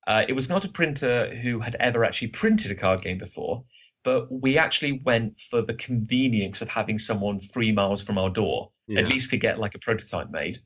Uh, 0.07 0.25
it 0.29 0.33
was 0.35 0.49
not 0.49 0.65
a 0.65 0.69
printer 0.69 1.35
who 1.37 1.61
had 1.61 1.77
ever 1.77 2.05
actually 2.05 2.29
printed 2.29 2.71
a 2.71 2.75
card 2.75 3.01
game 3.03 3.19
before, 3.19 3.65
but 4.03 4.27
we 4.31 4.59
actually 4.59 5.01
went 5.05 5.39
for 5.41 5.63
the 5.63 5.75
convenience 5.75 6.61
of 6.63 6.69
having 6.69 6.99
someone 6.99 7.41
three 7.41 7.73
miles 7.73 8.03
from 8.03 8.19
our 8.19 8.31
door, 8.31 8.71
Yeah. 8.87 9.01
at 9.01 9.09
least 9.09 9.31
to 9.31 9.37
get 9.39 9.59
like 9.59 9.75
a 9.75 9.79
prototype 9.79 10.31
made. 10.31 10.59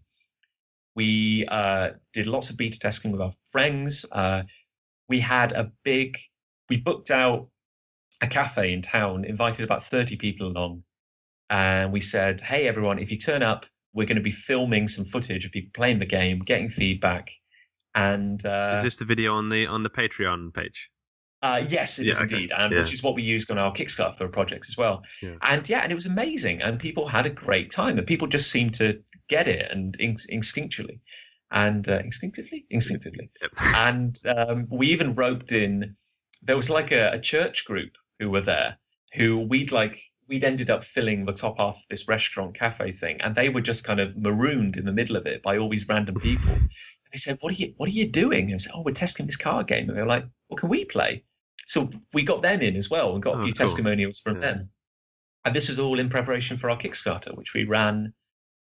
We 0.96 1.46
uh, 1.46 1.90
did 2.12 2.26
lots 2.26 2.50
of 2.50 2.56
beta 2.56 2.78
testing 2.78 3.12
with 3.12 3.20
our 3.20 3.32
friends. 3.52 4.04
Uh, 4.10 4.42
we 5.08 5.20
had 5.20 5.52
a 5.52 5.70
big, 5.84 6.18
we 6.68 6.76
booked 6.76 7.10
out 7.10 7.48
a 8.22 8.26
cafe 8.26 8.72
in 8.72 8.82
town, 8.82 9.24
invited 9.24 9.64
about 9.64 9.82
30 9.82 10.16
people 10.16 10.48
along, 10.48 10.82
and 11.50 11.92
we 11.92 12.00
said, 12.00 12.40
hey, 12.40 12.66
everyone, 12.68 12.98
if 12.98 13.10
you 13.10 13.16
turn 13.16 13.42
up, 13.42 13.64
we're 13.94 14.06
going 14.06 14.16
to 14.16 14.22
be 14.22 14.30
filming 14.30 14.86
some 14.86 15.04
footage 15.04 15.44
of 15.44 15.52
people 15.52 15.70
playing 15.72 15.98
the 15.98 16.06
game, 16.06 16.40
getting 16.40 16.68
feedback. 16.68 17.30
And 17.94 18.44
uh, 18.44 18.74
is 18.76 18.82
this 18.82 18.96
the 18.98 19.04
video 19.04 19.34
on 19.34 19.48
the 19.48 19.66
on 19.66 19.82
the 19.82 19.90
Patreon 19.90 20.52
page? 20.54 20.90
uh, 21.40 21.64
yes, 21.68 22.00
it 22.00 22.06
is 22.08 22.18
Yeah, 22.18 22.24
okay. 22.24 22.34
indeed, 22.34 22.52
and 22.56 22.72
Yeah. 22.72 22.80
which 22.80 22.92
is 22.92 23.02
what 23.02 23.14
we 23.14 23.22
used 23.22 23.50
on 23.50 23.58
our 23.58 23.72
Kickstarter 23.72 24.30
projects 24.30 24.70
as 24.70 24.76
well. 24.76 25.02
Yeah. 25.22 25.36
And 25.42 25.68
yeah, 25.68 25.80
and 25.80 25.90
it 25.92 25.94
was 25.94 26.06
amazing, 26.06 26.60
and 26.62 26.78
people 26.78 27.06
had 27.08 27.26
a 27.26 27.30
great 27.30 27.70
time, 27.70 27.96
and 27.96 28.06
people 28.06 28.26
just 28.26 28.50
seemed 28.50 28.74
to 28.74 29.00
get 29.28 29.46
it 29.48 29.70
and 29.70 29.94
in- 30.00 30.16
instinctually, 30.16 30.98
and 31.52 31.88
uh, 31.88 32.00
instinctively, 32.00 32.66
instinctively, 32.70 33.30
and 33.74 34.16
um, 34.36 34.66
we 34.68 34.88
even 34.88 35.14
roped 35.14 35.52
in. 35.52 35.96
There 36.42 36.56
was 36.56 36.70
like 36.70 36.92
a, 36.92 37.10
a 37.12 37.18
church 37.20 37.64
group 37.64 37.96
who 38.18 38.30
were 38.30 38.40
there, 38.40 38.78
who 39.14 39.40
we'd 39.40 39.72
like 39.72 39.98
we'd 40.28 40.44
ended 40.44 40.70
up 40.70 40.84
filling 40.84 41.24
the 41.24 41.32
top 41.32 41.58
half 41.58 41.76
of 41.76 41.86
this 41.88 42.06
restaurant 42.06 42.54
cafe 42.54 42.92
thing, 42.92 43.20
and 43.22 43.34
they 43.34 43.48
were 43.48 43.62
just 43.62 43.84
kind 43.84 43.98
of 44.00 44.16
marooned 44.16 44.76
in 44.76 44.84
the 44.84 44.92
middle 44.92 45.16
of 45.16 45.26
it 45.26 45.42
by 45.42 45.56
all 45.56 45.68
these 45.70 45.88
random 45.88 46.18
people. 46.18 46.66
And 47.04 47.12
they 47.12 47.18
said, 47.18 47.38
"What 47.40 47.52
are 47.52 47.56
you 47.56 47.74
What 47.76 47.88
are 47.88 47.92
you 47.92 48.06
doing?" 48.06 48.46
And 48.46 48.54
I 48.54 48.58
said, 48.58 48.72
"Oh, 48.74 48.82
we're 48.82 48.92
testing 48.92 49.26
this 49.26 49.36
card 49.36 49.66
game." 49.66 49.88
And 49.88 49.96
they 49.96 50.02
were 50.02 50.08
like, 50.08 50.26
"Well, 50.48 50.56
can 50.58 50.68
we 50.68 50.84
play?" 50.84 51.24
So 51.66 51.90
we 52.12 52.22
got 52.22 52.42
them 52.42 52.60
in 52.62 52.76
as 52.76 52.88
well 52.90 53.14
and 53.14 53.22
got 53.22 53.36
a 53.36 53.38
Oh, 53.38 53.44
few 53.44 53.52
cool. 53.52 53.66
testimonials 53.66 54.20
from 54.20 54.36
Yeah. 54.36 54.40
them. 54.52 54.70
And 55.44 55.54
this 55.56 55.68
was 55.68 55.78
all 55.78 55.98
in 55.98 56.08
preparation 56.08 56.56
for 56.56 56.70
our 56.70 56.78
Kickstarter, 56.78 57.34
which 57.36 57.54
we 57.54 57.64
ran 57.64 58.12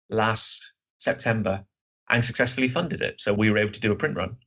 last 0.10 0.74
September 0.98 1.66
and 2.10 2.24
successfully 2.24 2.68
funded 2.68 3.02
it. 3.02 3.20
So 3.22 3.34
we 3.34 3.50
were 3.52 3.58
able 3.58 3.72
to 3.72 3.80
do 3.80 3.92
a 3.92 3.96
print 3.96 4.16
run. 4.16 4.38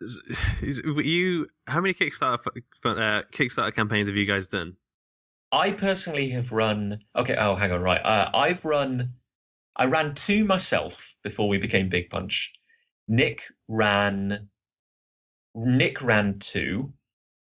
You 0.62 1.46
how 1.66 1.80
many 1.80 1.94
Kickstarter 1.94 2.38
uh, 2.84 3.22
Kickstarter 3.32 3.74
campaigns 3.74 4.08
have 4.08 4.16
you 4.16 4.26
guys 4.26 4.48
done? 4.48 4.76
I 5.50 5.72
personally 5.72 6.28
have 6.30 6.52
run. 6.52 6.98
Okay, 7.16 7.36
oh, 7.38 7.54
hang 7.54 7.72
on, 7.72 7.80
right. 7.80 8.04
Uh, 8.04 8.30
I've 8.34 8.64
run. 8.64 9.14
I 9.76 9.86
ran 9.86 10.14
two 10.14 10.44
myself 10.44 11.14
before 11.22 11.48
we 11.48 11.58
became 11.58 11.88
Big 11.88 12.10
Punch. 12.10 12.52
Nich 13.06 13.50
ran. 13.68 14.48
Nich 15.54 16.02
ran 16.02 16.38
two 16.38 16.92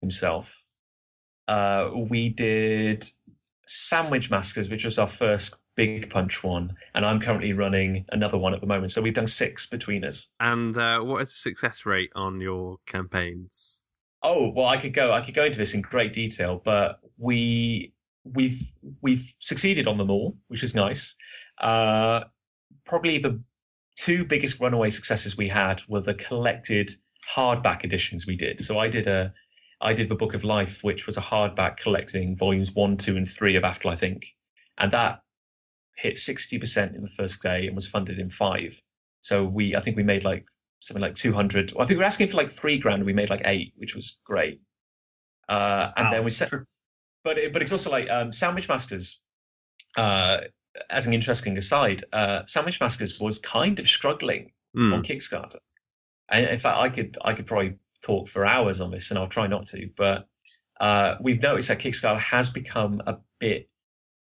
himself. 0.01 0.63
Uh, 1.47 1.89
we 2.09 2.29
did 2.29 3.03
Sandwich 3.67 4.31
Masters, 4.31 4.69
which 4.69 4.85
was 4.85 4.97
our 4.99 5.07
first 5.07 5.63
Big 5.77 6.09
Punch 6.09 6.43
one, 6.43 6.75
and 6.95 7.05
I'm 7.05 7.21
currently 7.21 7.53
running 7.53 8.03
another 8.11 8.37
one 8.37 8.53
at 8.53 8.59
the 8.59 8.67
moment. 8.67 8.91
So 8.91 9.01
we've 9.01 9.13
done 9.13 9.27
six 9.27 9.67
between 9.67 10.03
us. 10.03 10.27
And 10.39 10.75
uh, 10.75 10.99
what 10.99 11.21
is 11.21 11.29
the 11.29 11.37
success 11.37 11.85
rate 11.85 12.09
on 12.15 12.41
your 12.41 12.77
campaigns? 12.87 13.85
Oh 14.23 14.51
well, 14.53 14.65
I 14.65 14.77
could 14.77 14.93
go. 14.93 15.13
I 15.13 15.21
could 15.21 15.35
go 15.35 15.45
into 15.45 15.59
this 15.59 15.73
in 15.73 15.81
great 15.81 16.11
detail, 16.11 16.59
but 16.61 16.99
we 17.17 17.93
we've 18.25 18.59
we've 19.01 19.33
succeeded 19.39 19.87
on 19.87 19.97
them 19.97 20.09
all, 20.09 20.35
which 20.47 20.63
is 20.63 20.75
nice. 20.75 21.15
Uh, 21.59 22.23
probably 22.85 23.19
the 23.19 23.39
two 23.95 24.25
biggest 24.25 24.59
runaway 24.59 24.89
successes 24.89 25.37
we 25.37 25.47
had 25.47 25.81
were 25.87 26.01
the 26.01 26.15
collected 26.15 26.91
hardback 27.29 27.83
editions 27.83 28.25
we 28.25 28.35
did. 28.35 28.61
So 28.61 28.79
I 28.79 28.89
did 28.89 29.05
a 29.05 29.31
I 29.79 29.93
did 29.93 30.09
the 30.09 30.15
Book 30.15 30.33
of 30.33 30.43
Life, 30.43 30.83
which 30.83 31.05
was 31.05 31.17
a 31.17 31.21
hardback 31.21 31.77
collecting 31.77 32.35
volumes 32.35 32.73
one, 32.73 32.97
two, 32.97 33.15
and 33.15 33.27
three 33.27 33.55
of 33.55 33.63
Afterlife 33.63 34.01
Inc. 34.01 34.23
And 34.79 34.91
that 34.91 35.21
hit 35.97 36.17
sixty 36.17 36.57
percent 36.59 36.95
in 36.95 37.01
the 37.01 37.07
first 37.09 37.41
day 37.41 37.65
and 37.67 37.75
was 37.75 37.87
funded 37.87 38.19
in 38.19 38.29
five. 38.29 38.81
So 39.21 39.43
we 39.45 39.75
I 39.75 39.79
think 39.81 39.97
we 39.97 40.03
made 40.03 40.23
like 40.23 40.45
something 40.79 41.01
like 41.01 41.15
200 41.15 41.73
well, 41.73 41.83
i 41.83 41.87
think 41.87 41.97
we 41.97 42.01
were 42.01 42.05
asking 42.05 42.27
for 42.27 42.37
like 42.37 42.51
three 42.51 42.77
grand 42.77 43.03
we 43.03 43.11
made 43.11 43.31
like 43.31 43.41
eight 43.45 43.73
which 43.77 43.95
was 43.95 44.19
great 44.23 44.61
uh 45.49 45.89
and 45.97 46.05
Wow. 46.05 46.11
then 46.11 46.23
we 46.23 46.29
set 46.29 46.51
but 47.23 47.37
it, 47.39 47.51
but 47.51 47.63
it's 47.63 47.71
also 47.71 47.89
like 47.89 48.07
um 48.11 48.31
sandwich 48.31 48.69
masters 48.69 49.23
uh 49.97 50.41
as 50.91 51.07
an 51.07 51.13
interesting 51.13 51.57
aside 51.57 52.03
uh 52.13 52.43
sandwich 52.45 52.79
masters 52.79 53.19
was 53.19 53.39
kind 53.39 53.79
of 53.79 53.87
struggling 53.87 54.51
Hmm. 54.75 54.93
on 54.93 55.01
kickstarter 55.01 55.57
and 56.29 56.45
in 56.45 56.59
fact 56.59 56.77
i 56.77 56.89
could 56.89 57.17
i 57.25 57.33
could 57.33 57.47
probably 57.47 57.73
talk 58.03 58.27
for 58.27 58.45
hours 58.45 58.79
on 58.79 58.91
this 58.91 59.09
and 59.09 59.17
i'll 59.17 59.27
try 59.27 59.47
not 59.47 59.65
to 59.67 59.89
but 59.97 60.27
uh 60.79 61.15
we've 61.21 61.41
noticed 61.41 61.69
that 61.69 61.79
kickstarter 61.79 62.19
has 62.19 62.51
become 62.51 63.01
a 63.07 63.17
bit 63.39 63.67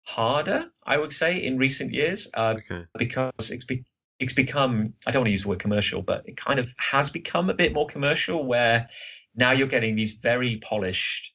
harder 0.07 0.65
i 0.85 0.97
would 0.97 1.11
say 1.11 1.37
in 1.43 1.57
recent 1.57 1.91
years 1.93 2.27
uh, 2.35 2.55
Okay. 2.57 2.83
because 2.97 3.49
it's 3.51 3.65
be- 3.65 3.83
it's 4.19 4.33
become 4.33 4.93
I 5.05 5.11
don't 5.11 5.21
want 5.21 5.27
to 5.27 5.31
use 5.31 5.41
the 5.43 5.49
word 5.49 5.59
commercial, 5.59 6.01
but 6.01 6.23
it 6.25 6.37
kind 6.37 6.57
of 6.57 6.73
has 6.77 7.09
become 7.09 7.49
a 7.49 7.53
bit 7.53 7.73
more 7.73 7.85
commercial 7.85 8.45
where 8.45 8.87
now 9.35 9.51
you're 9.51 9.67
getting 9.67 9.93
these 9.97 10.13
very 10.13 10.55
polished 10.57 11.33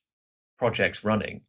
projects 0.59 1.05
running 1.05 1.43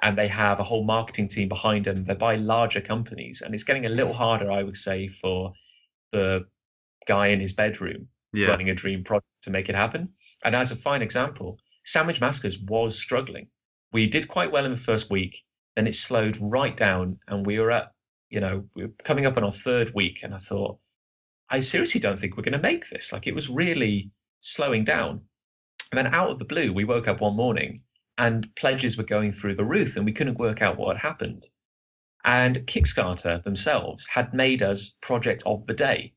and 0.00 0.16
they 0.16 0.28
have 0.28 0.60
a 0.60 0.62
whole 0.62 0.84
marketing 0.84 1.28
team 1.28 1.46
behind 1.46 1.84
them. 1.84 2.04
They're 2.04 2.16
by 2.16 2.36
larger 2.36 2.80
companies 2.80 3.42
and 3.42 3.52
it's 3.52 3.64
getting 3.64 3.84
a 3.84 3.90
little 3.90 4.14
harder, 4.14 4.50
I 4.50 4.62
would 4.62 4.76
say, 4.76 5.08
for 5.08 5.52
the 6.12 6.46
guy 7.06 7.26
in 7.26 7.40
his 7.40 7.52
bedroom 7.52 8.08
Yeah. 8.32 8.48
running 8.48 8.70
a 8.70 8.74
dream 8.74 9.04
project 9.04 9.26
to 9.42 9.50
make 9.50 9.68
it 9.68 9.74
happen. 9.74 10.08
And 10.42 10.54
as 10.56 10.70
a 10.72 10.76
fine 10.76 11.02
example, 11.02 11.58
Sandwich 11.84 12.22
Masters 12.22 12.58
was 12.60 12.98
struggling. 12.98 13.48
We 13.92 14.06
did 14.06 14.26
quite 14.28 14.52
well 14.52 14.64
in 14.64 14.70
the 14.70 14.78
first 14.90 15.10
week, 15.10 15.44
then 15.78 15.86
it 15.86 15.94
slowed 15.94 16.36
right 16.40 16.76
down, 16.76 17.18
and 17.28 17.46
we 17.46 17.58
were 17.60 17.70
at, 17.70 17.92
you 18.30 18.40
know, 18.40 18.64
we 18.74 18.84
were 18.84 18.92
coming 19.04 19.26
up 19.26 19.36
on 19.36 19.44
our 19.44 19.52
third 19.52 19.94
week, 19.94 20.24
and 20.24 20.34
I 20.34 20.38
thought, 20.38 20.76
I 21.50 21.60
seriously 21.60 22.00
don't 22.00 22.18
think 22.18 22.36
we're 22.36 22.42
going 22.42 22.60
to 22.60 22.70
make 22.70 22.90
this. 22.90 23.12
Like 23.12 23.28
it 23.28 23.34
was 23.34 23.48
really 23.48 24.10
slowing 24.40 24.82
down. 24.84 25.22
And 25.90 25.96
then 25.98 26.12
out 26.12 26.30
of 26.30 26.38
the 26.38 26.44
blue, 26.44 26.72
we 26.72 26.84
woke 26.84 27.08
up 27.08 27.20
one 27.20 27.36
morning 27.36 27.80
and 28.18 28.54
pledges 28.56 28.98
were 28.98 29.04
going 29.04 29.30
through 29.30 29.54
the 29.54 29.64
roof, 29.64 29.96
and 29.96 30.04
we 30.04 30.12
couldn't 30.12 30.38
work 30.38 30.60
out 30.60 30.76
what 30.76 30.96
had 30.96 31.06
happened. 31.06 31.44
And 32.24 32.56
Kickstarter 32.66 33.42
themselves 33.44 34.06
had 34.08 34.34
made 34.34 34.60
us 34.62 34.96
project 35.00 35.44
of 35.46 35.64
the 35.66 35.74
day, 35.74 36.12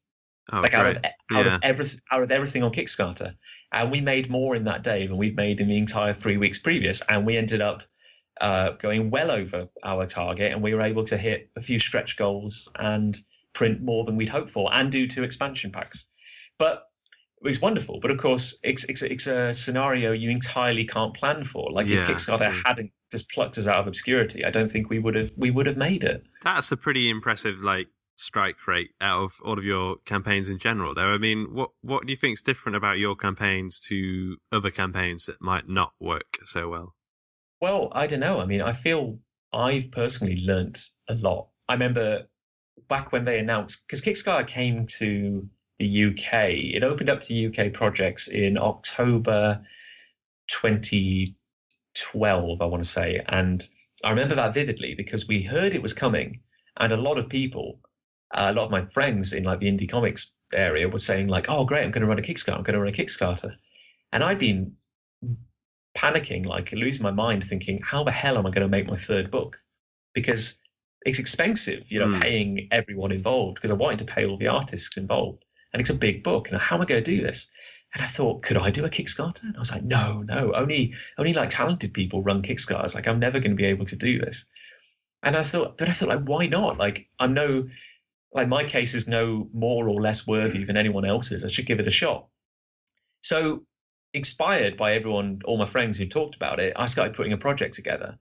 Oh, 0.51 0.61
like 0.61 0.73
out 0.73 0.87
of 0.87 0.97
out 0.97 1.45
Yeah. 1.45 1.55
of 1.55 1.61
everything 1.63 1.99
out 2.11 2.23
of 2.23 2.31
everything 2.31 2.63
on 2.63 2.73
Kickstarter, 2.73 3.35
and 3.71 3.91
we 3.91 4.01
made 4.01 4.29
more 4.29 4.55
in 4.55 4.63
that 4.63 4.83
day 4.83 5.05
than 5.05 5.17
we'd 5.17 5.35
made 5.35 5.61
in 5.61 5.67
the 5.69 5.77
entire 5.77 6.13
three 6.13 6.37
weeks 6.37 6.57
previous, 6.57 7.01
and 7.07 7.27
we 7.27 7.37
ended 7.37 7.61
up 7.61 7.83
uh, 8.41 8.71
going 8.71 9.09
well 9.11 9.31
over 9.31 9.67
our 9.83 10.05
target, 10.05 10.51
and 10.51 10.61
we 10.61 10.73
were 10.73 10.81
able 10.81 11.05
to 11.05 11.17
hit 11.17 11.49
a 11.55 11.61
few 11.61 11.79
stretch 11.79 12.17
goals 12.17 12.69
and 12.79 13.15
print 13.53 13.81
more 13.81 14.03
than 14.03 14.17
we'd 14.17 14.29
hoped 14.29 14.49
for, 14.49 14.73
and 14.73 14.91
do 14.91 15.07
two 15.07 15.23
expansion 15.23 15.71
packs. 15.71 16.07
But 16.57 16.83
it 17.41 17.47
was 17.47 17.61
wonderful. 17.61 17.99
But 17.99 18.11
of 18.11 18.17
course, 18.17 18.59
it's 18.63 18.83
it's, 18.89 19.01
it's 19.03 19.27
a 19.27 19.53
scenario 19.53 20.11
you 20.11 20.29
entirely 20.29 20.85
can't 20.85 21.13
plan 21.13 21.43
for. 21.43 21.71
Like 21.71 21.87
if 21.87 22.07
Kickstarter 22.07 22.51
hadn't 22.65 22.91
just 23.11 23.29
plucked 23.29 23.57
us 23.57 23.67
out 23.67 23.77
of 23.77 23.87
obscurity, 23.87 24.43
I 24.43 24.49
don't 24.49 24.69
think 24.69 24.89
we 24.89 24.99
would 24.99 25.15
have 25.15 25.31
we 25.37 25.51
would 25.51 25.67
have 25.67 25.77
made 25.77 26.03
it. 26.03 26.23
That's 26.43 26.71
a 26.71 26.77
pretty 26.77 27.09
impressive 27.09 27.59
like 27.61 27.87
strike 28.15 28.67
rate 28.67 28.91
out 29.01 29.23
of 29.23 29.33
all 29.43 29.57
of 29.57 29.63
your 29.63 29.97
campaigns 30.05 30.49
in 30.49 30.59
general. 30.59 30.93
Though, 30.93 31.13
I 31.13 31.17
mean, 31.17 31.47
what 31.51 31.71
what 31.81 32.05
do 32.05 32.11
you 32.11 32.17
think 32.17 32.35
is 32.35 32.41
different 32.41 32.75
about 32.75 32.97
your 32.97 33.15
campaigns 33.15 33.79
to 33.87 34.37
other 34.51 34.71
campaigns 34.71 35.25
that 35.25 35.41
might 35.41 35.67
not 35.67 35.93
work 35.99 36.37
so 36.43 36.69
well? 36.69 36.95
Well, 37.61 37.89
I 37.91 38.07
don't 38.07 38.19
know. 38.19 38.41
I 38.41 38.45
mean, 38.45 38.61
I 38.61 38.73
feel 38.73 39.19
I've 39.53 39.91
personally 39.91 40.43
learnt 40.45 40.79
a 41.09 41.15
lot. 41.15 41.47
I 41.69 41.73
remember 41.73 42.27
back 42.89 43.11
when 43.11 43.23
they 43.23 43.37
announced 43.39 43.87
because 43.87 44.01
Kickstarter 44.01 44.47
came 44.47 44.87
to 44.97 45.47
the 45.79 46.05
UK, 46.05 46.33
it 46.75 46.83
opened 46.83 47.09
up 47.09 47.21
to 47.21 47.47
UK 47.47 47.71
projects 47.71 48.27
in 48.27 48.57
October 48.57 49.61
2012, 50.47 52.61
I 52.61 52.65
want 52.65 52.83
to 52.83 52.89
say. 52.89 53.21
And 53.29 53.65
I 54.03 54.09
remember 54.09 54.35
that 54.35 54.55
vividly 54.55 54.95
because 54.95 55.27
we 55.27 55.43
heard 55.43 55.75
it 55.75 55.81
was 55.81 55.93
coming, 55.93 56.41
and 56.77 56.91
a 56.91 56.97
lot 56.97 57.19
of 57.19 57.29
people, 57.29 57.79
a 58.33 58.53
lot 58.53 58.65
of 58.65 58.71
my 58.71 58.85
friends 58.85 59.33
in 59.33 59.43
like 59.43 59.59
the 59.59 59.71
indie 59.71 59.89
comics 59.89 60.33
area 60.53 60.89
were 60.89 60.99
saying, 60.99 61.27
like, 61.27 61.45
oh, 61.47 61.65
great, 61.65 61.83
I'm 61.83 61.91
going 61.91 62.01
to 62.01 62.07
run 62.07 62.19
a 62.19 62.23
Kickstarter, 62.23 62.57
I'm 62.57 62.63
going 62.63 62.73
to 62.73 62.79
run 62.79 62.89
a 62.89 62.91
Kickstarter. 62.91 63.55
And 64.13 64.23
I'd 64.23 64.39
been 64.39 64.75
panicking, 65.95 66.45
like 66.45 66.71
losing 66.71 67.03
my 67.03 67.11
mind, 67.11 67.43
thinking, 67.43 67.79
how 67.83 68.03
the 68.03 68.11
hell 68.11 68.37
am 68.37 68.45
I 68.45 68.51
going 68.51 68.63
to 68.63 68.69
make 68.69 68.87
my 68.87 68.95
third 68.95 69.29
book? 69.31 69.57
Because 70.13 70.61
it's 71.05 71.19
expensive, 71.19 71.91
you 71.91 71.99
know, 71.99 72.11
Hmm. 72.11 72.19
paying 72.21 72.67
everyone 72.71 73.11
involved 73.11 73.55
because 73.55 73.71
I 73.71 73.75
wanted 73.75 73.99
to 73.99 74.05
pay 74.13 74.25
all 74.25 74.37
the 74.37 74.47
artists 74.47 74.97
involved. 74.97 75.43
And 75.73 75.81
it's 75.81 75.89
a 75.89 75.95
big 75.95 76.23
book. 76.23 76.49
And 76.49 76.57
how 76.57 76.75
am 76.75 76.81
I 76.81 76.85
going 76.85 77.03
to 77.03 77.11
do 77.11 77.21
this? 77.21 77.47
And 77.93 78.03
I 78.03 78.07
thought, 78.07 78.41
could 78.41 78.57
I 78.57 78.69
do 78.69 78.85
a 78.85 78.89
Kickstarter? 78.89 79.43
And 79.43 79.55
I 79.55 79.59
was 79.59 79.71
like, 79.71 79.83
no, 79.83 80.21
no, 80.21 80.51
only 80.53 80.93
only 81.17 81.33
like 81.33 81.49
talented 81.49 81.93
people 81.93 82.23
run 82.23 82.41
Kickstarters. 82.41 82.95
Like 82.95 83.07
I'm 83.07 83.19
never 83.19 83.39
going 83.39 83.51
to 83.51 83.55
be 83.61 83.65
able 83.65 83.85
to 83.85 83.95
do 83.95 84.19
this. 84.19 84.45
And 85.23 85.35
I 85.35 85.43
thought, 85.43 85.77
but 85.77 85.89
I 85.89 85.91
thought, 85.91 86.09
like, 86.09 86.23
why 86.23 86.47
not? 86.47 86.77
Like 86.77 87.09
I'm 87.19 87.33
no, 87.33 87.67
like 88.33 88.47
my 88.47 88.63
case 88.63 88.95
is 88.95 89.07
no 89.07 89.49
more 89.53 89.89
or 89.89 90.01
less 90.01 90.25
worthy 90.25 90.63
than 90.63 90.77
anyone 90.77 91.05
else's. 91.05 91.43
I 91.43 91.47
should 91.49 91.65
give 91.65 91.79
it 91.79 91.87
a 91.87 91.91
shot. 91.91 92.27
So 93.21 93.65
inspired 94.13 94.77
by 94.77 94.93
everyone, 94.93 95.41
all 95.45 95.57
my 95.57 95.65
friends 95.65 95.97
who 95.97 96.05
talked 96.05 96.35
about 96.35 96.59
it, 96.59 96.73
I 96.75 96.85
started 96.85 97.15
putting 97.15 97.33
a 97.33 97.37
project 97.37 97.73
together. 97.73 98.17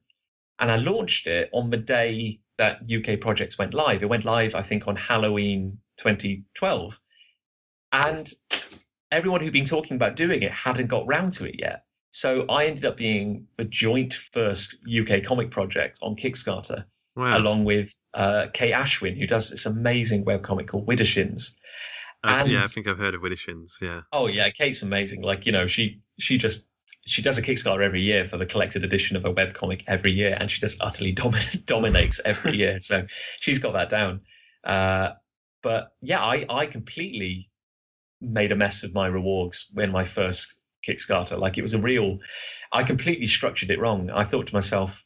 And 0.58 0.70
I 0.70 0.76
launched 0.76 1.26
it 1.26 1.48
on 1.52 1.70
the 1.70 1.76
day 1.78 2.40
that 2.58 2.82
UK 2.90 3.18
projects 3.20 3.58
went 3.58 3.72
live. 3.72 4.02
It 4.02 4.08
went 4.08 4.24
live, 4.26 4.54
I 4.54 4.60
think, 4.60 4.86
on 4.86 4.96
Halloween 4.96 5.78
2012. 5.96 7.00
And 7.92 8.28
everyone 9.10 9.40
who'd 9.40 9.52
been 9.52 9.64
talking 9.64 9.96
about 9.96 10.16
doing 10.16 10.42
it 10.42 10.52
hadn't 10.52 10.86
got 10.88 11.06
round 11.06 11.32
to 11.34 11.46
it 11.46 11.56
yet. 11.58 11.84
So 12.12 12.44
I 12.48 12.66
ended 12.66 12.84
up 12.84 12.96
being 12.96 13.46
the 13.56 13.64
joint 13.64 14.12
first 14.14 14.76
UK 14.86 15.22
comic 15.22 15.50
project 15.50 15.98
on 16.02 16.16
Kickstarter, 16.16 16.84
Wow. 17.16 17.38
along 17.38 17.64
with 17.64 17.96
uh, 18.14 18.46
Kate 18.52 18.72
Ashwin, 18.72 19.16
who 19.18 19.26
does 19.26 19.50
this 19.50 19.66
amazing 19.66 20.24
webcomic 20.24 20.68
called 20.68 20.86
Widdershins. 20.86 21.52
Uh, 22.22 22.44
yeah, 22.46 22.62
I 22.62 22.66
think 22.66 22.86
I've 22.86 22.98
heard 22.98 23.14
of 23.14 23.22
Widdershins. 23.22 23.80
Yeah. 23.80 24.02
Oh 24.12 24.26
yeah, 24.26 24.50
Kate's 24.50 24.82
amazing. 24.82 25.22
Like 25.22 25.46
you 25.46 25.52
know, 25.52 25.66
she 25.66 26.00
she 26.18 26.36
just 26.36 26.66
she 27.06 27.22
does 27.22 27.38
a 27.38 27.42
Kickstarter 27.42 27.82
every 27.82 28.02
year 28.02 28.24
for 28.24 28.36
the 28.36 28.46
collected 28.46 28.84
edition 28.84 29.16
of 29.16 29.24
a 29.24 29.32
webcomic 29.32 29.82
every 29.86 30.12
year, 30.12 30.36
and 30.38 30.50
she 30.50 30.60
just 30.60 30.80
utterly 30.82 31.14
domin- 31.14 31.64
dominates 31.66 32.20
every 32.24 32.56
year. 32.56 32.78
So 32.80 33.06
she's 33.40 33.58
got 33.58 33.72
that 33.72 33.88
down. 33.88 34.20
Uh, 34.64 35.10
but 35.62 35.92
yeah, 36.02 36.20
I 36.20 36.44
I 36.50 36.66
completely 36.66 37.48
made 38.20 38.52
a 38.52 38.56
mess 38.56 38.82
of 38.82 38.94
my 38.94 39.06
rewards 39.06 39.70
when 39.72 39.90
my 39.90 40.04
first 40.04 40.60
Kickstarter. 40.86 41.38
Like 41.38 41.58
it 41.58 41.62
was 41.62 41.74
a 41.74 41.80
real. 41.80 42.18
I 42.72 42.82
completely 42.82 43.26
structured 43.26 43.70
it 43.70 43.80
wrong. 43.80 44.10
I 44.10 44.24
thought 44.24 44.46
to 44.48 44.54
myself, 44.54 45.02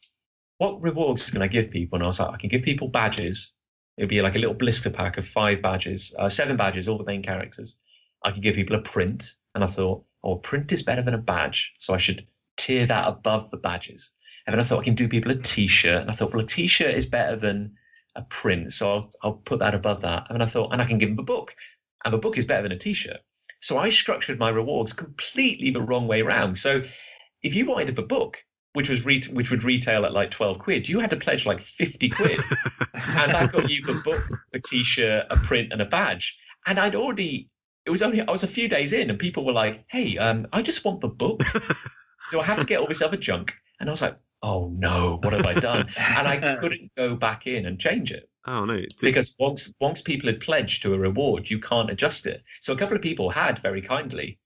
what 0.57 0.81
rewards 0.81 1.31
can 1.31 1.41
I 1.41 1.47
give 1.47 1.71
people? 1.71 1.95
And 1.95 2.03
I 2.03 2.07
was 2.07 2.19
like, 2.19 2.33
I 2.33 2.37
can 2.37 2.49
give 2.49 2.63
people 2.63 2.87
badges. 2.87 3.53
It'd 3.97 4.09
be 4.09 4.21
like 4.21 4.35
a 4.35 4.39
little 4.39 4.55
blister 4.55 4.89
pack 4.89 5.17
of 5.17 5.25
five 5.25 5.61
badges, 5.61 6.13
uh, 6.19 6.29
seven 6.29 6.57
badges, 6.57 6.87
all 6.87 6.97
the 6.97 7.05
main 7.05 7.23
characters. 7.23 7.77
I 8.23 8.31
could 8.31 8.41
give 8.41 8.55
people 8.55 8.75
a 8.75 8.81
print, 8.81 9.35
and 9.53 9.63
I 9.63 9.67
thought, 9.67 10.03
oh, 10.23 10.35
print 10.37 10.71
is 10.71 10.83
better 10.83 11.01
than 11.01 11.13
a 11.13 11.19
badge, 11.19 11.73
so 11.79 11.93
I 11.93 11.97
should 11.97 12.25
tier 12.57 12.85
that 12.85 13.07
above 13.07 13.51
the 13.51 13.57
badges. 13.57 14.11
And 14.45 14.53
then 14.53 14.59
I 14.59 14.63
thought 14.63 14.79
I 14.79 14.83
can 14.83 14.95
do 14.95 15.07
people 15.07 15.31
a 15.31 15.35
T-shirt, 15.35 16.01
and 16.01 16.09
I 16.09 16.13
thought, 16.13 16.33
well, 16.33 16.43
a 16.43 16.47
T-shirt 16.47 16.93
is 16.93 17.05
better 17.05 17.35
than 17.35 17.73
a 18.15 18.21
print, 18.23 18.73
so 18.73 18.93
I'll, 18.93 19.09
I'll 19.23 19.33
put 19.33 19.59
that 19.59 19.75
above 19.75 20.01
that. 20.01 20.25
And 20.29 20.35
then 20.35 20.41
I 20.41 20.49
thought, 20.49 20.71
and 20.73 20.81
I 20.81 20.85
can 20.85 20.97
give 20.97 21.09
them 21.09 21.19
a 21.19 21.23
book, 21.23 21.55
and 22.03 22.13
a 22.13 22.17
book 22.17 22.37
is 22.37 22.45
better 22.45 22.63
than 22.63 22.71
a 22.71 22.77
T-shirt. 22.77 23.21
So 23.61 23.77
I 23.77 23.89
structured 23.89 24.39
my 24.39 24.49
rewards 24.49 24.93
completely 24.93 25.71
the 25.71 25.81
wrong 25.81 26.07
way 26.07 26.21
around. 26.21 26.57
So 26.57 26.83
if 27.41 27.55
you 27.55 27.65
wanted 27.65 27.95
the 27.95 28.03
book, 28.03 28.43
which 28.75 28.89
was 28.89 29.05
re- 29.05 29.21
which 29.31 29.49
would 29.51 29.63
retail 29.63 30.05
at 30.05 30.13
like 30.13 30.31
twelve 30.31 30.59
quid, 30.59 30.87
you 30.87 30.99
had 30.99 31.09
to 31.09 31.15
pledge 31.15 31.45
like 31.45 31.59
fifty 31.59 32.09
quid, 32.09 32.39
and 32.93 33.31
that 33.31 33.51
got 33.51 33.69
you 33.69 33.81
the 33.81 33.99
book, 34.03 34.21
a 34.53 34.59
T-shirt, 34.59 35.25
a 35.29 35.35
print, 35.37 35.71
and 35.71 35.81
a 35.81 35.85
badge. 35.85 36.37
And 36.67 36.77
I'd 36.79 36.95
already 36.95 37.49
it 37.85 37.89
was 37.89 38.01
only 38.01 38.21
I 38.21 38.31
was 38.31 38.43
a 38.43 38.47
few 38.47 38.67
days 38.67 38.93
in, 38.93 39.09
and 39.09 39.17
people 39.17 39.45
were 39.45 39.53
like, 39.53 39.83
"Hey, 39.87 40.17
um, 40.17 40.47
I 40.53 40.61
just 40.61 40.85
want 40.85 41.01
the 41.01 41.09
book. 41.09 41.41
Do 42.31 42.39
I 42.39 42.43
have 42.43 42.59
to 42.59 42.65
get 42.65 42.79
all 42.79 42.87
this 42.87 43.01
other 43.01 43.17
junk?" 43.17 43.55
And 43.79 43.89
I 43.89 43.91
was 43.91 44.01
like, 44.01 44.17
"Oh 44.41 44.69
no, 44.75 45.19
what 45.23 45.33
have 45.33 45.45
I 45.45 45.53
done?" 45.53 45.87
And 45.97 46.27
I 46.27 46.55
couldn't 46.59 46.91
go 46.95 47.15
back 47.15 47.47
in 47.47 47.65
and 47.65 47.79
change 47.79 48.11
it 48.11 48.29
Oh 48.47 48.65
no. 48.65 48.77
Did- 48.77 48.89
because 49.01 49.35
once 49.39 49.71
once 49.79 50.01
people 50.01 50.27
had 50.27 50.39
pledged 50.39 50.81
to 50.83 50.93
a 50.93 50.99
reward, 50.99 51.49
you 51.49 51.59
can't 51.59 51.89
adjust 51.89 52.27
it. 52.27 52.43
So 52.61 52.73
a 52.73 52.77
couple 52.77 52.95
of 52.95 53.01
people 53.01 53.29
had 53.29 53.59
very 53.59 53.81
kindly 53.81 54.39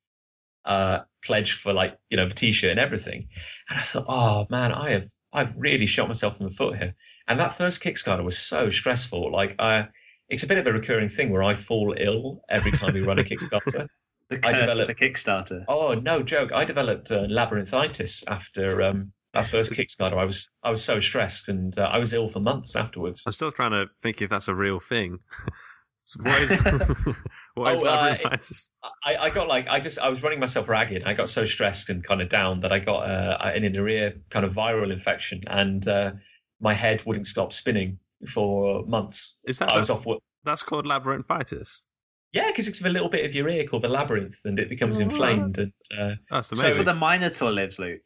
uh, 0.66 1.00
pledged 1.24 1.60
for 1.60 1.74
like 1.74 1.98
you 2.10 2.18
know 2.18 2.28
the 2.28 2.34
t-shirt 2.36 2.72
and 2.72 2.80
everything, 2.80 3.28
and 3.70 3.80
I 3.80 3.82
thought, 3.82 4.06
oh 4.08 4.48
man, 4.50 4.72
I 4.72 4.92
have 4.92 5.06
I've 5.34 5.56
really 5.58 5.86
shot 5.86 6.08
myself 6.08 6.40
in 6.40 6.48
the 6.48 6.54
foot 6.54 6.78
here. 6.78 6.96
And 7.28 7.40
that 7.40 7.54
first 7.54 7.84
Kickstarter 7.84 8.24
was 8.24 8.38
so 8.38 8.70
stressful. 8.70 9.32
Like 9.32 9.56
I, 9.60 9.88
it's 10.30 10.42
a 10.44 10.48
bit 10.48 10.58
of 10.58 10.66
a 10.66 10.74
recurring 10.74 11.10
thing 11.10 11.30
where 11.30 11.44
I 11.44 11.54
fall 11.54 11.94
ill 11.98 12.42
every 12.50 12.72
time 12.72 12.94
we 12.94 13.02
run 13.02 13.20
a 13.20 13.24
Kickstarter. 13.24 13.88
The 14.30 14.36
I 14.38 14.40
curse 14.42 14.54
of 14.54 14.60
developed- 14.60 14.88
the 15.00 15.10
Kickstarter. 15.10 15.66
Oh 15.68 15.96
no 15.96 16.22
joke! 16.22 16.52
I 16.52 16.64
developed 16.64 17.12
uh, 17.12 17.26
labyrinthitis 17.26 18.24
after 18.28 18.80
um, 18.84 19.12
that 19.34 19.48
first 19.48 19.72
Kickstarter. 19.72 20.20
I 20.20 20.24
was 20.26 20.48
I 20.62 20.70
was 20.70 20.84
so 20.84 21.00
stressed 21.00 21.50
and 21.50 21.76
uh, 21.80 21.90
I 21.92 21.98
was 21.98 22.14
ill 22.14 22.28
for 22.28 22.40
months 22.40 22.76
afterwards. 22.76 23.24
I'm 23.26 23.34
still 23.34 23.52
trying 23.52 23.72
to 23.72 23.88
think 24.04 24.22
if 24.22 24.30
that's 24.30 24.48
a 24.48 24.54
real 24.54 24.80
thing. 24.80 25.18
So 26.10 26.24
what 26.24 26.42
is 26.42 26.50
what 27.54 27.74
is 27.76 27.84
Oh, 27.84 27.88
uh, 27.88 28.16
labyrinthitis? 28.18 28.72
I, 29.06 29.16
I 29.18 29.30
got 29.30 29.48
like 29.48 29.68
I 29.68 29.80
just 29.80 30.00
I 30.00 30.10
was 30.10 30.24
running 30.24 30.40
myself 30.40 30.68
ragged. 30.68 31.04
I 31.06 31.14
got 31.14 31.30
so 31.30 31.46
stressed 31.46 31.90
and 31.92 32.04
kind 32.04 32.20
of 32.20 32.30
down 32.30 32.62
that 32.62 32.72
I 32.72 32.80
got 32.80 33.08
uh, 33.08 33.38
an 33.44 33.64
inner 33.64 33.88
ear 33.88 34.16
kind 34.32 34.44
of 34.44 34.52
viral 34.56 34.92
infection, 34.92 35.42
and 35.52 35.88
uh, 35.88 36.14
my 36.60 36.74
head 36.74 37.04
wouldn't 37.06 37.28
stop 37.28 37.54
spinning 37.54 38.00
for 38.28 38.84
months. 38.88 39.40
Is 39.46 39.60
that 39.60 39.70
I 39.70 39.78
was 39.78 39.92
off 39.92 40.08
work. 40.08 40.18
that's 40.44 40.64
called 40.64 40.86
labyrinthitis? 40.88 41.86
Yeah, 42.34 42.48
because 42.48 42.68
it's 42.68 42.84
a 42.84 42.90
little 42.90 43.10
bit 43.10 43.24
of 43.24 43.36
your 43.36 43.48
ear 43.48 43.64
called 43.66 43.84
the 43.84 43.90
labyrinth, 43.90 44.38
and 44.46 44.58
it 44.58 44.68
becomes 44.68 45.00
Oh, 45.00 45.04
inflamed. 45.04 45.60
And 45.60 45.72
uh, 45.96 46.16
That's 46.32 46.58
So 46.60 46.74
where 46.76 46.84
the 46.84 46.94
Minotaur 46.96 47.52
lives, 47.52 47.78
Luke. 47.78 48.02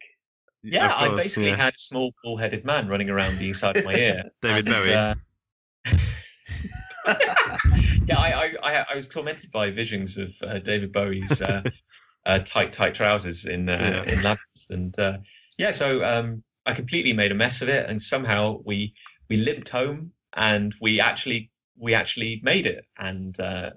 yeah, 0.62 0.92
Of 1.06 1.12
I 1.12 1.16
basically 1.16 1.48
yeah. 1.50 1.56
had 1.56 1.72
a 1.74 1.78
small 1.78 2.12
bull-headed 2.22 2.66
man 2.66 2.86
running 2.86 3.08
around 3.08 3.38
the 3.38 3.48
inside 3.48 3.78
of 3.78 3.84
my 3.86 3.94
ear. 3.94 4.24
David 4.42 4.68
And, 4.68 4.84
Bowie. 4.84 4.94
uh, 4.94 5.14
yeah, 7.06 8.18
I, 8.18 8.54
I, 8.62 8.84
I, 8.90 8.94
was 8.94 9.08
tormented 9.08 9.50
by 9.50 9.70
visions 9.70 10.16
of 10.16 10.34
uh, 10.42 10.58
David 10.58 10.92
Bowie's 10.92 11.42
uh, 11.42 11.62
uh, 12.26 12.38
tight, 12.40 12.72
tight 12.72 12.94
trousers 12.94 13.44
in 13.44 13.68
uh, 13.68 14.02
Yeah. 14.06 14.12
in 14.12 14.22
Labyrinth, 14.22 14.70
and 14.70 14.98
uh, 14.98 15.18
yeah, 15.58 15.70
so 15.70 16.04
um, 16.04 16.42
I 16.66 16.72
completely 16.72 17.12
made 17.12 17.32
a 17.32 17.34
mess 17.34 17.62
of 17.62 17.68
it, 17.68 17.88
and 17.88 18.00
somehow 18.00 18.60
we 18.64 18.94
we 19.28 19.36
limped 19.36 19.68
home, 19.68 20.12
and 20.34 20.74
we 20.80 21.00
actually 21.00 21.50
we 21.76 21.94
actually 21.94 22.40
made 22.42 22.66
it, 22.66 22.86
and 22.98 23.38
uh, 23.38 23.70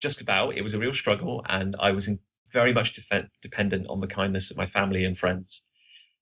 just 0.00 0.20
about 0.20 0.56
it 0.56 0.62
was 0.62 0.74
a 0.74 0.78
real 0.78 0.92
struggle, 0.92 1.44
and 1.48 1.76
I 1.78 1.92
was 1.92 2.08
in, 2.08 2.18
very 2.50 2.72
much 2.72 2.94
defen 2.94 3.28
dependent 3.42 3.86
on 3.88 4.00
the 4.00 4.06
kindness 4.06 4.50
of 4.50 4.56
my 4.56 4.66
family 4.66 5.04
and 5.04 5.16
friends, 5.16 5.64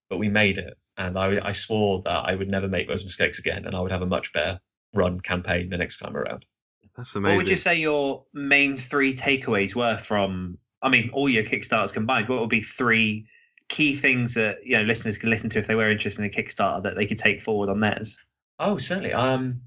but 0.09 0.19
we 0.19 0.29
made 0.29 0.59
it, 0.59 0.77
and 0.99 1.19
I, 1.19 1.41
I 1.43 1.53
swore 1.53 2.03
that 2.03 2.29
I 2.29 2.35
would 2.35 2.49
never 2.49 2.69
make 2.69 2.87
those 2.87 3.05
mistakes 3.05 3.39
again, 3.39 3.65
and 3.65 3.75
I 3.75 3.81
would 3.81 3.91
have 3.91 4.03
a 4.03 4.07
much 4.07 4.33
better 4.33 4.61
run 4.93 5.21
campaign 5.21 5.71
the 5.71 5.79
next 5.79 5.99
time 5.99 6.17
around. 6.17 6.45
That's 6.97 7.15
What 7.15 7.21
amazing. 7.21 7.37
would 7.39 7.49
you 7.49 7.57
say 7.57 7.77
your 7.77 8.25
main 8.35 8.77
three 8.77 9.15
takeaways 9.17 9.75
were 9.75 9.99
from? 9.99 10.59
I 10.83 10.89
mean, 10.89 11.11
all 11.13 11.29
your 11.29 11.45
Kickstarters 11.45 11.93
combined. 11.93 12.29
What 12.29 12.41
would 12.41 12.51
be 12.51 12.63
three 12.63 13.27
key 13.69 13.95
things 13.95 14.35
that 14.35 14.57
you 14.65 14.77
know 14.77 14.83
listeners 14.83 15.17
can 15.17 15.31
listen 15.31 15.49
to 15.51 15.59
if 15.59 15.67
they 15.67 15.75
were 15.75 15.91
interested 15.91 16.23
in 16.25 16.31
a 16.31 16.33
Kickstarter 16.33 16.83
that 16.83 16.97
they 16.97 17.07
could 17.07 17.19
take 17.19 17.43
forward 17.43 17.69
on 17.69 17.81
theirs? 17.81 18.17
Oh, 18.59 18.79
certainly. 18.79 19.13
Um, 19.13 19.61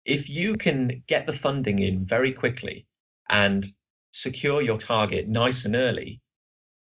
if 0.05 0.29
you 0.29 0.57
can 0.57 1.03
get 1.07 1.27
the 1.27 1.33
funding 1.33 1.79
in 1.79 2.05
very 2.05 2.33
quickly 2.33 2.87
and 3.29 3.67
secure 4.13 4.63
your 4.63 4.79
target 4.79 5.29
nice 5.29 5.65
and 5.65 5.77
early, 5.77 6.21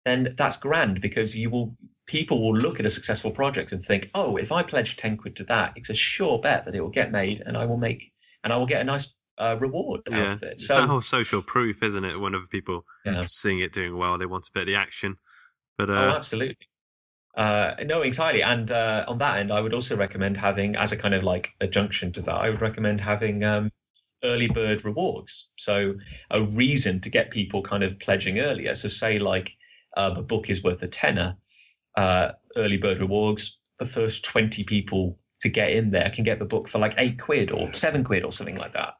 then 0.06 0.34
that's 0.38 0.58
grand 0.58 1.02
because 1.02 1.38
you 1.38 1.50
will 1.50 1.76
people 2.08 2.42
will 2.42 2.58
look 2.58 2.80
at 2.80 2.86
a 2.86 2.90
successful 2.90 3.30
project 3.30 3.72
and 3.72 3.84
think, 3.84 4.10
oh, 4.16 4.38
if 4.38 4.52
I 4.52 4.64
pledge 4.64 4.98
ten 4.98 5.16
quid 5.18 5.36
to 5.36 5.44
that, 5.46 5.74
it's 5.76 5.90
a 5.90 5.94
sure 5.94 6.40
bet 6.40 6.66
that 6.66 6.74
it 6.76 6.82
will 6.82 6.90
get 6.90 7.12
made 7.12 7.44
and 7.46 7.56
I 7.56 7.66
will 7.66 7.78
make 7.78 8.12
and 8.44 8.52
I 8.54 8.58
will 8.58 8.66
get 8.66 8.82
a 8.82 8.86
nice 8.86 9.14
uh, 9.38 9.58
reward 9.60 10.02
out 10.08 10.14
Yeah. 10.14 10.34
of 10.34 10.44
it. 10.44 10.54
It's 10.54 10.68
that 10.70 10.88
whole 10.88 11.02
social 11.02 11.42
proof, 11.42 11.84
isn't 11.84 12.04
it? 12.04 12.18
Whenever 12.18 12.48
people 12.48 12.86
Yeah. 13.06 13.26
seeing 13.28 13.60
it 13.60 13.72
doing 13.74 13.98
well, 13.98 14.18
they 14.18 14.26
want 14.26 14.48
a 14.48 14.52
bit 14.52 14.62
of 14.62 14.68
the 14.68 14.76
action. 14.76 15.18
But 15.78 15.90
Oh, 15.90 16.10
uh, 16.10 16.16
absolutely. 16.16 16.68
Uh, 17.36 17.76
no, 17.86 18.02
entirely. 18.02 18.44
And 18.44 18.72
uh, 18.72 19.06
on 19.08 19.18
that 19.20 19.38
end, 19.38 19.52
I 19.52 19.62
would 19.62 19.74
also 19.74 19.96
recommend 19.96 20.36
having, 20.38 20.76
as 20.76 20.92
a 20.92 20.98
kind 20.98 21.14
of 21.14 21.24
like 21.24 21.52
adjunction 21.62 22.12
to 22.14 22.22
that, 22.24 22.36
I 22.36 22.50
would 22.50 22.62
recommend 22.62 23.02
having 23.02 23.44
um, 23.44 23.72
early 24.24 24.48
bird 24.48 24.84
rewards. 24.84 25.50
So 25.58 25.96
a 26.32 26.44
reason 26.44 27.00
to 27.02 27.10
get 27.10 27.32
people 27.32 27.62
kind 27.62 27.84
of 27.84 28.00
pledging 28.00 28.40
earlier. 28.40 28.76
So 28.76 28.88
say 28.88 29.20
like 29.20 29.56
uh, 29.98 30.10
the 30.10 30.24
book 30.24 30.50
is 30.50 30.64
worth 30.64 30.84
a 30.84 30.88
tenner, 30.88 31.38
uh, 31.96 32.32
early 32.56 32.78
bird 32.78 33.00
rewards. 33.00 33.60
The 33.80 33.86
first 33.86 34.26
twenty 34.26 34.64
people 34.64 35.18
to 35.42 35.50
get 35.50 35.72
in 35.72 35.92
there 35.92 36.10
can 36.10 36.26
get 36.26 36.40
the 36.40 36.46
book 36.46 36.68
for 36.68 36.80
like 36.80 36.94
eight 36.98 37.18
quid 37.18 37.52
or 37.52 37.72
seven 37.72 38.04
quid 38.04 38.26
or 38.26 38.32
something 38.32 38.58
like 38.58 38.74
that. 38.74 38.96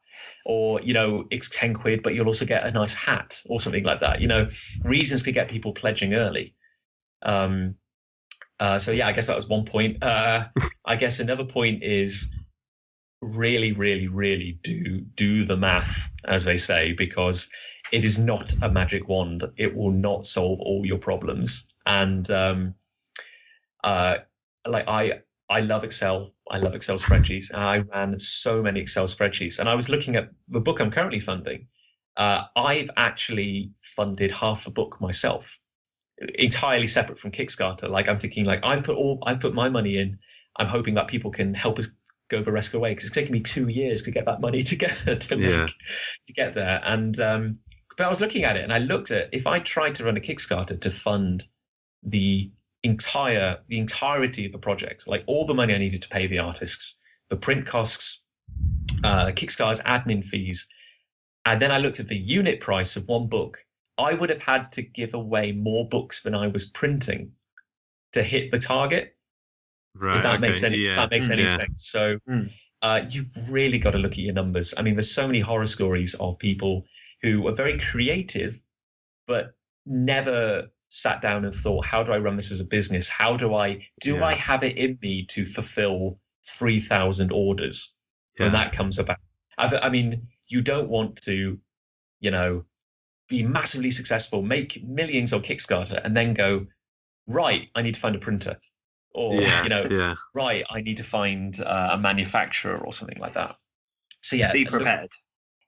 Or 0.46 0.80
you 0.80 0.94
know 0.94 1.26
it's 1.30 1.50
ten 1.50 1.74
quid, 1.74 2.02
but 2.02 2.14
you'll 2.14 2.26
also 2.26 2.46
get 2.46 2.66
a 2.66 2.70
nice 2.70 2.94
hat 2.94 3.42
or 3.46 3.60
something 3.60 3.84
like 3.84 4.00
that. 4.00 4.20
You 4.20 4.28
know, 4.28 4.48
reasons 4.84 5.22
to 5.24 5.32
get 5.32 5.50
people 5.50 5.72
pledging 5.72 6.14
early. 6.14 6.54
Um, 7.22 7.74
uh, 8.60 8.78
so 8.78 8.92
yeah, 8.92 9.08
I 9.08 9.12
guess 9.12 9.26
that 9.26 9.36
was 9.36 9.48
one 9.48 9.64
point. 9.64 10.02
Uh, 10.02 10.46
I 10.84 10.94
guess 10.94 11.18
another 11.18 11.44
point 11.44 11.82
is 11.82 12.34
really, 13.22 13.72
really, 13.72 14.06
really 14.06 14.58
do 14.62 15.00
do 15.16 15.44
the 15.44 15.56
math, 15.56 16.10
as 16.26 16.44
they 16.44 16.56
say, 16.56 16.92
because 16.92 17.50
it 17.92 18.04
is 18.04 18.18
not 18.18 18.54
a 18.62 18.70
magic 18.70 19.08
wand. 19.08 19.44
It 19.56 19.74
will 19.74 19.90
not 19.90 20.26
solve 20.26 20.60
all 20.60 20.84
your 20.84 20.98
problems. 20.98 21.68
And 21.86 22.30
um, 22.30 22.74
uh, 23.82 24.18
like 24.66 24.86
I, 24.86 25.20
I 25.48 25.60
love 25.60 25.82
Excel. 25.82 26.34
I 26.50 26.58
love 26.58 26.74
Excel 26.74 26.96
spreadsheets. 26.96 27.50
And 27.50 27.62
I 27.62 27.78
ran 27.78 28.18
so 28.18 28.62
many 28.62 28.80
Excel 28.80 29.06
spreadsheets. 29.06 29.58
And 29.58 29.68
I 29.68 29.74
was 29.74 29.88
looking 29.88 30.16
at 30.16 30.30
the 30.48 30.60
book 30.60 30.80
I'm 30.80 30.90
currently 30.90 31.18
funding. 31.18 31.66
Uh, 32.16 32.42
I've 32.56 32.90
actually 32.96 33.72
funded 33.82 34.30
half 34.30 34.66
a 34.66 34.70
book 34.70 35.00
myself 35.00 35.58
entirely 36.38 36.86
separate 36.86 37.18
from 37.18 37.30
Kickstarter. 37.30 37.88
Like 37.88 38.08
I'm 38.08 38.18
thinking, 38.18 38.44
like 38.44 38.60
I've 38.64 38.84
put 38.84 38.96
all 38.96 39.18
I've 39.26 39.40
put 39.40 39.54
my 39.54 39.68
money 39.68 39.98
in. 39.98 40.18
I'm 40.56 40.66
hoping 40.66 40.94
that 40.94 41.08
people 41.08 41.30
can 41.30 41.54
help 41.54 41.78
us 41.78 41.88
go 42.28 42.42
the 42.42 42.52
rest 42.52 42.68
of 42.68 42.72
the 42.72 42.80
way 42.80 42.90
because 42.92 43.04
it's 43.06 43.14
taken 43.14 43.32
me 43.32 43.40
two 43.40 43.68
years 43.68 44.02
to 44.02 44.10
get 44.10 44.24
that 44.26 44.40
money 44.40 44.62
together 44.74 45.16
to 45.16 45.38
Yeah. 45.38 45.62
make 45.62 45.74
to 46.26 46.32
get 46.32 46.52
there. 46.52 46.80
And 46.84 47.18
um, 47.20 47.58
but 47.96 48.06
I 48.06 48.08
was 48.08 48.20
looking 48.20 48.44
at 48.44 48.56
it 48.56 48.62
and 48.62 48.72
I 48.72 48.78
looked 48.78 49.10
at 49.10 49.28
if 49.32 49.46
I 49.46 49.58
tried 49.60 49.94
to 49.96 50.04
run 50.04 50.16
a 50.16 50.20
Kickstarter 50.20 50.80
to 50.80 50.90
fund 50.90 51.44
the 52.02 52.50
entire 52.82 53.58
the 53.68 53.78
entirety 53.78 54.46
of 54.46 54.52
the 54.52 54.58
project, 54.58 55.06
like 55.08 55.24
all 55.26 55.44
the 55.46 55.54
money 55.54 55.74
I 55.74 55.78
needed 55.78 56.02
to 56.02 56.08
pay 56.08 56.26
the 56.26 56.38
artists, 56.38 56.98
the 57.28 57.36
print 57.36 57.66
costs, 57.66 58.24
uh, 59.04 59.26
Kickstarter's 59.34 59.80
admin 59.82 60.24
fees, 60.24 60.66
and 61.46 61.60
then 61.60 61.70
I 61.72 61.78
looked 61.78 62.00
at 62.00 62.08
the 62.08 62.18
unit 62.18 62.60
price 62.60 62.96
of 62.96 63.06
one 63.08 63.26
book. 63.26 63.58
I 64.00 64.14
would 64.14 64.30
have 64.30 64.42
had 64.42 64.70
to 64.72 64.82
give 64.82 65.14
away 65.14 65.52
more 65.52 65.88
books 65.88 66.22
than 66.22 66.34
I 66.34 66.46
was 66.48 66.66
printing 66.66 67.32
to 68.12 68.22
hit 68.22 68.50
the 68.50 68.58
target. 68.58 69.16
right, 69.94 70.16
if 70.18 70.22
that 70.22 70.34
okay, 70.38 70.48
makes 70.48 70.62
any 70.62 70.78
yeah, 70.78 70.90
if 70.92 70.96
that 70.96 71.10
makes 71.10 71.30
any 71.30 71.42
yeah. 71.42 71.56
sense. 71.60 71.88
So 71.90 72.18
Mm. 72.28 72.50
uh, 72.82 73.00
you've 73.10 73.32
really 73.50 73.78
got 73.78 73.92
to 73.92 73.98
look 73.98 74.12
at 74.12 74.18
your 74.28 74.34
numbers. 74.34 74.74
I 74.78 74.82
mean, 74.82 74.94
there's 74.96 75.14
so 75.14 75.26
many 75.26 75.40
horror 75.40 75.66
stories 75.66 76.14
of 76.14 76.38
people 76.38 76.84
who 77.22 77.46
are 77.48 77.54
very 77.54 77.78
creative, 77.78 78.60
but 79.26 79.54
never 79.86 80.70
sat 80.88 81.20
down 81.22 81.44
and 81.44 81.54
thought, 81.54 81.84
how 81.86 82.02
do 82.02 82.12
I 82.12 82.18
run 82.18 82.36
this 82.36 82.50
as 82.50 82.60
a 82.60 82.64
business? 82.64 83.08
How 83.08 83.36
do 83.36 83.54
I 83.54 83.68
do 84.00 84.16
Yeah. 84.16 84.24
I 84.30 84.34
have 84.34 84.62
it 84.64 84.76
in 84.76 84.98
me 85.02 85.24
to 85.26 85.44
fulfill 85.44 86.18
three 86.58 86.80
thousand 86.80 87.30
orders 87.32 87.94
when 88.38 88.52
that 88.52 88.72
comes 88.72 88.98
about? 88.98 89.18
I've, 89.58 89.74
I 89.82 89.88
mean, 89.90 90.26
you 90.48 90.62
don't 90.62 90.88
want 90.88 91.20
to, 91.24 91.58
you 92.20 92.30
know, 92.30 92.64
be 93.30 93.42
massively 93.42 93.90
successful, 93.90 94.42
make 94.42 94.82
millions 94.86 95.32
on 95.32 95.40
Kickstarter, 95.40 95.98
and 96.04 96.14
then 96.14 96.34
go, 96.34 96.66
right, 97.26 97.68
I 97.74 97.80
need 97.80 97.94
to 97.94 98.00
find 98.00 98.14
a 98.14 98.18
printer, 98.18 98.58
or 99.14 99.40
yeah, 99.40 99.62
you 99.62 99.68
know, 99.70 99.86
yeah, 99.90 100.14
right, 100.34 100.64
I 100.68 100.82
need 100.82 100.98
to 100.98 101.04
find 101.04 101.58
uh, 101.58 101.90
a 101.92 101.98
manufacturer 101.98 102.76
or 102.76 102.92
something 102.92 103.18
like 103.18 103.32
that. 103.34 103.56
So 104.20 104.36
yeah, 104.36 104.52
Be 104.52 104.64
look- 104.64 104.72
prepared. 104.72 105.10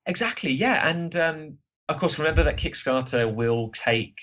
exactly, 0.05 0.51
yeah, 0.53 0.87
and 0.87 1.17
um, 1.17 1.59
of 1.89 1.97
course, 1.97 2.19
remember 2.19 2.43
that 2.43 2.59
Kickstarter 2.59 3.33
will 3.33 3.71
take 3.71 4.19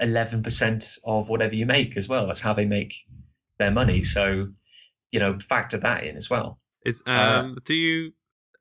eleven 0.00 0.42
percent 0.42 0.84
of 1.04 1.28
whatever 1.28 1.54
you 1.54 1.66
make 1.66 1.96
as 1.96 2.08
well. 2.08 2.26
That's 2.26 2.40
how 2.40 2.54
they 2.54 2.64
make 2.66 2.94
their 3.58 3.70
money. 3.70 4.02
So 4.02 4.48
you 5.12 5.20
know, 5.20 5.38
factor 5.38 5.78
that 5.78 6.04
in 6.04 6.16
as 6.16 6.28
well. 6.28 6.58
Is 6.84 7.02
Uh, 7.06 7.42
um, 7.44 7.58
do 7.64 7.74
you? 7.74 8.12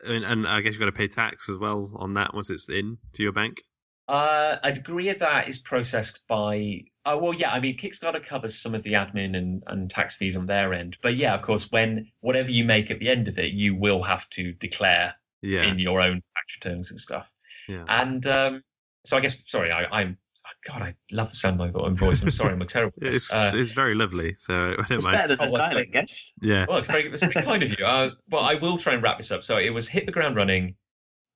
And, 0.05 0.23
and 0.23 0.47
I 0.47 0.61
guess 0.61 0.73
you've 0.73 0.80
got 0.80 0.86
to 0.86 0.91
pay 0.91 1.07
tax 1.07 1.49
as 1.49 1.57
well 1.57 1.91
on 1.95 2.13
that 2.13 2.34
once 2.34 2.49
it's 2.49 2.69
in 2.69 2.97
to 3.13 3.23
your 3.23 3.32
bank. 3.32 3.63
Uh, 4.08 4.55
a 4.64 4.72
degree 4.72 5.10
of 5.10 5.20
that 5.20 5.47
is 5.49 5.60
processed 5.60 6.26
by. 6.28 6.82
Uh, 7.05 7.18
well, 7.22 7.34
yeah, 7.34 7.51
I 7.51 7.60
mean, 7.60 7.78
Kickstarter 7.78 8.24
covers 8.24 8.55
some 8.58 8.74
of 8.76 8.84
the 8.84 8.93
admin 8.93 9.36
and, 9.38 9.64
and 9.68 9.89
tax 9.89 10.16
fees 10.16 10.36
on 10.38 10.45
their 10.45 10.74
end, 10.74 10.97
but 11.01 11.16
yeah, 11.16 11.34
of 11.34 11.41
course, 11.41 11.72
when 11.72 12.10
whatever 12.22 12.51
you 12.51 12.64
make 12.66 12.91
at 12.91 12.99
the 12.99 13.10
end 13.10 13.28
of 13.28 13.38
it, 13.39 13.53
you 13.53 13.76
will 13.76 14.01
have 14.03 14.30
to 14.32 14.51
declare 14.53 15.14
Yeah, 15.41 15.64
in 15.64 15.80
your 15.80 16.01
own 16.01 16.16
tax 16.36 16.58
returns 16.58 16.91
and 16.91 16.99
stuff. 16.99 17.32
yeah. 17.68 17.84
And 17.88 18.26
um, 18.28 18.64
so 19.05 19.18
I 19.18 19.20
guess, 19.22 19.41
sorry, 19.49 19.72
I, 19.72 19.86
I'm. 20.01 20.18
oh, 20.45 20.51
God, 20.70 20.82
I 20.82 20.95
love 21.12 21.30
the 21.30 21.36
sound 21.36 21.62
of 21.62 21.74
my 21.74 21.80
own 21.82 21.95
voice. 21.95 22.22
I'm 22.24 22.30
sorry, 22.32 22.53
I'm 22.53 22.60
terrible. 22.66 22.93
this. 23.01 23.16
It's 23.18 23.34
Uh, 23.34 23.51
it's 23.55 23.72
very 23.72 23.95
lovely, 23.95 24.34
so 24.34 24.72
I 24.72 24.76
don't 24.76 24.91
It's 24.91 25.03
mind. 25.03 25.16
better 25.18 25.36
than 25.36 25.38
Oh, 25.49 25.58
the 25.58 25.64
silent 25.64 25.91
that? 25.93 26.01
guest. 26.01 26.34
Yeah, 26.41 26.66
well, 26.68 26.78
it's 26.78 26.89
very, 26.89 27.03
it's 27.03 27.22
very 27.24 27.45
kind 27.45 27.64
of 27.64 27.78
you. 27.78 27.86
Uh, 27.86 28.10
well, 28.30 28.43
I 28.43 28.55
will 28.55 28.78
try 28.78 28.93
and 28.93 29.03
wrap 29.03 29.18
this 29.18 29.32
up. 29.32 29.43
So 29.43 29.58
it 29.58 29.74
was 29.74 29.88
hit 29.88 30.05
the 30.05 30.12
ground 30.12 30.36
running. 30.38 30.76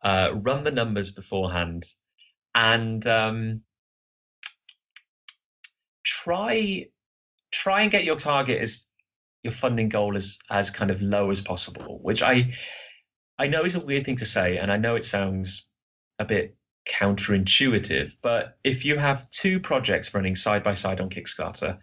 uh, 0.04 0.32
run 0.36 0.64
the 0.66 0.72
numbers 0.72 1.12
beforehand, 1.12 1.84
and 2.54 3.06
um, 3.08 3.62
try 6.04 6.88
try 7.52 7.82
and 7.82 7.92
get 7.92 8.04
your 8.04 8.16
target 8.16 8.62
as 8.62 8.88
your 9.44 9.54
funding 9.54 9.90
goal 9.90 10.16
as 10.16 10.40
as 10.50 10.72
kind 10.72 10.92
of 10.92 11.02
low 11.02 11.30
as 11.30 11.42
possible. 11.42 12.00
Which 12.02 12.22
I 12.22 12.54
I 13.38 13.48
know 13.48 13.64
is 13.64 13.76
a 13.76 13.80
weird 13.86 14.06
thing 14.06 14.18
to 14.18 14.26
say, 14.26 14.58
and 14.58 14.72
I 14.72 14.78
know 14.78 14.96
it 14.96 15.06
sounds 15.06 15.68
a 16.20 16.26
bit 16.26 16.56
counterintuitive, 16.86 18.16
but 18.22 18.58
if 18.64 18.86
you 18.86 18.98
have 18.98 19.30
two 19.32 19.60
projects 19.60 20.14
running 20.14 20.36
side 20.36 20.64
by 20.64 20.74
side 20.74 21.00
on 21.00 21.10
Kickstarter, 21.10 21.80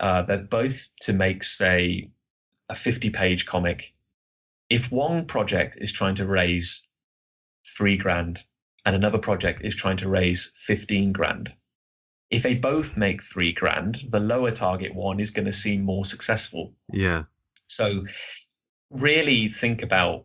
uh, 0.00 0.22
they're 0.22 0.38
both 0.38 0.88
to 1.02 1.12
make, 1.12 1.44
say, 1.44 2.10
a 2.68 2.74
50 2.74 3.10
page 3.10 3.46
comic. 3.46 3.92
If 4.68 4.90
one 4.90 5.26
project 5.26 5.76
is 5.80 5.92
trying 5.92 6.16
to 6.16 6.26
raise 6.26 6.88
three 7.66 7.96
grand 7.96 8.42
and 8.84 8.96
another 8.96 9.18
project 9.18 9.60
is 9.62 9.74
trying 9.74 9.96
to 9.98 10.08
raise 10.08 10.52
15 10.56 11.12
grand, 11.12 11.50
if 12.32 12.42
they 12.42 12.54
both 12.54 12.96
make 12.96 13.22
three 13.22 13.52
grand, 13.52 14.02
the 14.08 14.18
lower 14.18 14.50
target 14.50 14.94
one 14.94 15.20
is 15.20 15.30
going 15.30 15.44
to 15.44 15.52
seem 15.52 15.82
more 15.82 16.04
successful. 16.04 16.72
Yeah. 16.90 17.24
So, 17.68 18.06
really 18.90 19.48
think 19.48 19.82
about 19.82 20.24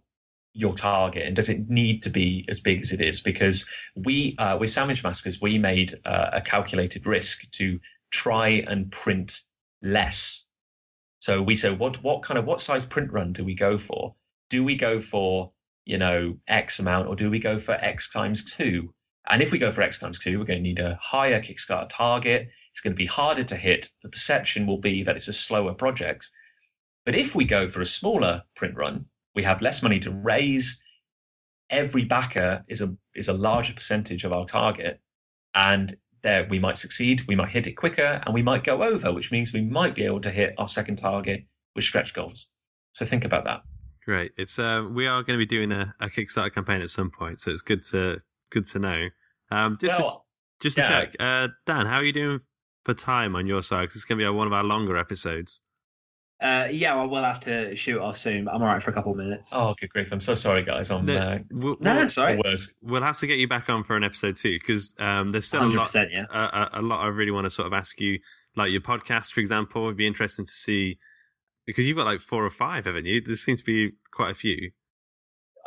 your 0.54 0.74
target 0.74 1.28
and 1.28 1.36
does 1.36 1.50
it 1.50 1.70
need 1.70 2.02
to 2.04 2.10
be 2.10 2.46
as 2.50 2.60
big 2.62 2.80
as 2.80 2.92
it 2.92 3.02
is? 3.02 3.20
Because 3.20 3.70
we, 3.96 4.36
uh, 4.40 4.58
with 4.58 4.70
Sandwich 4.70 5.04
Maskers, 5.04 5.42
we 5.42 5.58
made 5.60 5.94
uh, 6.06 6.30
a 6.34 6.42
calculated 6.42 7.06
risk 7.06 7.50
to 7.52 7.80
try 8.10 8.64
and 8.68 8.90
print 8.92 9.42
less. 9.82 10.46
So 11.20 11.42
we 11.42 11.56
said, 11.56 11.78
what 11.78 12.02
what 12.04 12.24
kind 12.24 12.38
of 12.38 12.46
what 12.46 12.62
size 12.62 12.86
print 12.86 13.12
run 13.12 13.34
do 13.34 13.44
we 13.44 13.54
go 13.54 13.78
for? 13.78 14.16
Do 14.50 14.64
we 14.64 14.76
go 14.76 15.02
for 15.02 15.52
you 15.88 15.98
know 15.98 16.38
X 16.48 16.80
amount, 16.80 17.08
or 17.08 17.16
do 17.16 17.32
we 17.32 17.40
go 17.40 17.58
for 17.58 17.72
X 17.72 18.10
times 18.10 18.44
two? 18.44 18.94
And 19.30 19.42
if 19.42 19.52
we 19.52 19.58
go 19.58 19.72
for 19.72 19.82
X 19.82 20.00
times 20.00 20.20
two, 20.20 20.38
we're 20.38 20.46
going 20.46 20.60
to 20.60 20.70
need 20.70 20.80
a 20.80 21.00
higher 21.02 21.40
Kickstarter 21.40 21.88
target. 21.90 22.50
It's 22.72 22.82
going 22.82 22.94
to 22.94 22.98
be 22.98 23.06
harder 23.06 23.44
to 23.46 23.56
hit. 23.56 23.90
The 24.04 24.10
perception 24.10 24.68
will 24.68 24.80
be 24.80 25.04
that 25.04 25.16
it's 25.16 25.30
a 25.30 25.34
slower 25.34 25.74
project. 25.74 26.30
But 27.06 27.16
if 27.16 27.36
we 27.36 27.46
go 27.46 27.70
for 27.70 27.82
a 27.82 27.86
smaller 27.86 28.44
print 28.54 28.76
run, 28.76 29.06
we 29.34 29.44
have 29.44 29.62
less 29.62 29.82
money 29.82 30.00
to 30.00 30.12
raise. 30.12 30.84
Every 31.70 32.04
backer 32.04 32.66
is 32.68 32.82
a 32.82 32.94
is 33.16 33.30
a 33.30 33.34
larger 33.34 33.74
percentage 33.74 34.26
of 34.26 34.34
our 34.34 34.46
target, 34.46 35.00
and 35.56 35.96
there 36.22 36.48
we 36.50 36.60
might 36.60 36.78
succeed, 36.78 37.22
we 37.28 37.36
might 37.36 37.50
hit 37.50 37.68
it 37.68 37.74
quicker, 37.74 38.22
and 38.26 38.34
we 38.34 38.42
might 38.42 38.66
go 38.66 38.84
over, 38.84 39.14
which 39.14 39.32
means 39.32 39.54
we 39.54 39.62
might 39.62 39.96
be 39.96 40.04
able 40.04 40.22
to 40.22 40.32
hit 40.32 40.54
our 40.58 40.68
second 40.68 40.98
target 40.98 41.46
with 41.76 41.86
stretch 41.86 42.14
goals. 42.14 42.52
So 42.92 43.06
think 43.06 43.24
about 43.24 43.46
that. 43.46 43.62
Great. 44.08 44.32
It's 44.38 44.58
uh, 44.58 44.88
we 44.90 45.06
are 45.06 45.22
going 45.22 45.38
to 45.38 45.46
be 45.46 45.46
doing 45.46 45.72
a, 45.74 45.94
a 46.00 46.08
Kickstarter 46.08 46.54
campaign 46.54 46.82
at 46.82 46.90
some 46.90 47.12
point, 47.12 47.42
so 47.42 47.52
it's 47.52 47.62
good 47.62 47.84
to 47.88 48.20
good 48.52 48.66
to 48.70 48.80
know. 48.80 49.10
Um, 49.52 49.78
just 49.80 50.00
Well, 50.00 50.26
to, 50.62 50.64
just 50.64 50.78
yeah. 50.78 50.88
to 50.88 51.06
check, 51.08 51.16
uh, 51.20 51.50
Dan, 51.66 51.86
how 51.86 51.98
are 51.98 52.04
you 52.06 52.14
doing 52.14 52.40
for 52.86 52.94
time 52.94 53.36
on 53.36 53.48
your 53.48 53.62
side? 53.62 53.90
'Cause 53.90 53.98
it's 53.98 54.06
going 54.06 54.18
to 54.20 54.24
be 54.26 54.30
one 54.30 54.48
of 54.48 54.54
our 54.54 54.64
longer 54.64 54.96
episodes. 54.98 55.62
Uh, 56.42 56.68
yeah, 56.72 56.94
well, 56.96 57.10
we'll 57.10 57.24
have 57.24 57.40
to 57.42 57.76
shoot 57.76 58.00
off 58.00 58.18
soon, 58.18 58.48
I'm 58.48 58.62
all 58.62 58.68
right 58.68 58.82
for 58.82 58.92
a 58.92 58.94
couple 58.94 59.12
of 59.12 59.18
minutes. 59.18 59.50
Oh, 59.54 59.76
good 59.78 59.90
grief! 59.90 60.12
I'm 60.14 60.22
so 60.22 60.36
sorry, 60.36 60.62
guys. 60.64 60.90
I'm 60.90 61.06
The- 61.06 61.20
uh, 61.22 61.40
we'll, 61.52 61.72
no, 61.82 61.94
we'll, 61.94 61.96
that's 61.96 62.18
all 62.18 62.26
right. 62.28 62.40
worse. 62.46 62.76
we'll 62.82 63.02
have 63.02 63.18
to 63.18 63.28
get 63.28 63.40
you 63.40 63.48
back 63.50 63.70
on 63.70 63.84
for 63.84 63.98
an 63.98 64.04
episode 64.06 64.38
too, 64.38 64.58
because 64.58 64.96
um, 65.00 65.32
there's 65.34 65.48
still 65.48 65.64
a 65.64 65.68
lot, 65.68 65.90
100%, 65.92 66.12
yeah. 66.12 66.26
a, 66.30 66.78
a, 66.78 66.80
a 66.80 66.82
lot 66.82 67.02
I 67.04 67.08
really 67.08 67.32
want 67.32 67.46
to 67.46 67.50
sort 67.50 67.66
of 67.66 67.74
ask 67.74 68.00
you, 68.00 68.20
like 68.56 68.72
your 68.72 68.82
podcast, 68.82 69.34
for 69.34 69.40
example. 69.42 69.84
Would 69.86 69.98
be 69.98 70.08
interesting 70.08 70.46
to 70.46 70.52
see 70.52 70.98
because 71.68 71.86
you've 71.86 71.98
got 71.98 72.06
like 72.06 72.22
four 72.22 72.44
or 72.44 72.50
five, 72.50 72.86
haven't 72.86 73.06
you? 73.06 73.22
There 73.22 73.36
seems 73.36 73.60
to 73.60 73.66
be 73.66 73.92
quite 74.12 74.32
a 74.32 74.36
few. 74.36 74.72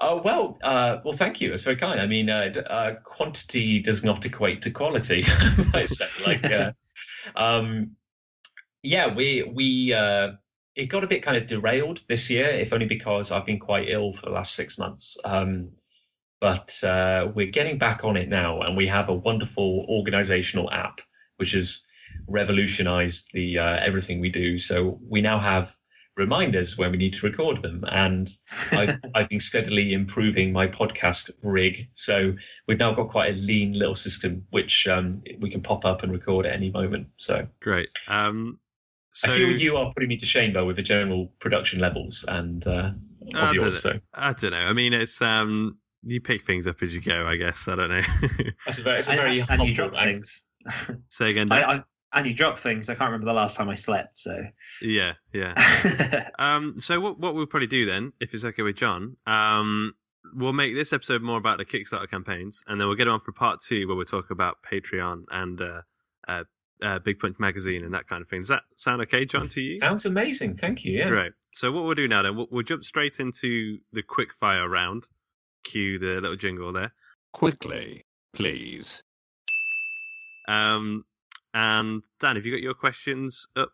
Oh 0.00 0.22
well, 0.22 0.58
uh, 0.62 0.96
well, 1.04 1.14
thank 1.14 1.40
you. 1.40 1.50
That's 1.50 1.62
very 1.62 1.76
kind. 1.76 2.00
I 2.00 2.06
mean, 2.06 2.30
uh, 2.30 2.48
d- 2.48 2.60
uh, 2.60 2.94
quantity 3.04 3.80
does 3.80 4.02
not 4.02 4.24
equate 4.24 4.62
to 4.62 4.70
quality. 4.70 5.24
I 5.74 5.84
say, 5.84 6.06
like, 6.26 6.44
uh, 6.44 6.72
um, 7.36 7.92
yeah, 8.82 9.14
we 9.14 9.42
we 9.42 9.92
uh, 9.92 10.32
it 10.74 10.86
got 10.86 11.04
a 11.04 11.06
bit 11.06 11.22
kind 11.22 11.36
of 11.36 11.46
derailed 11.46 12.02
this 12.08 12.30
year, 12.30 12.48
if 12.48 12.72
only 12.72 12.86
because 12.86 13.30
I've 13.30 13.44
been 13.44 13.58
quite 13.58 13.90
ill 13.90 14.14
for 14.14 14.26
the 14.26 14.32
last 14.32 14.54
six 14.54 14.78
months. 14.78 15.18
Um, 15.22 15.72
but 16.40 16.82
uh, 16.82 17.30
we're 17.34 17.50
getting 17.50 17.76
back 17.76 18.02
on 18.02 18.16
it 18.16 18.30
now, 18.30 18.62
and 18.62 18.78
we 18.78 18.86
have 18.86 19.10
a 19.10 19.14
wonderful 19.14 19.84
organizational 19.88 20.70
app 20.70 21.02
which 21.36 21.52
has 21.52 21.84
revolutionized 22.26 23.30
the 23.32 23.58
uh, 23.58 23.78
everything 23.82 24.20
we 24.20 24.30
do. 24.30 24.58
So 24.58 24.98
we 25.08 25.20
now 25.20 25.38
have 25.38 25.74
reminders 26.20 26.78
when 26.78 26.92
we 26.92 26.98
need 26.98 27.14
to 27.14 27.26
record 27.26 27.62
them, 27.62 27.84
and 27.88 28.28
I've, 28.70 28.98
I've 29.14 29.28
been 29.28 29.40
steadily 29.40 29.92
improving 29.92 30.52
my 30.52 30.66
podcast 30.66 31.30
rig. 31.42 31.88
So 31.94 32.34
we've 32.68 32.78
now 32.78 32.92
got 32.92 33.08
quite 33.08 33.34
a 33.34 33.38
lean 33.38 33.72
little 33.72 33.94
system 33.94 34.46
which 34.50 34.86
um, 34.86 35.22
we 35.40 35.50
can 35.50 35.62
pop 35.62 35.84
up 35.84 36.02
and 36.02 36.12
record 36.12 36.46
at 36.46 36.54
any 36.54 36.70
moment. 36.70 37.08
So 37.16 37.46
Great. 37.60 37.88
Um, 38.08 38.58
so 39.12 39.30
I 39.30 39.36
feel 39.36 39.58
you 39.58 39.76
are 39.76 39.92
putting 39.92 40.08
me 40.08 40.16
to 40.16 40.26
shame 40.26 40.52
though 40.52 40.66
with 40.66 40.76
the 40.76 40.82
general 40.82 41.32
production 41.40 41.80
levels 41.80 42.24
and 42.28 42.64
uh, 42.66 42.92
I 43.34 43.40
of 43.40 43.46
don't 43.46 43.54
yours. 43.54 43.84
know. 43.84 43.92
So 43.92 44.00
I 44.14 44.32
don't 44.32 44.52
know. 44.52 44.66
I 44.66 44.72
mean, 44.72 44.92
it's 44.92 45.20
um, 45.20 45.78
you 46.02 46.20
pick 46.20 46.46
things 46.46 46.66
up 46.66 46.82
as 46.82 46.94
you 46.94 47.00
go. 47.00 47.26
I 47.26 47.36
guess 47.36 47.66
I 47.68 47.74
don't 47.74 47.90
know. 47.90 48.02
that's 48.64 48.78
a 48.78 48.82
very, 48.82 48.98
it's 48.98 49.08
a 49.08 49.12
very 49.16 49.40
and, 49.40 49.48
humble 49.48 49.66
you 49.66 49.74
drop 49.74 49.94
things. 49.94 50.42
Say 51.08 51.30
again. 51.30 51.50
I, 51.50 51.62
I, 51.62 51.82
and 52.12 52.26
you 52.26 52.34
drop 52.34 52.58
things. 52.58 52.88
I 52.88 52.94
can't 52.94 53.10
remember 53.10 53.26
the 53.26 53.32
last 53.32 53.56
time 53.56 53.68
I 53.68 53.74
slept, 53.74 54.18
so. 54.18 54.36
yeah, 54.82 55.14
yeah. 55.32 56.28
Um, 56.38 56.76
so 56.78 57.00
what 57.00 57.18
what 57.18 57.34
we'll 57.34 57.46
probably 57.46 57.66
do 57.66 57.84
then, 57.84 58.12
if 58.20 58.32
it's 58.34 58.44
okay 58.44 58.62
with 58.62 58.76
Jon, 58.76 59.16
um, 59.26 59.94
we'll 60.34 60.52
make 60.52 60.74
this 60.74 60.92
episode 60.92 61.22
more 61.22 61.38
about 61.38 61.58
the 61.58 61.64
Kickstarter 61.64 62.10
campaigns, 62.10 62.62
and 62.66 62.80
then 62.80 62.88
we'll 62.88 62.96
get 62.96 63.08
on 63.08 63.20
for 63.20 63.32
part 63.32 63.60
two 63.60 63.86
where 63.86 63.96
we'll 63.96 64.06
talk 64.06 64.30
about 64.30 64.58
Patreon 64.70 65.24
and 65.30 65.60
uh, 65.60 65.80
uh, 66.26 66.44
uh, 66.82 66.98
Big 67.00 67.18
Punch 67.18 67.36
magazine 67.38 67.84
and 67.84 67.94
that 67.94 68.08
kind 68.08 68.22
of 68.22 68.28
thing. 68.28 68.40
Does 68.40 68.48
that 68.48 68.62
sound 68.74 69.02
okay, 69.02 69.24
Jon, 69.24 69.48
to 69.48 69.60
you? 69.60 69.76
Sounds 69.76 70.06
amazing. 70.06 70.56
Thank 70.56 70.84
you. 70.84 70.98
Yeah. 70.98 71.08
Great. 71.08 71.32
So 71.52 71.70
what 71.72 71.84
we'll 71.84 71.94
do 71.94 72.08
now 72.08 72.22
then, 72.22 72.36
we'll, 72.36 72.48
we'll 72.50 72.62
jump 72.62 72.84
straight 72.84 73.20
into 73.20 73.78
the 73.92 74.02
quick 74.02 74.28
fire 74.38 74.68
round. 74.68 75.04
Cue 75.64 75.98
the 75.98 76.20
little 76.20 76.36
jingle 76.36 76.72
there. 76.72 76.92
Quickly, 77.32 78.06
please. 78.32 79.02
Um, 80.48 81.04
and 81.54 82.04
Dan, 82.20 82.36
have 82.36 82.46
you 82.46 82.52
got 82.52 82.62
your 82.62 82.74
questions 82.74 83.46
up 83.56 83.72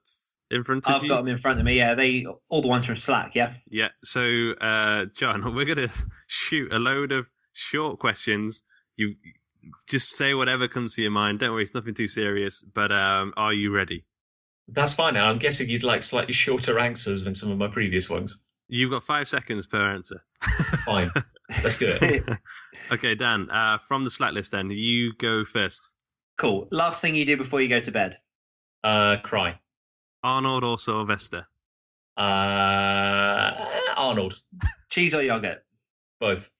in 0.50 0.64
front 0.64 0.86
of 0.86 0.90
you? 0.90 0.96
I've 0.96 1.02
you? 1.02 1.08
got 1.08 1.16
them 1.18 1.28
in 1.28 1.38
front 1.38 1.58
of 1.58 1.64
me. 1.64 1.76
Yeah, 1.76 1.94
they 1.94 2.26
all 2.48 2.62
the 2.62 2.68
ones 2.68 2.86
from 2.86 2.96
Slack. 2.96 3.34
Yeah. 3.34 3.54
Yeah. 3.68 3.88
So, 4.04 4.52
uh, 4.60 5.06
Jon, 5.14 5.54
we're 5.54 5.64
gonna 5.64 5.88
shoot 6.26 6.72
a 6.72 6.78
load 6.78 7.12
of 7.12 7.26
short 7.52 7.98
questions. 7.98 8.62
You 8.96 9.14
just 9.88 10.16
say 10.16 10.34
whatever 10.34 10.68
comes 10.68 10.94
to 10.94 11.02
your 11.02 11.10
mind. 11.10 11.40
Don't 11.40 11.52
worry, 11.52 11.64
it's 11.64 11.74
nothing 11.74 11.94
too 11.94 12.08
serious. 12.08 12.62
But 12.62 12.92
um, 12.92 13.32
are 13.36 13.52
you 13.52 13.74
ready? 13.74 14.04
That's 14.68 14.94
fine. 14.94 15.14
Now 15.14 15.28
I'm 15.28 15.38
guessing 15.38 15.68
you'd 15.68 15.84
like 15.84 16.02
slightly 16.02 16.32
shorter 16.32 16.78
answers 16.78 17.24
than 17.24 17.34
some 17.34 17.50
of 17.50 17.58
my 17.58 17.68
previous 17.68 18.10
ones. 18.10 18.42
You've 18.68 18.90
got 18.90 19.04
five 19.04 19.28
seconds 19.28 19.66
per 19.66 19.80
answer. 19.80 20.24
Fine. 20.84 21.10
Let's 21.62 21.76
do 21.76 21.86
it. 21.88 22.24
okay, 22.90 23.14
Dan. 23.14 23.48
Uh, 23.48 23.78
from 23.86 24.04
the 24.04 24.10
Slack 24.10 24.32
list, 24.32 24.50
then 24.50 24.70
you 24.70 25.12
go 25.16 25.44
first. 25.44 25.92
Cool. 26.36 26.68
Last 26.70 27.00
thing 27.00 27.14
you 27.14 27.24
do 27.24 27.36
before 27.36 27.60
you 27.60 27.68
go 27.68 27.80
to 27.80 27.90
bed. 27.92 28.18
Uh, 28.84 29.16
cry. 29.22 29.58
Arnold 30.22 30.64
or 30.64 30.78
Sylvester? 30.78 31.46
Uh, 32.16 33.52
Arnold. 33.96 34.34
Cheese 34.90 35.14
or 35.14 35.22
yogurt. 35.22 35.64
Both. 36.20 36.50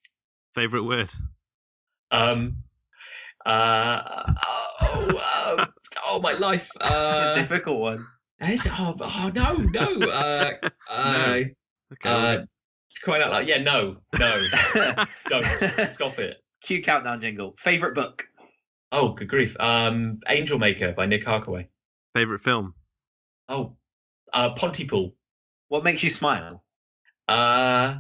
Favorite 0.55 0.85
word? 0.85 1.13
Um, 2.11 2.57
uh, 3.45 4.33
oh, 4.83 5.23
uh, 5.59 5.67
oh, 6.07 6.21
my 6.21 6.33
life. 6.35 6.71
It's 6.77 6.85
a 6.91 6.95
Uh, 6.95 7.35
difficult 7.37 7.79
one. 7.81 8.07
is 8.41 8.67
it? 8.67 8.73
Oh, 8.79 8.95
oh, 9.01 9.31
no, 9.35 9.55
no. 9.57 10.07
Uh, 10.11 10.51
uh, 10.91 11.41
Okay. 11.93 12.11
uh, 12.11 12.39
crying 13.05 13.23
out 13.23 13.31
loud. 13.31 13.47
Yeah, 13.47 13.63
no, 13.63 13.97
no. 14.19 14.43
Don't. 15.29 15.45
Stop 15.93 16.19
it. 16.19 16.39
Cue 16.63 16.83
countdown 16.83 17.21
jingle. 17.21 17.55
Favorite 17.59 17.95
book. 17.95 18.27
Oh, 18.93 19.11
good 19.11 19.29
grief. 19.29 19.57
Um, 19.59 20.21
Angel 20.29 20.59
Maker 20.59 20.93
by 20.93 21.07
Nick 21.07 21.25
Harkaway. 21.25 21.67
Favorite 22.15 22.41
film? 22.41 22.75
Oh, 23.49 23.77
uh, 24.33 24.51
Pontypool. 24.51 25.15
What 25.69 25.85
makes 25.85 26.03
you 26.03 26.11
smile? 26.11 26.65
Uh, 27.29 27.97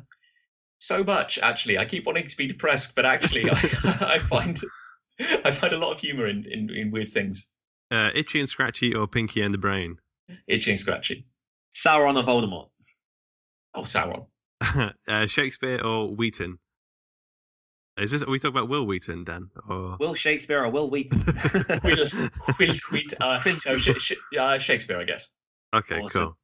so 0.78 1.03
much 1.03 1.39
actually. 1.39 1.78
I 1.78 1.84
keep 1.84 2.07
wanting 2.07 2.26
to 2.26 2.37
be 2.37 2.47
depressed, 2.47 2.95
but 2.95 3.05
actually, 3.05 3.51
I, 3.51 3.53
I 4.01 4.18
find 4.18 4.61
I 5.20 5.51
find 5.51 5.72
a 5.72 5.78
lot 5.78 5.93
of 5.93 6.01
humor 6.01 6.26
in, 6.26 6.45
in, 6.45 6.70
in 6.70 6.91
weird 6.91 7.09
things. 7.09 7.49
Uh, 7.91 8.11
Itchy 8.14 8.41
and 8.41 8.49
Scratchy 8.49 8.95
or 8.95 9.07
Pinky 9.07 9.43
and 9.43 9.55
the 9.55 9.59
Brain? 9.59 9.99
Itchy 10.47 10.70
and 10.70 10.78
scratchy. 10.78 11.26
Sauron 11.74 12.18
or 12.18 12.24
Voldemort? 12.24 12.68
Oh, 13.74 13.82
Sauron. 13.82 14.26
uh, 15.09 15.26
Shakespeare 15.26 15.80
or 15.82 16.14
Wheaton? 16.14 16.59
Is 17.99 18.11
this? 18.11 18.22
Are 18.22 18.30
we 18.30 18.38
talking 18.38 18.57
about 18.57 18.68
Wil 18.68 18.84
Wheaton, 18.86 19.24
Dan? 19.24 19.51
Or 19.68 19.97
Will 19.99 20.14
Shakespeare 20.14 20.62
or 20.62 20.68
Wil 20.68 20.90
Wheaton? 20.90 21.18
Will, 21.82 22.07
Will 22.59 22.74
Wheat, 22.92 23.14
uh, 23.20 23.40
no, 23.64 23.78
sh- 23.78 23.99
sh- 23.99 24.12
uh, 24.38 24.59
Shakespeare, 24.59 24.99
I 24.99 25.05
guess. 25.05 25.30
okay, 25.74 26.01
Awesome. 26.01 26.24
cool. 26.24 26.36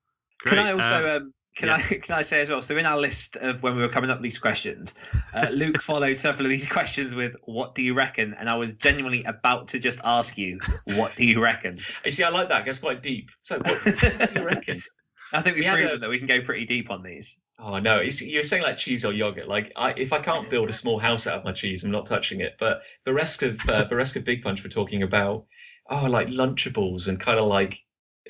Can 0.46 0.58
I 0.58 0.72
also 0.72 1.06
Uh, 1.06 1.16
um, 1.18 1.34
Can 1.54 1.68
Yeah. 1.68 1.74
I 1.76 1.80
can 2.02 2.14
I 2.14 2.22
say 2.22 2.40
as 2.40 2.48
well? 2.48 2.62
So 2.62 2.78
in 2.78 2.86
our 2.86 2.98
list 2.98 3.36
of 3.36 3.62
when 3.62 3.76
we 3.76 3.82
were 3.82 3.88
coming 3.90 4.08
up 4.08 4.18
with 4.18 4.30
these 4.30 4.38
questions, 4.38 4.94
uh, 5.34 5.48
Luke 5.52 5.82
followed 5.90 6.16
several 6.16 6.46
of 6.46 6.50
these 6.50 6.66
questions 6.66 7.14
with 7.14 7.36
"What 7.44 7.74
do 7.74 7.82
you 7.82 7.92
reckon?" 7.92 8.32
And 8.38 8.48
I 8.48 8.56
was 8.56 8.72
genuinely 8.76 9.22
about 9.24 9.68
to 9.68 9.78
just 9.78 10.00
ask 10.04 10.38
you, 10.38 10.58
"What 10.96 11.14
do 11.16 11.26
you 11.26 11.42
reckon?" 11.42 11.78
You 12.06 12.10
see, 12.10 12.24
I 12.24 12.30
like 12.30 12.48
that. 12.48 12.62
It 12.62 12.64
gets 12.64 12.78
quite 12.78 13.02
deep. 13.02 13.28
So, 13.42 13.58
what, 13.58 13.84
what 13.84 14.32
do 14.32 14.40
you 14.40 14.46
reckon? 14.46 14.82
I 15.34 15.42
think 15.42 15.56
we've 15.56 15.64
We 15.66 15.70
proven 15.70 15.96
a- 15.96 15.98
that 15.98 16.08
we 16.08 16.16
can 16.18 16.26
go 16.26 16.40
pretty 16.40 16.64
deep 16.64 16.90
on 16.90 17.02
these. 17.02 17.36
Oh 17.64 17.78
no, 17.78 17.98
it's, 17.98 18.20
you're 18.20 18.42
saying 18.42 18.64
like 18.64 18.76
cheese 18.76 19.04
or 19.04 19.12
yogurt. 19.12 19.46
Like, 19.46 19.72
I, 19.76 19.94
if 19.96 20.12
I 20.12 20.18
can't 20.18 20.48
build 20.50 20.68
a 20.68 20.72
small 20.72 20.98
house 20.98 21.28
out 21.28 21.38
of 21.38 21.44
my 21.44 21.52
cheese, 21.52 21.84
I'm 21.84 21.92
not 21.92 22.06
touching 22.06 22.40
it. 22.40 22.56
But 22.58 22.82
the 23.04 23.14
rest 23.14 23.44
of 23.44 23.60
uh, 23.68 23.84
the 23.84 23.94
rest 23.94 24.16
of 24.16 24.24
Big 24.24 24.42
Punch, 24.42 24.64
we're 24.64 24.70
talking 24.70 25.04
about 25.04 25.46
oh, 25.88 26.06
like 26.06 26.28
Lunchables 26.28 27.06
and 27.06 27.20
kind 27.20 27.38
of 27.38 27.46
like 27.46 27.78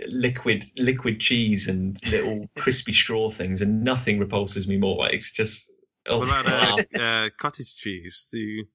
liquid 0.07 0.64
liquid 0.78 1.18
cheese 1.20 1.68
and 1.68 1.97
little 2.11 2.47
crispy 2.59 2.93
straw 2.93 3.30
things, 3.30 3.62
and 3.62 3.83
nothing 3.83 4.18
repulses 4.18 4.68
me 4.68 4.76
more. 4.76 5.09
It's 5.11 5.30
just 5.30 5.70
oh, 6.09 6.18
What 6.18 6.47
about 6.47 6.95
uh, 6.95 7.03
uh, 7.03 7.30
cottage 7.39 7.74
cheese? 7.74 8.28
Do 8.30 8.39
you 8.39 8.66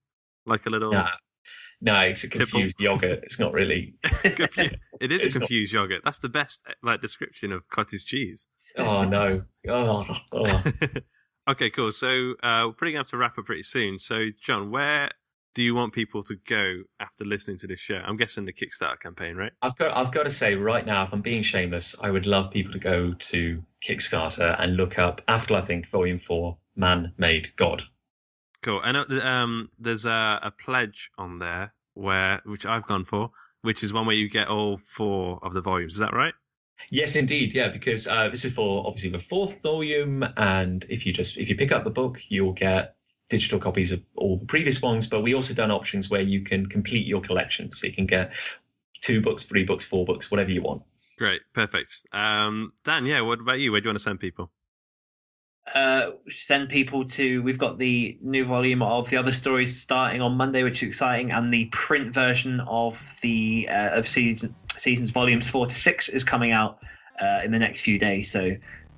like 0.48 0.66
a 0.66 0.70
little? 0.70 0.92
Nah. 0.92 1.12
No, 1.80 2.00
it's 2.02 2.24
a 2.24 2.30
confused 2.30 2.80
yogurt. 2.82 3.20
It's 3.24 3.40
not 3.40 3.54
really. 3.54 3.96
It 4.24 5.12
is 5.12 5.22
It's 5.22 5.36
a 5.36 5.40
not- 5.40 5.48
confused 5.48 5.74
yogurt. 5.74 6.02
That's 6.04 6.20
the 6.20 6.30
best 6.30 6.64
like 6.82 7.02
description 7.02 7.52
of 7.52 7.68
cottage 7.70 8.06
cheese. 8.06 8.48
Oh 8.78 9.04
no. 9.04 9.44
Oh, 9.68 10.08
oh. 10.32 10.64
okay, 11.50 11.70
cool. 11.70 11.92
So 11.92 12.34
uh, 12.44 12.64
we're 12.68 12.74
pretty 12.74 12.94
gonna 12.94 13.02
have 13.02 13.10
to 13.12 13.18
wrap 13.18 13.38
up 13.38 13.46
pretty 13.46 13.64
soon. 13.64 13.98
So, 14.00 14.26
Jon, 14.44 14.72
where 14.72 15.12
do 15.54 15.64
you 15.64 15.74
want 15.76 15.94
people 15.94 16.22
to 16.24 16.36
go 16.48 16.84
after 17.00 17.26
listening 17.26 17.58
to 17.60 17.68
this 17.68 17.80
show? 17.80 17.96
I'm 18.06 18.18
guessing 18.18 18.46
the 18.46 18.54
Kickstarter 18.54 19.00
campaign, 19.00 19.36
right? 19.36 19.52
I've 19.62 19.76
got 19.76 19.96
I've 19.96 20.12
got 20.12 20.24
to 20.24 20.30
say 20.30 20.56
right 20.56 20.86
now, 20.86 21.04
if 21.04 21.14
I'm 21.14 21.22
being 21.22 21.42
shameless, 21.44 21.96
I 22.02 22.10
would 22.12 22.26
love 22.26 22.52
people 22.52 22.74
to 22.74 22.80
go 22.80 23.14
to 23.14 23.64
Kickstarter 23.88 24.56
and 24.60 24.76
look 24.78 24.98
up 25.00 25.22
Afterlife 25.28 25.68
Inc. 25.68 25.86
Volume 25.88 26.18
Four, 26.18 26.58
Man 26.76 27.14
Made 27.18 27.56
God. 27.56 27.84
Cool. 28.68 28.82
I 28.84 28.92
know 28.92 29.06
um, 29.24 29.70
there's 29.80 30.06
a, 30.06 30.42
a 30.44 30.52
pledge 30.52 31.10
on 31.18 31.40
there 31.40 31.74
where 31.94 32.42
which 32.44 32.66
I've 32.66 32.86
gone 32.86 33.06
for, 33.06 33.32
which 33.62 33.82
is 33.82 33.94
one 33.94 34.06
where 34.06 34.14
you 34.14 34.30
get 34.30 34.50
all 34.50 34.78
four 34.78 35.40
of 35.42 35.54
the 35.54 35.62
volumes. 35.62 35.94
Is 35.94 36.00
that 36.00 36.14
right? 36.14 36.34
Yes, 36.92 37.16
indeed, 37.16 37.56
yeah, 37.56 37.70
because 37.70 38.08
uh, 38.08 38.28
this 38.28 38.44
is 38.44 38.54
for 38.54 38.86
obviously 38.86 39.12
the 39.12 39.20
fourth 39.20 39.64
volume, 39.64 40.26
and 40.36 40.86
if 40.90 41.06
you 41.06 41.14
just 41.14 41.38
if 41.38 41.48
you 41.48 41.56
pick 41.56 41.72
up 41.72 41.86
the 41.86 41.90
book, 41.90 42.20
you'll 42.28 42.52
get 42.52 42.98
digital 43.30 43.58
copies 43.58 43.94
of 43.94 44.04
all 44.16 44.36
the 44.36 44.46
previous 44.46 44.82
ones. 44.82 45.08
But 45.08 45.22
we 45.22 45.34
also 45.34 45.54
done 45.54 45.72
options 45.72 46.10
where 46.10 46.20
you 46.20 46.42
can 46.42 46.66
complete 46.66 47.08
your 47.08 47.22
collection, 47.22 47.72
so 47.72 47.88
you 47.88 47.94
can 47.94 48.06
get 48.06 48.34
two 49.00 49.22
books, 49.22 49.46
three 49.46 49.64
books, 49.64 49.86
four 49.86 50.04
books, 50.04 50.30
whatever 50.30 50.52
you 50.52 50.62
want. 50.62 50.84
Great. 51.18 51.40
Perfect. 51.54 52.06
Um, 52.12 52.74
Dan, 52.84 53.06
yeah. 53.06 53.22
What 53.22 53.40
about 53.40 53.60
you? 53.60 53.72
Where 53.72 53.80
do 53.80 53.86
you 53.86 53.90
want 53.92 54.00
to 54.00 54.04
send 54.04 54.20
people? 54.20 54.52
Uh, 55.74 56.12
send 56.30 56.70
people 56.70 57.04
to. 57.04 57.42
We've 57.44 57.58
got 57.58 57.78
the 57.78 58.18
new 58.22 58.46
volume 58.46 58.82
of 58.82 59.10
the 59.10 59.18
other 59.18 59.34
stories 59.34 59.80
starting 59.80 60.22
on 60.22 60.38
Monday, 60.38 60.64
which 60.64 60.82
is 60.82 60.88
exciting, 60.88 61.32
and 61.32 61.54
the 61.54 61.66
print 61.66 62.14
version 62.14 62.62
of 62.62 63.18
the 63.22 63.68
uh, 63.70 63.98
of 63.98 64.08
season, 64.08 64.56
seasons 64.78 65.10
volumes 65.10 65.48
four 65.48 65.68
to 65.68 65.76
six 65.76 66.08
is 66.08 66.24
coming 66.24 66.52
out 66.52 66.80
uh, 67.22 67.42
in 67.44 67.52
the 67.52 67.60
next 67.60 67.82
few 67.82 68.00
days. 68.00 68.32
So 68.32 68.52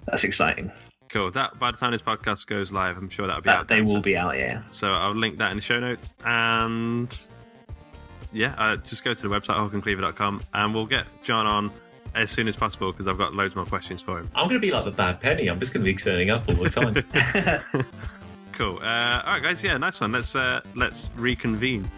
that's 0.06 0.24
exciting. 0.24 0.72
Cool. 1.10 1.32
That 1.32 1.58
by 1.58 1.72
the 1.72 1.78
time 1.78 1.92
this 1.92 2.04
podcast 2.04 2.46
goes 2.46 2.72
live, 2.72 2.98
I'm 2.98 3.10
sure 3.10 3.26
that'll 3.26 3.42
be 3.42 3.50
out. 3.50 3.68
They 3.68 3.82
will 3.82 3.94
so- 3.94 4.02
be 4.02 4.16
out. 4.16 4.38
Yeah. 4.38 4.62
So 4.70 4.92
I'll 4.92 5.16
link 5.16 5.40
that 5.40 5.50
in 5.50 5.58
the 5.58 5.64
show 5.64 5.80
notes. 5.80 6.14
And 6.24 7.16
yeah, 8.32 8.54
uh, 8.58 8.78
just 8.78 9.04
go 9.04 9.14
to 9.14 9.28
the 9.28 9.28
website, 9.28 9.56
hawkandcleaver.com, 9.56 10.44
and 10.54 10.74
we'll 10.74 10.86
get 10.86 11.08
Jon 11.24 11.48
on 11.48 11.72
as 12.16 12.32
soon 12.32 12.48
as 12.48 12.56
possible 12.56 12.92
because 12.92 13.08
I've 13.08 13.18
got 13.18 13.34
loads 13.34 13.56
more 13.56 13.66
questions 13.66 14.02
for 14.02 14.20
him. 14.20 14.30
I'm 14.36 14.48
going 14.48 14.60
to 14.60 14.66
be 14.66 14.72
like 14.72 14.86
the 14.86 14.92
bad 14.92 15.20
penny. 15.20 15.48
I'm 15.48 15.60
just 15.60 15.74
going 15.74 15.86
to 15.86 15.92
be 15.92 15.96
turning 15.96 16.30
up 16.30 16.48
all 16.50 16.56
the 16.56 16.70
time. 16.70 17.86
Cool. 18.60 18.78
Uh, 18.82 19.22
all 19.26 19.34
right, 19.36 19.42
guys. 19.42 19.64
Yeah, 19.64 19.78
nice 19.78 20.02
one. 20.02 20.12
Let's 20.12 20.36
uh, 20.36 20.60
let's 20.76 21.12
reconvene. 21.16 21.90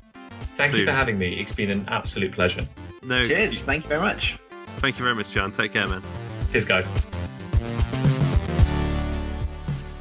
Thank 0.54 0.76
you 0.76 0.86
for 0.86 0.92
having 0.92 1.18
me. 1.18 1.34
It's 1.40 1.52
been 1.52 1.72
an 1.72 1.86
absolute 1.88 2.34
pleasure. 2.34 2.62
No, 3.02 3.26
Cheers. 3.28 3.64
Thank 3.64 3.86
you 3.86 3.90
very 3.90 4.00
much. 4.00 4.38
Thank 4.78 5.00
you 5.00 5.04
very 5.04 5.16
much, 5.16 5.32
Jon. 5.32 5.52
Take 5.52 5.74
care, 5.74 5.88
man. 5.88 6.04
Cheers, 6.52 6.66
guys. 6.66 6.90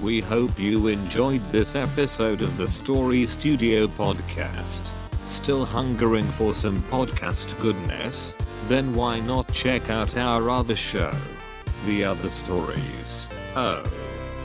We 0.03 0.21
hope 0.21 0.59
you 0.59 0.89
enjoyed 0.89 1.41
this 1.51 1.75
episode 1.75 2.43
of 2.43 2.55
the 2.59 2.69
Story 2.69 3.25
Studio 3.25 3.87
podcast. 3.87 4.87
Still 5.25 5.65
hungering 5.65 6.27
for 6.27 6.53
some 6.53 6.83
podcast 6.83 7.59
goodness? 7.63 8.35
Then 8.71 8.95
why 8.95 9.19
not 9.19 9.53
check 9.53 9.91
out 9.91 10.17
our 10.17 10.49
other 10.49 10.77
show, 10.77 11.13
The 11.87 12.05
Other 12.05 12.29
Stories? 12.29 13.29
Oh, 13.57 13.83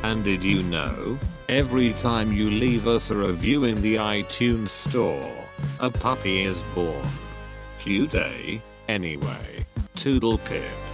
and 0.01 0.23
did 0.23 0.43
you 0.43 0.63
know? 0.63 1.19
Every 1.47 1.93
time 1.93 2.31
you 2.31 2.49
leave 2.49 2.87
us 2.87 3.11
a 3.11 3.15
review 3.15 3.65
in 3.65 3.83
the 3.83 3.97
iTunes 3.97 4.69
store, 4.69 5.31
a 5.79 5.91
puppy 5.91 6.41
is 6.41 6.59
born. 6.73 7.07
Cute, 7.77 8.15
eh? 8.15 8.57
Anyway, 8.87 9.63
toodle 9.93 10.39
pip. 10.39 10.84